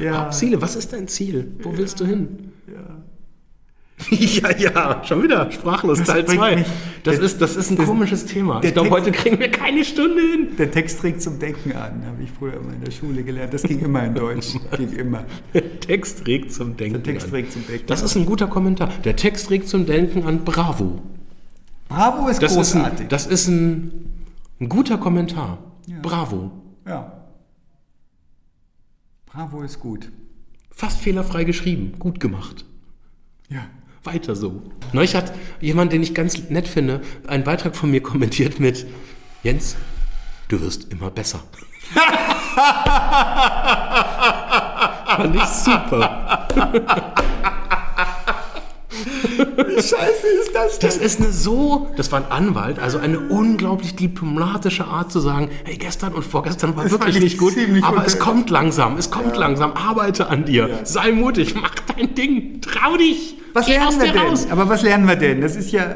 ja. 0.00 0.12
Hab 0.18 0.34
Ziele. 0.34 0.60
Was 0.62 0.76
ist 0.76 0.92
dein 0.92 1.08
Ziel? 1.08 1.52
Wo 1.62 1.76
willst 1.76 2.00
du 2.00 2.04
hin? 2.06 2.52
Ja, 2.68 4.50
ja, 4.58 5.02
schon 5.04 5.22
wieder 5.22 5.50
sprachlos 5.50 6.02
Teil 6.02 6.22
bringt 6.24 6.38
2. 6.38 6.56
mich- 6.56 6.66
Das 7.02 7.16
der- 7.16 7.24
ist, 7.24 7.40
das 7.40 7.56
ist 7.56 7.70
ein 7.70 7.76
der- 7.76 7.86
komisches 7.86 8.26
Thema. 8.26 8.62
Ich 8.62 8.74
glaube, 8.74 8.90
heute 8.90 9.10
kriegen 9.10 9.38
wir 9.38 9.50
keine 9.50 9.84
Stunde 9.86 10.20
hin. 10.20 10.48
Der 10.58 10.70
Text 10.70 11.00
trägt 11.00 11.22
zum 11.22 11.38
Denken 11.38 11.72
an, 11.72 12.04
habe 12.04 12.22
ich 12.22 12.30
früher 12.30 12.54
immer 12.54 12.74
in 12.74 12.84
der 12.84 12.90
Schule 12.90 13.22
gelernt. 13.24 13.54
Das 13.54 13.62
ging 13.62 13.80
immer 13.80 14.04
in 14.04 14.14
Deutsch. 14.14 14.48
ging 14.76 14.92
immer. 14.92 15.24
Der 15.54 15.80
Text 15.80 16.26
regt 16.26 16.52
zum 16.52 16.76
Denken 16.76 17.02
Der 17.02 17.14
Text 17.14 17.28
an. 17.28 17.32
regt 17.32 17.52
zum 17.52 17.66
Denken 17.66 17.86
Das 17.86 18.00
an. 18.00 18.06
ist 18.06 18.16
ein 18.16 18.26
guter 18.26 18.48
Kommentar. 18.48 18.90
Der 19.04 19.16
Text 19.16 19.50
regt 19.50 19.66
zum 19.68 19.86
Denken 19.86 20.24
an. 20.24 20.44
Bravo. 20.44 21.00
Bravo 21.88 22.28
ist 22.28 22.42
Das 22.42 22.50
ist 22.52 22.56
großartig. 22.74 23.00
ein, 23.06 23.08
das 23.08 23.26
ist 23.26 23.48
ein, 23.48 24.10
ein 24.60 24.68
guter 24.68 24.98
Kommentar. 24.98 25.58
Bravo. 26.02 26.50
ja. 26.86 27.12
Bravo 29.36 29.60
ist 29.60 29.80
gut. 29.80 30.10
Fast 30.70 30.98
fehlerfrei 30.98 31.44
geschrieben. 31.44 31.98
Gut 31.98 32.20
gemacht. 32.20 32.64
Ja. 33.50 33.66
Weiter 34.02 34.34
so. 34.34 34.62
Neulich 34.94 35.14
hat 35.14 35.30
jemand, 35.60 35.92
den 35.92 36.02
ich 36.02 36.14
ganz 36.14 36.48
nett 36.48 36.66
finde, 36.66 37.02
einen 37.26 37.44
Beitrag 37.44 37.76
von 37.76 37.90
mir 37.90 38.02
kommentiert 38.02 38.60
mit 38.60 38.86
Jens, 39.42 39.76
du 40.48 40.58
wirst 40.62 40.90
immer 40.90 41.10
besser. 41.10 41.42
Fand 45.06 45.36
ich 45.36 45.44
super. 45.44 46.48
Wie 49.56 49.74
scheiße 49.74 50.26
ist 50.42 50.54
das 50.54 50.78
denn? 50.78 50.88
Das 50.88 50.96
ist 50.96 51.20
eine 51.20 51.30
so, 51.32 51.88
das 51.96 52.12
war 52.12 52.20
ein 52.24 52.30
Anwalt, 52.30 52.78
also 52.78 52.98
eine 52.98 53.18
unglaublich 53.18 53.96
diplomatische 53.96 54.84
Art 54.84 55.10
zu 55.10 55.20
sagen, 55.20 55.48
hey, 55.64 55.76
gestern 55.76 56.12
und 56.12 56.24
vorgestern 56.24 56.76
war 56.76 56.84
Das 56.84 56.92
wirklich 56.92 57.20
nicht 57.20 57.38
gut, 57.38 57.54
aber 57.82 57.98
gut. 57.98 58.06
es 58.06 58.18
kommt 58.18 58.50
langsam, 58.50 58.96
es 58.96 59.10
kommt 59.10 59.36
langsam, 59.36 59.72
arbeite 59.72 60.28
an 60.28 60.44
dir, 60.44 60.80
sei 60.84 61.12
mutig, 61.12 61.54
mach 61.54 61.74
dein 61.96 62.14
Ding, 62.14 62.60
trau 62.60 62.96
dich, 62.96 63.36
Was 63.54 63.68
lernen 63.68 63.98
wir 64.00 64.12
denn? 64.12 64.18
raus. 64.22 64.46
Aber 64.50 64.68
was 64.68 64.82
lernen 64.82 65.08
wir 65.08 65.16
denn? 65.16 65.40
Das 65.40 65.56
ist 65.56 65.72
ja, 65.72 65.94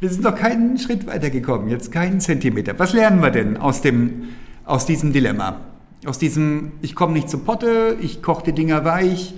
wir 0.00 0.10
sind 0.10 0.24
doch 0.24 0.34
keinen 0.34 0.76
Schritt 0.78 1.06
weitergekommen, 1.06 1.68
jetzt 1.68 1.92
keinen 1.92 2.20
Zentimeter. 2.20 2.78
Was 2.78 2.92
lernen 2.92 3.22
wir 3.22 3.30
denn 3.30 3.56
aus, 3.56 3.80
dem, 3.82 4.28
aus 4.64 4.84
diesem 4.86 5.12
Dilemma? 5.12 5.60
Aus 6.04 6.18
diesem, 6.18 6.72
ich 6.82 6.94
komme 6.94 7.14
nicht 7.14 7.30
zu 7.30 7.38
Potte, 7.38 7.96
ich 8.00 8.22
koche 8.22 8.44
die 8.44 8.52
Dinger 8.52 8.84
weich, 8.84 9.34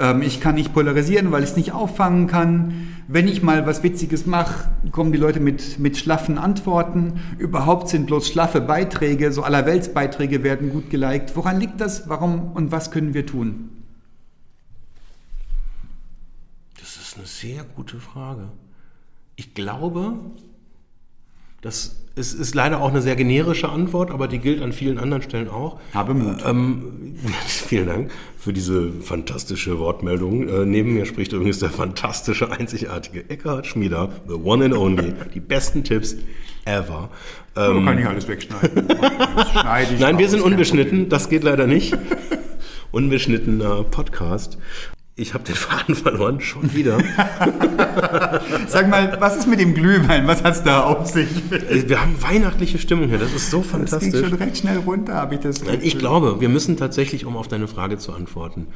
ähm, 0.00 0.22
ich 0.22 0.40
kann 0.40 0.54
nicht 0.54 0.72
polarisieren, 0.72 1.30
weil 1.30 1.44
ich 1.44 1.50
es 1.50 1.56
nicht 1.56 1.72
auffangen 1.72 2.26
kann. 2.26 2.88
Wenn 3.06 3.28
ich 3.28 3.42
mal 3.42 3.66
was 3.66 3.82
Witziges 3.82 4.24
mache, 4.24 4.68
kommen 4.90 5.12
die 5.12 5.18
Leute 5.18 5.40
mit, 5.40 5.78
mit 5.78 5.96
schlaffen 5.98 6.38
Antworten. 6.38 7.20
Überhaupt 7.38 7.88
sind 7.88 8.06
bloß 8.06 8.28
schlaffe 8.28 8.60
Beiträge, 8.60 9.30
so 9.32 9.42
allerweltsbeiträge 9.42 10.42
werden 10.42 10.70
gut 10.70 10.90
geliked. 10.90 11.36
Woran 11.36 11.60
liegt 11.60 11.80
das? 11.80 12.08
Warum 12.08 12.52
und 12.52 12.72
was 12.72 12.90
können 12.90 13.12
wir 13.14 13.26
tun? 13.26 13.70
Das 16.80 16.96
ist 16.96 17.18
eine 17.18 17.26
sehr 17.26 17.64
gute 17.76 18.00
Frage. 18.00 18.48
Ich 19.36 19.54
glaube, 19.54 20.14
das 21.62 21.96
ist, 22.16 22.32
ist 22.32 22.54
leider 22.54 22.80
auch 22.80 22.88
eine 22.88 23.02
sehr 23.02 23.16
generische 23.16 23.68
Antwort, 23.68 24.10
aber 24.10 24.28
die 24.28 24.38
gilt 24.38 24.62
an 24.62 24.72
vielen 24.72 24.98
anderen 24.98 25.22
Stellen 25.22 25.48
auch. 25.48 25.78
Habe 25.94 26.14
Mut. 26.14 26.42
Ähm, 26.44 27.16
vielen 27.46 27.86
Dank 27.86 28.10
für 28.38 28.52
diese 28.52 28.90
fantastische 28.92 29.78
Wortmeldung. 29.78 30.48
Äh, 30.48 30.64
neben 30.64 30.94
mir 30.94 31.06
spricht 31.06 31.32
übrigens 31.32 31.58
der 31.58 31.70
fantastische, 31.70 32.50
einzigartige 32.50 33.28
Eckhard 33.28 33.66
Schmieder, 33.66 34.10
the 34.26 34.34
one 34.34 34.64
and 34.64 34.74
only, 34.74 35.12
die 35.34 35.40
besten 35.40 35.84
Tipps 35.84 36.16
ever. 36.64 37.10
Ähm, 37.56 37.84
kann 37.84 37.98
ich 37.98 38.06
alles 38.06 38.26
wegschneiden. 38.28 38.86
Schneide 39.52 39.94
ich 39.94 40.00
Nein, 40.00 40.18
wir 40.18 40.28
sind 40.28 40.40
unbeschnitten, 40.40 41.08
das 41.08 41.28
geht 41.28 41.44
leider 41.44 41.66
nicht. 41.66 41.96
Unbeschnittener 42.92 43.84
Podcast. 43.84 44.58
Ich 45.20 45.34
habe 45.34 45.44
den 45.44 45.54
Faden 45.54 45.94
verloren, 45.94 46.40
schon 46.40 46.72
wieder. 46.72 46.96
Sag 48.68 48.88
mal, 48.88 49.18
was 49.20 49.36
ist 49.36 49.46
mit 49.46 49.60
dem 49.60 49.74
Glühwein? 49.74 50.26
Was 50.26 50.42
hat's 50.42 50.62
da 50.62 50.84
auf 50.84 51.08
sich? 51.10 51.28
Äh, 51.52 51.86
Wir 51.88 52.00
haben 52.00 52.14
weihnachtliche 52.22 52.78
Stimmung 52.78 53.08
hier, 53.10 53.18
das 53.18 53.34
ist 53.34 53.50
so 53.50 53.58
Das 53.58 53.68
ging 53.70 53.80
fantastisch. 53.86 54.28
schon 54.30 54.38
recht 54.38 54.56
schnell 54.56 54.78
runter, 54.78 55.14
habe 55.16 55.34
ich 55.34 55.40
das 55.42 55.62
Nein, 55.62 55.74
ich 55.82 55.84
Gefühl. 55.92 56.00
glaube, 56.00 56.40
wir 56.40 56.48
müssen 56.48 56.78
tatsächlich, 56.78 57.26
um 57.26 57.36
auf 57.36 57.48
deine 57.48 57.68
Frage 57.68 57.98
zu 57.98 58.12
antworten, 58.14 58.68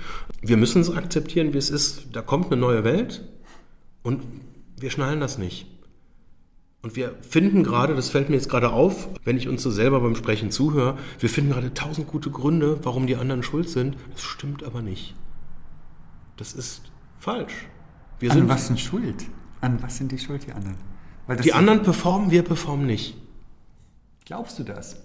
wir 0.43 0.59
müssen 0.59 0.83
es 0.83 0.91
akzeptieren, 0.95 1.55
wie 1.55 1.59
es 1.59 1.71
ist. 1.71 2.09
Da 2.13 2.21
kommt 2.21 2.53
eine 2.53 2.61
neue 2.61 2.85
Welt 2.85 3.25
und 4.03 4.21
wir 4.79 4.91
schnallen 4.91 5.21
das 5.21 5.39
nicht. 5.39 5.67
Und 6.83 6.95
wir 6.95 7.15
finden 7.23 7.63
gerade, 7.63 7.95
das 7.95 8.11
fällt 8.11 8.29
mir 8.29 8.37
jetzt 8.37 8.51
gerade 8.51 8.69
auf, 8.71 9.09
wenn 9.25 9.39
ich 9.39 9.49
uns 9.49 9.63
so 9.63 9.71
selber 9.71 10.01
beim 10.01 10.15
Sprechen 10.15 10.51
zuhöre, 10.51 10.99
wir 11.21 11.31
finden 11.31 11.53
gerade 11.53 11.73
tausend 11.73 12.07
gute 12.07 12.29
Gründe, 12.31 12.81
warum 12.83 13.07
die 13.07 13.17
anderen 13.17 13.43
schuld 13.43 13.71
sind. 13.71 13.97
Das 14.13 14.21
stimmt 14.23 14.63
aber 14.63 14.83
nicht. 14.83 15.15
Das 16.37 16.53
ist 16.53 16.83
falsch. 17.19 17.55
Wir 18.19 18.31
An 18.31 18.39
sind, 18.39 18.49
was 18.49 18.67
sind 18.67 18.81
schuld? 18.81 19.27
An 19.61 19.83
was 19.83 19.97
sind 19.97 20.13
die 20.13 20.19
schuld, 20.19 20.47
die 20.47 20.53
anderen? 20.53 20.77
Die 21.43 21.53
anderen 21.53 21.83
performen, 21.83 22.31
wir 22.31 22.43
performen 22.43 22.87
nicht. 22.87 23.17
Glaubst 24.25 24.59
du 24.59 24.63
das? 24.63 24.97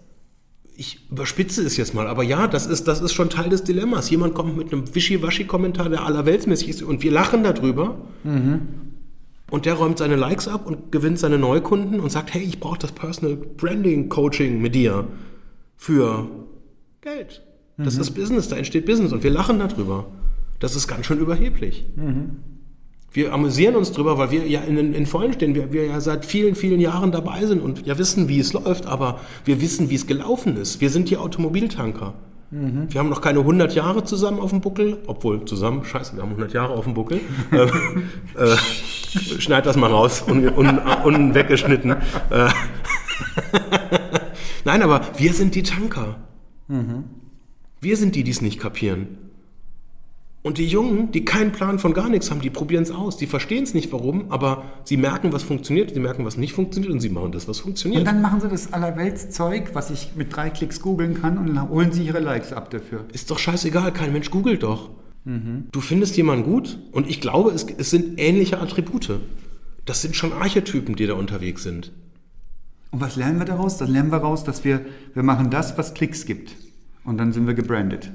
ich 0.79 1.11
überspitze 1.11 1.61
es 1.61 1.75
jetzt 1.75 1.93
mal, 1.93 2.07
aber 2.07 2.23
ja, 2.23 2.47
das 2.47 2.65
ist, 2.65 2.87
das 2.87 3.01
ist 3.01 3.11
schon 3.11 3.29
Teil 3.29 3.49
des 3.49 3.65
Dilemmas. 3.65 4.09
Jemand 4.09 4.33
kommt 4.33 4.55
mit 4.55 4.71
einem 4.71 4.95
Wischiwaschi-Kommentar, 4.95 5.89
der 5.89 6.05
allerweltsmäßig 6.05 6.69
ist, 6.69 6.83
und 6.83 7.03
wir 7.03 7.11
lachen 7.11 7.43
darüber. 7.43 7.97
Und 9.51 9.65
der 9.65 9.73
räumt 9.73 9.97
seine 9.97 10.15
Likes 10.15 10.47
ab 10.47 10.65
und 10.65 10.89
gewinnt 10.93 11.19
seine 11.19 11.37
Neukunden 11.37 11.99
und 11.99 12.11
sagt, 12.11 12.33
hey, 12.33 12.43
ich 12.43 12.61
brauche 12.61 12.79
das 12.79 12.93
Personal 12.93 13.35
Branding 13.35 14.07
Coaching 14.07 14.61
mit 14.61 14.73
dir 14.73 15.05
für 15.75 16.29
Geld. 17.01 17.41
Das 17.77 17.97
ist 17.97 18.11
Business, 18.11 18.47
da 18.47 18.55
entsteht 18.55 18.85
Business 18.85 19.11
und 19.11 19.21
wir 19.21 19.31
lachen 19.31 19.59
darüber. 19.59 20.05
Das 20.59 20.75
ist 20.75 20.87
ganz 20.87 21.05
schön 21.05 21.19
überheblich. 21.19 21.85
Wir 23.11 23.33
amüsieren 23.33 23.75
uns 23.75 23.91
drüber, 23.91 24.17
weil 24.17 24.31
wir 24.31 24.47
ja 24.47 24.61
in, 24.61 24.93
in 24.93 25.05
Vollen 25.05 25.33
stehen, 25.33 25.55
wir, 25.55 25.73
wir 25.73 25.85
ja 25.85 25.99
seit 25.99 26.25
vielen, 26.25 26.55
vielen 26.55 26.79
Jahren 26.79 27.11
dabei 27.11 27.45
sind 27.45 27.61
und 27.61 27.85
ja 27.87 27.97
wissen, 27.97 28.29
wie 28.29 28.39
es 28.39 28.53
läuft, 28.53 28.85
aber 28.85 29.19
wir 29.45 29.61
wissen, 29.61 29.89
wie 29.89 29.95
es 29.95 30.05
gelaufen 30.05 30.57
ist. 30.57 30.79
Wir 30.79 30.89
sind 30.89 31.09
die 31.09 31.17
Automobiltanker. 31.17 32.13
Wir 32.51 32.99
haben 32.99 33.09
noch 33.09 33.21
keine 33.21 33.39
100 33.39 33.75
Jahre 33.75 34.03
zusammen 34.05 34.39
auf 34.39 34.49
dem 34.49 34.61
Buckel, 34.61 34.97
obwohl 35.05 35.45
zusammen, 35.45 35.85
scheiße, 35.85 36.15
wir 36.15 36.23
haben 36.23 36.29
100 36.29 36.51
Jahre 36.51 36.73
auf 36.73 36.85
dem 36.85 36.95
Buckel. 36.95 37.19
ähm, 37.51 38.09
äh, 38.35 38.57
schneid 39.39 39.67
das 39.67 39.77
mal 39.77 39.91
raus, 39.91 40.23
un, 40.27 40.49
un, 40.49 40.79
unweggeschnitten. 40.79 41.91
Äh, 41.91 41.97
Nein, 44.65 44.81
aber 44.81 45.01
wir 45.17 45.33
sind 45.33 45.53
die 45.53 45.61
Tanker. 45.61 46.17
Wir 47.81 47.97
sind 47.97 48.15
die, 48.15 48.23
die 48.23 48.31
es 48.31 48.41
nicht 48.41 48.59
kapieren. 48.59 49.28
Und 50.41 50.57
die 50.57 50.67
Jungen, 50.67 51.11
die 51.11 51.25
keinen 51.25 51.51
Plan 51.51 51.79
von 51.79 51.93
gar 51.93 52.07
nichts 52.07 52.31
haben, 52.31 52.39
die 52.39 52.49
probieren 52.49 52.83
es 52.83 52.91
aus. 52.91 53.17
Die 53.17 53.27
verstehen 53.27 53.63
es 53.63 53.73
nicht, 53.73 53.91
warum, 53.91 54.31
aber 54.31 54.63
sie 54.85 54.95
merken, 54.95 55.33
was 55.33 55.43
funktioniert, 55.43 55.93
sie 55.93 55.99
merken, 55.99 56.23
was 56.23 56.37
nicht 56.37 56.53
funktioniert 56.53 56.93
und 56.93 57.01
sie 57.01 57.09
machen 57.09 57.33
das, 57.33 57.47
was 57.49 57.59
funktioniert. 57.59 58.01
Und 58.01 58.05
dann 58.05 58.21
machen 58.21 58.39
sie 58.39 58.47
das 58.47 58.71
Allerweltszeug, 58.71 59.71
was 59.73 59.89
ich 59.89 60.11
mit 60.15 60.33
drei 60.33 60.49
Klicks 60.49 60.81
googeln 60.81 61.21
kann 61.21 61.37
und 61.37 61.47
dann 61.47 61.69
holen 61.69 61.91
sie 61.91 62.05
ihre 62.05 62.19
Likes 62.19 62.53
ab 62.53 62.69
dafür. 62.69 63.05
Ist 63.11 63.29
doch 63.31 63.39
scheißegal, 63.39 63.91
kein 63.91 64.13
Mensch 64.13 64.31
googelt 64.31 64.63
doch. 64.63 64.89
Du 65.25 65.81
findest 65.81 66.17
jemanden 66.17 66.45
gut 66.45 66.79
und 66.91 67.07
ich 67.07 67.21
glaube, 67.21 67.51
es, 67.51 67.65
es 67.77 67.91
sind 67.91 68.19
ähnliche 68.19 68.59
Attribute. 68.59 69.19
Das 69.85 70.01
sind 70.01 70.15
schon 70.15 70.33
Archetypen, 70.33 70.95
die 70.95 71.05
da 71.05 71.13
unterwegs 71.13 71.61
sind. 71.61 71.91
Und 72.89 73.01
was 73.01 73.15
lernen 73.15 73.37
wir 73.37 73.45
daraus? 73.45 73.77
Dann 73.77 73.91
lernen 73.91 74.11
wir 74.11 74.19
daraus, 74.19 74.43
dass 74.43 74.63
wir, 74.63 74.81
wir 75.13 75.21
machen 75.21 75.51
das, 75.51 75.77
was 75.77 75.93
Klicks 75.93 76.25
gibt. 76.25 76.55
Und 77.03 77.17
dann 77.17 77.31
sind 77.31 77.45
wir 77.45 77.53
gebrandet. 77.53 78.11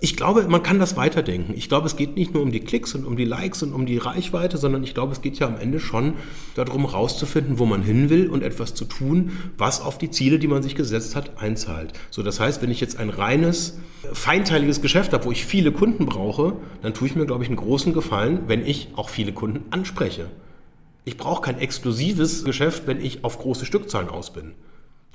Ich 0.00 0.16
glaube, 0.16 0.46
man 0.46 0.62
kann 0.62 0.78
das 0.78 0.96
weiterdenken. 0.96 1.54
Ich 1.56 1.68
glaube, 1.68 1.88
es 1.88 1.96
geht 1.96 2.14
nicht 2.14 2.32
nur 2.32 2.44
um 2.44 2.52
die 2.52 2.60
Klicks 2.60 2.94
und 2.94 3.04
um 3.04 3.16
die 3.16 3.24
Likes 3.24 3.64
und 3.64 3.72
um 3.72 3.84
die 3.84 3.98
Reichweite, 3.98 4.56
sondern 4.56 4.84
ich 4.84 4.94
glaube, 4.94 5.10
es 5.12 5.22
geht 5.22 5.40
ja 5.40 5.48
am 5.48 5.58
Ende 5.58 5.80
schon 5.80 6.14
darum, 6.54 6.88
herauszufinden, 6.88 7.58
wo 7.58 7.66
man 7.66 7.82
hin 7.82 8.08
will 8.08 8.30
und 8.30 8.44
etwas 8.44 8.74
zu 8.74 8.84
tun, 8.84 9.32
was 9.56 9.80
auf 9.80 9.98
die 9.98 10.12
Ziele, 10.12 10.38
die 10.38 10.46
man 10.46 10.62
sich 10.62 10.76
gesetzt 10.76 11.16
hat, 11.16 11.42
einzahlt. 11.42 11.94
So, 12.10 12.22
das 12.22 12.38
heißt, 12.38 12.62
wenn 12.62 12.70
ich 12.70 12.80
jetzt 12.80 12.96
ein 12.96 13.10
reines, 13.10 13.80
feinteiliges 14.12 14.80
Geschäft 14.82 15.12
habe, 15.12 15.24
wo 15.24 15.32
ich 15.32 15.44
viele 15.44 15.72
Kunden 15.72 16.06
brauche, 16.06 16.54
dann 16.80 16.94
tue 16.94 17.08
ich 17.08 17.16
mir, 17.16 17.26
glaube 17.26 17.42
ich, 17.42 17.50
einen 17.50 17.56
großen 17.56 17.92
Gefallen, 17.92 18.42
wenn 18.46 18.64
ich 18.64 18.90
auch 18.94 19.08
viele 19.08 19.32
Kunden 19.32 19.64
anspreche. 19.70 20.26
Ich 21.06 21.16
brauche 21.16 21.42
kein 21.42 21.58
exklusives 21.58 22.44
Geschäft, 22.44 22.86
wenn 22.86 23.04
ich 23.04 23.24
auf 23.24 23.40
große 23.40 23.66
Stückzahlen 23.66 24.10
aus 24.10 24.32
bin. 24.32 24.52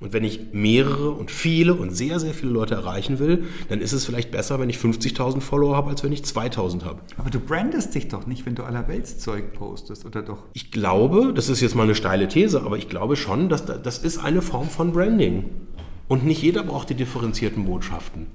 Und 0.01 0.11
wenn 0.11 0.23
ich 0.23 0.53
mehrere 0.53 1.11
und 1.11 1.31
viele 1.31 1.75
und 1.75 1.91
sehr, 1.91 2.19
sehr 2.19 2.33
viele 2.33 2.51
Leute 2.51 2.73
erreichen 2.73 3.19
will, 3.19 3.45
dann 3.69 3.79
ist 3.79 3.93
es 3.93 4.05
vielleicht 4.05 4.31
besser, 4.31 4.59
wenn 4.59 4.69
ich 4.69 4.77
50.000 4.77 5.39
Follower 5.39 5.75
habe, 5.75 5.91
als 5.91 6.03
wenn 6.03 6.11
ich 6.11 6.23
2.000 6.23 6.83
habe. 6.83 6.99
Aber 7.17 7.29
du 7.29 7.39
brandest 7.39 7.93
dich 7.95 8.07
doch 8.07 8.25
nicht, 8.25 8.45
wenn 8.45 8.55
du 8.55 8.63
Allerweltszeug 8.63 9.53
postest, 9.53 10.05
oder 10.05 10.21
doch? 10.21 10.43
Ich 10.53 10.71
glaube, 10.71 11.31
das 11.33 11.47
ist 11.47 11.61
jetzt 11.61 11.75
mal 11.75 11.83
eine 11.83 11.95
steile 11.95 12.27
These, 12.27 12.63
aber 12.63 12.77
ich 12.77 12.89
glaube 12.89 13.15
schon, 13.15 13.49
dass 13.49 13.65
da, 13.65 13.77
das 13.77 13.99
ist 13.99 14.17
eine 14.17 14.41
Form 14.41 14.67
von 14.67 14.91
Branding. 14.91 15.45
Und 16.07 16.25
nicht 16.25 16.41
jeder 16.41 16.63
braucht 16.63 16.89
die 16.89 16.95
differenzierten 16.95 17.65
Botschaften. 17.65 18.27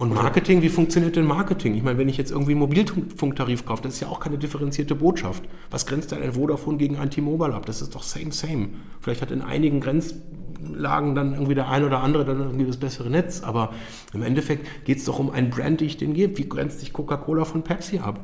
Und 0.00 0.14
Marketing, 0.14 0.62
wie 0.62 0.70
funktioniert 0.70 1.16
denn 1.16 1.26
Marketing? 1.26 1.74
Ich 1.74 1.82
meine, 1.82 1.98
wenn 1.98 2.08
ich 2.08 2.16
jetzt 2.16 2.30
irgendwie 2.30 2.52
einen 2.52 2.60
Mobilfunktarif 2.60 3.66
kaufe, 3.66 3.82
das 3.82 3.92
ist 3.92 4.00
ja 4.00 4.08
auch 4.08 4.18
keine 4.18 4.38
differenzierte 4.38 4.94
Botschaft. 4.94 5.44
Was 5.70 5.84
grenzt 5.84 6.10
denn 6.10 6.22
ein 6.22 6.32
Vodafone 6.32 6.78
gegen 6.78 6.96
ein 6.96 7.10
T-Mobile 7.10 7.52
ab? 7.52 7.66
Das 7.66 7.82
ist 7.82 7.94
doch 7.94 8.02
same, 8.02 8.32
same. 8.32 8.70
Vielleicht 9.02 9.20
hat 9.20 9.30
in 9.30 9.42
einigen 9.42 9.80
Grenzlagen 9.80 11.14
dann 11.14 11.34
irgendwie 11.34 11.54
der 11.54 11.68
ein 11.68 11.84
oder 11.84 12.00
andere 12.00 12.24
dann 12.24 12.40
irgendwie 12.40 12.64
das 12.64 12.78
bessere 12.78 13.10
Netz, 13.10 13.42
aber 13.42 13.74
im 14.14 14.22
Endeffekt 14.22 14.86
geht 14.86 14.96
es 14.96 15.04
doch 15.04 15.18
um 15.18 15.28
ein 15.28 15.50
Brand, 15.50 15.82
die 15.82 15.84
ich 15.84 15.98
den 15.98 16.14
gebe. 16.14 16.38
Wie 16.38 16.48
grenzt 16.48 16.80
sich 16.80 16.94
Coca-Cola 16.94 17.44
von 17.44 17.62
Pepsi 17.62 17.98
ab? 17.98 18.20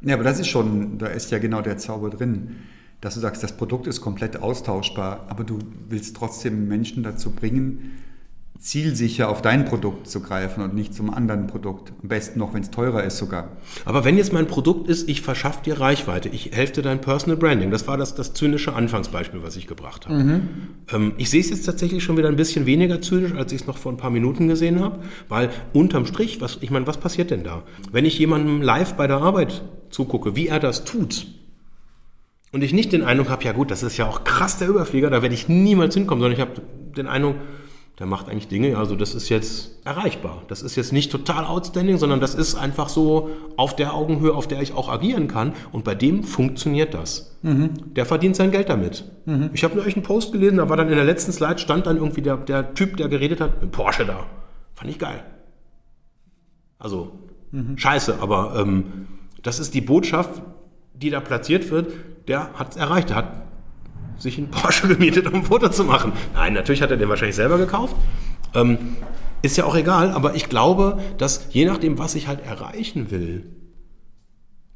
Ja, 0.00 0.14
aber 0.14 0.24
das 0.24 0.40
ist 0.40 0.48
schon, 0.48 0.98
da 0.98 1.06
ist 1.06 1.30
ja 1.30 1.38
genau 1.38 1.62
der 1.62 1.78
Zauber 1.78 2.10
drin, 2.10 2.56
dass 3.00 3.14
du 3.14 3.20
sagst, 3.20 3.44
das 3.44 3.56
Produkt 3.56 3.86
ist 3.86 4.00
komplett 4.00 4.42
austauschbar, 4.42 5.26
aber 5.28 5.44
du 5.44 5.60
willst 5.88 6.16
trotzdem 6.16 6.66
Menschen 6.66 7.04
dazu 7.04 7.30
bringen, 7.30 7.92
zielsicher 8.60 9.30
auf 9.30 9.40
dein 9.40 9.64
Produkt 9.64 10.06
zu 10.06 10.20
greifen 10.20 10.62
und 10.62 10.74
nicht 10.74 10.94
zum 10.94 11.12
anderen 11.12 11.46
Produkt. 11.46 11.94
Am 12.02 12.08
besten 12.08 12.38
noch, 12.38 12.52
wenn 12.52 12.60
es 12.60 12.70
teurer 12.70 13.02
ist 13.02 13.16
sogar. 13.16 13.56
Aber 13.86 14.04
wenn 14.04 14.18
jetzt 14.18 14.34
mein 14.34 14.46
Produkt 14.46 14.86
ist, 14.86 15.08
ich 15.08 15.22
verschaffe 15.22 15.64
dir 15.64 15.80
Reichweite, 15.80 16.28
ich 16.28 16.52
helfe 16.52 16.74
dir 16.74 16.82
dein 16.82 17.00
Personal 17.00 17.38
Branding, 17.38 17.70
das 17.70 17.88
war 17.88 17.96
das, 17.96 18.14
das 18.14 18.34
zynische 18.34 18.74
Anfangsbeispiel, 18.74 19.42
was 19.42 19.56
ich 19.56 19.66
gebracht 19.66 20.06
habe. 20.06 20.18
Ähm, 20.92 21.12
ich 21.16 21.30
sehe 21.30 21.40
es 21.40 21.48
jetzt 21.48 21.64
tatsächlich 21.64 22.04
schon 22.04 22.18
wieder 22.18 22.28
ein 22.28 22.36
bisschen 22.36 22.66
weniger 22.66 23.00
zynisch, 23.00 23.32
als 23.32 23.50
ich 23.52 23.62
es 23.62 23.66
noch 23.66 23.78
vor 23.78 23.92
ein 23.92 23.96
paar 23.96 24.10
Minuten 24.10 24.46
gesehen 24.46 24.80
habe, 24.80 25.00
weil 25.30 25.48
unterm 25.72 26.04
Strich, 26.04 26.42
was, 26.42 26.58
ich 26.60 26.70
meine, 26.70 26.86
was 26.86 26.98
passiert 26.98 27.30
denn 27.30 27.42
da? 27.42 27.62
Wenn 27.92 28.04
ich 28.04 28.18
jemandem 28.18 28.60
live 28.60 28.92
bei 28.92 29.06
der 29.06 29.22
Arbeit 29.22 29.62
zugucke, 29.88 30.36
wie 30.36 30.48
er 30.48 30.60
das 30.60 30.84
tut, 30.84 31.26
und 32.52 32.62
ich 32.62 32.72
nicht 32.72 32.92
den 32.92 33.04
Eindruck 33.04 33.30
habe, 33.30 33.44
ja 33.44 33.52
gut, 33.52 33.70
das 33.70 33.82
ist 33.82 33.96
ja 33.96 34.06
auch 34.06 34.24
krass 34.24 34.58
der 34.58 34.68
Überflieger, 34.68 35.08
da 35.08 35.22
werde 35.22 35.34
ich 35.34 35.48
niemals 35.48 35.94
hinkommen, 35.94 36.20
sondern 36.20 36.36
ich 36.36 36.40
habe 36.40 36.60
den 36.96 37.06
Eindruck, 37.06 37.36
der 38.00 38.06
macht 38.06 38.30
eigentlich 38.30 38.48
Dinge, 38.48 38.78
also 38.78 38.96
das 38.96 39.14
ist 39.14 39.28
jetzt 39.28 39.86
erreichbar. 39.86 40.42
Das 40.48 40.62
ist 40.62 40.74
jetzt 40.74 40.90
nicht 40.90 41.12
total 41.12 41.44
outstanding, 41.44 41.98
sondern 41.98 42.18
das 42.18 42.34
ist 42.34 42.54
einfach 42.54 42.88
so 42.88 43.28
auf 43.58 43.76
der 43.76 43.92
Augenhöhe, 43.92 44.32
auf 44.34 44.48
der 44.48 44.62
ich 44.62 44.72
auch 44.72 44.88
agieren 44.88 45.28
kann. 45.28 45.52
Und 45.70 45.84
bei 45.84 45.94
dem 45.94 46.24
funktioniert 46.24 46.94
das. 46.94 47.38
Der 47.94 48.06
verdient 48.06 48.36
sein 48.36 48.52
Geld 48.52 48.70
damit. 48.70 49.04
Ich 49.52 49.64
habe 49.64 49.76
neulich 49.76 49.96
einen 49.96 50.02
Post 50.02 50.32
gelesen, 50.32 50.56
da 50.56 50.70
war 50.70 50.78
dann 50.78 50.88
in 50.88 50.94
der 50.94 51.04
letzten 51.04 51.30
Slide, 51.30 51.58
stand 51.58 51.84
dann 51.84 51.98
irgendwie 51.98 52.22
der, 52.22 52.38
der 52.38 52.72
Typ, 52.72 52.96
der 52.96 53.10
geredet 53.10 53.38
hat, 53.42 53.60
mit 53.60 53.70
Porsche 53.70 54.06
da. 54.06 54.24
Fand 54.74 54.90
ich 54.90 54.98
geil. 54.98 55.22
Also, 56.78 57.12
scheiße, 57.76 58.16
aber 58.22 58.54
ähm, 58.58 59.08
das 59.42 59.58
ist 59.58 59.74
die 59.74 59.82
Botschaft, 59.82 60.40
die 60.94 61.10
da 61.10 61.20
platziert 61.20 61.70
wird. 61.70 61.92
Der 62.28 62.54
hat 62.54 62.70
es 62.70 62.76
erreicht. 62.76 63.10
Der 63.10 63.16
hat 63.16 63.49
sich 64.20 64.38
einen 64.38 64.50
Porsche 64.50 64.88
gemietet, 64.88 65.26
um 65.26 65.34
ein 65.34 65.42
Foto 65.42 65.68
zu 65.70 65.84
machen. 65.84 66.12
Nein, 66.34 66.52
natürlich 66.54 66.82
hat 66.82 66.90
er 66.90 66.96
den 66.96 67.08
wahrscheinlich 67.08 67.36
selber 67.36 67.58
gekauft. 67.58 67.96
Ähm, 68.54 68.96
ist 69.42 69.56
ja 69.56 69.64
auch 69.64 69.74
egal, 69.74 70.10
aber 70.10 70.34
ich 70.34 70.48
glaube, 70.48 71.00
dass 71.18 71.46
je 71.50 71.64
nachdem, 71.64 71.98
was 71.98 72.14
ich 72.14 72.28
halt 72.28 72.44
erreichen 72.44 73.10
will, 73.10 73.46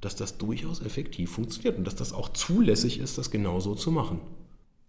dass 0.00 0.16
das 0.16 0.38
durchaus 0.38 0.82
effektiv 0.82 1.32
funktioniert 1.32 1.78
und 1.78 1.86
dass 1.86 1.96
das 1.96 2.12
auch 2.12 2.30
zulässig 2.30 2.98
ist, 2.98 3.18
das 3.18 3.30
genauso 3.30 3.74
zu 3.74 3.90
machen. 3.90 4.20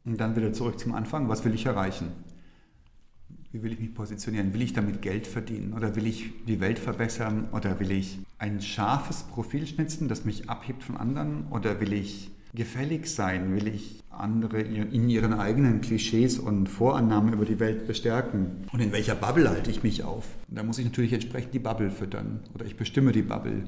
Und 0.05 0.19
dann 0.19 0.35
wieder 0.35 0.53
zurück 0.53 0.79
zum 0.79 0.93
Anfang. 0.93 1.29
Was 1.29 1.43
will 1.45 1.53
ich 1.53 1.65
erreichen? 1.65 2.11
Wie 3.51 3.63
will 3.63 3.71
ich 3.71 3.79
mich 3.79 3.93
positionieren? 3.93 4.53
Will 4.53 4.61
ich 4.61 4.73
damit 4.73 5.01
Geld 5.01 5.25
verdienen? 5.27 5.73
Oder 5.73 5.95
will 5.95 6.05
ich 6.05 6.31
die 6.45 6.59
Welt 6.59 6.77
verbessern? 6.77 7.47
Oder 7.53 7.79
will 7.79 7.91
ich 7.91 8.19
ein 8.37 8.61
scharfes 8.61 9.23
Profil 9.23 9.65
schnitzen, 9.65 10.09
das 10.09 10.25
mich 10.25 10.49
abhebt 10.49 10.83
von 10.83 10.97
anderen? 10.97 11.47
Oder 11.49 11.79
will 11.79 11.93
ich 11.93 12.29
gefällig 12.55 13.07
sein? 13.07 13.55
Will 13.55 13.67
ich 13.67 14.01
andere 14.09 14.61
in 14.61 15.09
ihren 15.09 15.33
eigenen 15.33 15.81
Klischees 15.81 16.39
und 16.39 16.67
Vorannahmen 16.67 17.33
über 17.33 17.45
die 17.45 17.59
Welt 17.59 17.87
bestärken? 17.87 18.65
Und 18.71 18.79
in 18.79 18.91
welcher 18.91 19.15
Bubble 19.15 19.49
halte 19.49 19.69
ich 19.69 19.83
mich 19.83 20.03
auf? 20.03 20.25
Da 20.47 20.63
muss 20.63 20.79
ich 20.79 20.85
natürlich 20.85 21.13
entsprechend 21.13 21.53
die 21.53 21.59
Bubble 21.59 21.91
füttern. 21.91 22.39
Oder 22.53 22.65
ich 22.65 22.77
bestimme 22.77 23.11
die 23.11 23.21
Bubble. 23.21 23.65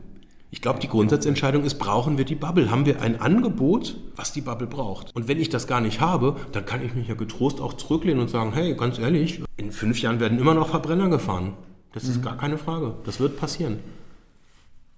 Ich 0.49 0.61
glaube, 0.61 0.79
die 0.79 0.87
Grundsatzentscheidung 0.87 1.65
ist, 1.65 1.75
brauchen 1.75 2.17
wir 2.17 2.23
die 2.23 2.35
Bubble? 2.35 2.71
Haben 2.71 2.85
wir 2.85 3.01
ein 3.01 3.19
Angebot, 3.19 3.97
was 4.15 4.31
die 4.31 4.39
Bubble 4.39 4.67
braucht? 4.67 5.13
Und 5.13 5.27
wenn 5.27 5.39
ich 5.39 5.49
das 5.49 5.67
gar 5.67 5.81
nicht 5.81 5.99
habe, 5.99 6.37
dann 6.53 6.65
kann 6.65 6.81
ich 6.81 6.95
mich 6.95 7.09
ja 7.09 7.15
getrost 7.15 7.59
auch 7.59 7.73
zurücklehnen 7.73 8.21
und 8.21 8.29
sagen, 8.29 8.53
hey, 8.53 8.73
ganz 8.75 8.97
ehrlich, 8.97 9.43
in 9.57 9.71
fünf 9.71 10.01
Jahren 10.01 10.21
werden 10.21 10.39
immer 10.39 10.53
noch 10.53 10.69
Verbrenner 10.69 11.09
gefahren. 11.09 11.53
Das 11.91 12.05
ist 12.07 12.23
gar 12.23 12.37
keine 12.37 12.57
Frage. 12.57 12.93
Das 13.03 13.19
wird 13.19 13.37
passieren. 13.37 13.79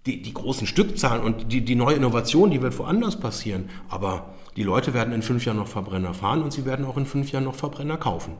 Die, 0.06 0.22
die 0.22 0.34
großen 0.34 0.66
Stückzahlen 0.66 1.22
und 1.22 1.52
die, 1.52 1.62
die 1.62 1.76
neue 1.76 1.96
Innovation, 1.96 2.52
die 2.52 2.62
wird 2.62 2.78
woanders 2.80 3.20
passieren. 3.20 3.70
Aber 3.90 4.34
die 4.56 4.64
Leute 4.64 4.94
werden 4.94 5.14
in 5.14 5.22
fünf 5.22 5.46
Jahren 5.46 5.58
noch 5.58 5.68
Verbrenner 5.68 6.14
fahren 6.14 6.42
und 6.42 6.54
sie 6.54 6.66
werden 6.66 6.86
auch 6.86 6.98
in 6.98 7.06
fünf 7.06 7.32
Jahren 7.32 7.44
noch 7.44 7.56
Verbrenner 7.56 7.98
kaufen. 7.98 8.34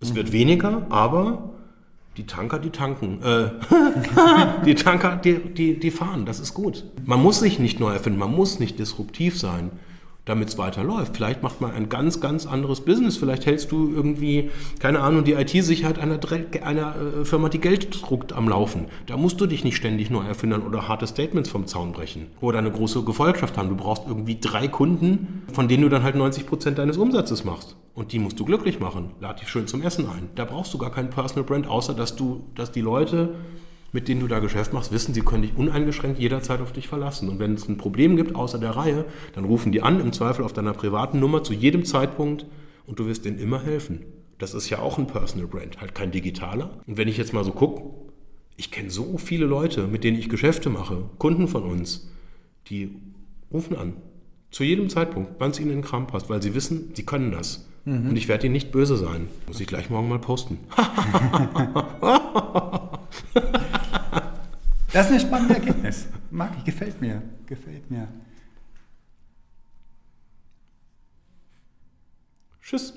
Es 0.00 0.14
wird 0.14 0.32
weniger, 0.32 0.86
aber 0.90 1.50
die 2.16 2.26
Tanker, 2.26 2.58
die 2.58 2.70
tanken. 2.70 3.22
Äh, 3.22 3.50
die 4.64 4.74
Tanker, 4.74 5.16
die, 5.16 5.38
die, 5.54 5.78
die 5.78 5.90
fahren. 5.90 6.26
Das 6.26 6.40
ist 6.40 6.54
gut. 6.54 6.84
Man 7.04 7.22
muss 7.22 7.40
sich 7.40 7.58
nicht 7.58 7.80
neu 7.80 7.92
erfinden, 7.92 8.18
man 8.18 8.34
muss 8.34 8.58
nicht 8.58 8.78
disruptiv 8.78 9.38
sein, 9.38 9.70
damit 10.28 10.48
es 10.48 10.58
weiterläuft. 10.58 11.16
Vielleicht 11.16 11.42
macht 11.42 11.60
man 11.60 11.72
ein 11.72 11.88
ganz, 11.88 12.20
ganz 12.20 12.46
anderes 12.46 12.82
Business. 12.82 13.16
Vielleicht 13.16 13.46
hältst 13.46 13.72
du 13.72 13.92
irgendwie, 13.92 14.50
keine 14.78 15.00
Ahnung, 15.00 15.24
die 15.24 15.32
IT-Sicherheit 15.32 15.98
einer, 15.98 16.18
einer 16.62 16.94
äh, 16.96 17.24
Firma, 17.24 17.48
die 17.48 17.60
Geld 17.60 18.02
druckt, 18.02 18.32
am 18.32 18.48
Laufen. 18.48 18.86
Da 19.06 19.16
musst 19.16 19.40
du 19.40 19.46
dich 19.46 19.64
nicht 19.64 19.76
ständig 19.76 20.10
neu 20.10 20.24
erfinden 20.24 20.62
oder 20.62 20.88
harte 20.88 21.06
Statements 21.06 21.48
vom 21.48 21.66
Zaun 21.66 21.92
brechen. 21.92 22.26
Oder 22.40 22.58
eine 22.58 22.70
große 22.70 23.02
Gefolgschaft 23.02 23.56
haben. 23.56 23.68
Du 23.68 23.76
brauchst 23.76 24.02
irgendwie 24.06 24.38
drei 24.40 24.68
Kunden, 24.68 25.42
von 25.52 25.68
denen 25.68 25.82
du 25.82 25.88
dann 25.88 26.02
halt 26.02 26.14
90 26.14 26.46
Prozent 26.46 26.78
deines 26.78 26.96
Umsatzes 26.96 27.44
machst. 27.44 27.76
Und 27.94 28.12
die 28.12 28.18
musst 28.18 28.38
du 28.38 28.44
glücklich 28.44 28.78
machen. 28.80 29.10
Lad 29.20 29.40
die 29.40 29.46
schön 29.46 29.66
zum 29.66 29.82
Essen 29.82 30.06
ein. 30.06 30.28
Da 30.34 30.44
brauchst 30.44 30.72
du 30.72 30.78
gar 30.78 30.92
keinen 30.92 31.10
Personal 31.10 31.44
Brand, 31.44 31.66
außer 31.66 31.94
dass 31.94 32.14
du, 32.14 32.44
dass 32.54 32.70
die 32.70 32.80
Leute, 32.80 33.34
mit 33.92 34.08
denen 34.08 34.20
du 34.20 34.26
da 34.26 34.38
Geschäft 34.38 34.72
machst, 34.72 34.92
wissen, 34.92 35.14
sie 35.14 35.22
können 35.22 35.42
dich 35.42 35.56
uneingeschränkt 35.56 36.18
jederzeit 36.18 36.60
auf 36.60 36.72
dich 36.72 36.88
verlassen. 36.88 37.28
Und 37.28 37.38
wenn 37.38 37.54
es 37.54 37.68
ein 37.68 37.78
Problem 37.78 38.16
gibt 38.16 38.34
außer 38.34 38.58
der 38.58 38.76
Reihe, 38.76 39.04
dann 39.34 39.44
rufen 39.44 39.72
die 39.72 39.82
an, 39.82 40.00
im 40.00 40.12
Zweifel 40.12 40.44
auf 40.44 40.52
deiner 40.52 40.74
privaten 40.74 41.20
Nummer 41.20 41.42
zu 41.42 41.54
jedem 41.54 41.84
Zeitpunkt 41.84 42.46
und 42.86 42.98
du 42.98 43.06
wirst 43.06 43.24
denen 43.24 43.38
immer 43.38 43.62
helfen. 43.62 44.04
Das 44.38 44.54
ist 44.54 44.70
ja 44.70 44.78
auch 44.78 44.98
ein 44.98 45.06
Personal 45.06 45.48
Brand, 45.48 45.80
halt 45.80 45.94
kein 45.94 46.10
digitaler. 46.10 46.78
Und 46.86 46.96
wenn 46.96 47.08
ich 47.08 47.16
jetzt 47.16 47.32
mal 47.32 47.44
so 47.44 47.52
gucke, 47.52 47.82
ich 48.56 48.70
kenne 48.70 48.90
so 48.90 49.18
viele 49.18 49.46
Leute, 49.46 49.86
mit 49.86 50.04
denen 50.04 50.18
ich 50.18 50.28
Geschäfte 50.28 50.68
mache, 50.68 51.08
Kunden 51.18 51.48
von 51.48 51.62
uns, 51.62 52.10
die 52.68 52.96
rufen 53.52 53.76
an. 53.76 53.94
Zu 54.50 54.64
jedem 54.64 54.88
Zeitpunkt, 54.88 55.32
wann 55.38 55.50
es 55.50 55.60
ihnen 55.60 55.70
in 55.70 55.78
den 55.78 55.84
Kram 55.84 56.06
passt, 56.06 56.30
weil 56.30 56.42
sie 56.42 56.54
wissen, 56.54 56.92
sie 56.94 57.04
können 57.04 57.32
das. 57.32 57.66
Und 57.84 58.16
ich 58.16 58.28
werde 58.28 58.46
ihnen 58.46 58.52
nicht 58.52 58.70
böse 58.70 58.98
sein. 58.98 59.28
Muss 59.46 59.60
ich 59.60 59.66
gleich 59.66 59.88
morgen 59.88 60.08
mal 60.08 60.18
posten. 60.18 60.58
das 64.92 65.06
ist 65.06 65.12
ein 65.12 65.20
spannendes 65.20 65.56
Ergebnis. 65.56 66.08
Mag 66.30 66.52
ich, 66.58 66.64
gefällt 66.64 67.00
mir. 67.00 67.22
Gefällt 67.46 67.90
mir. 67.90 68.08
Tschüss. 72.62 72.92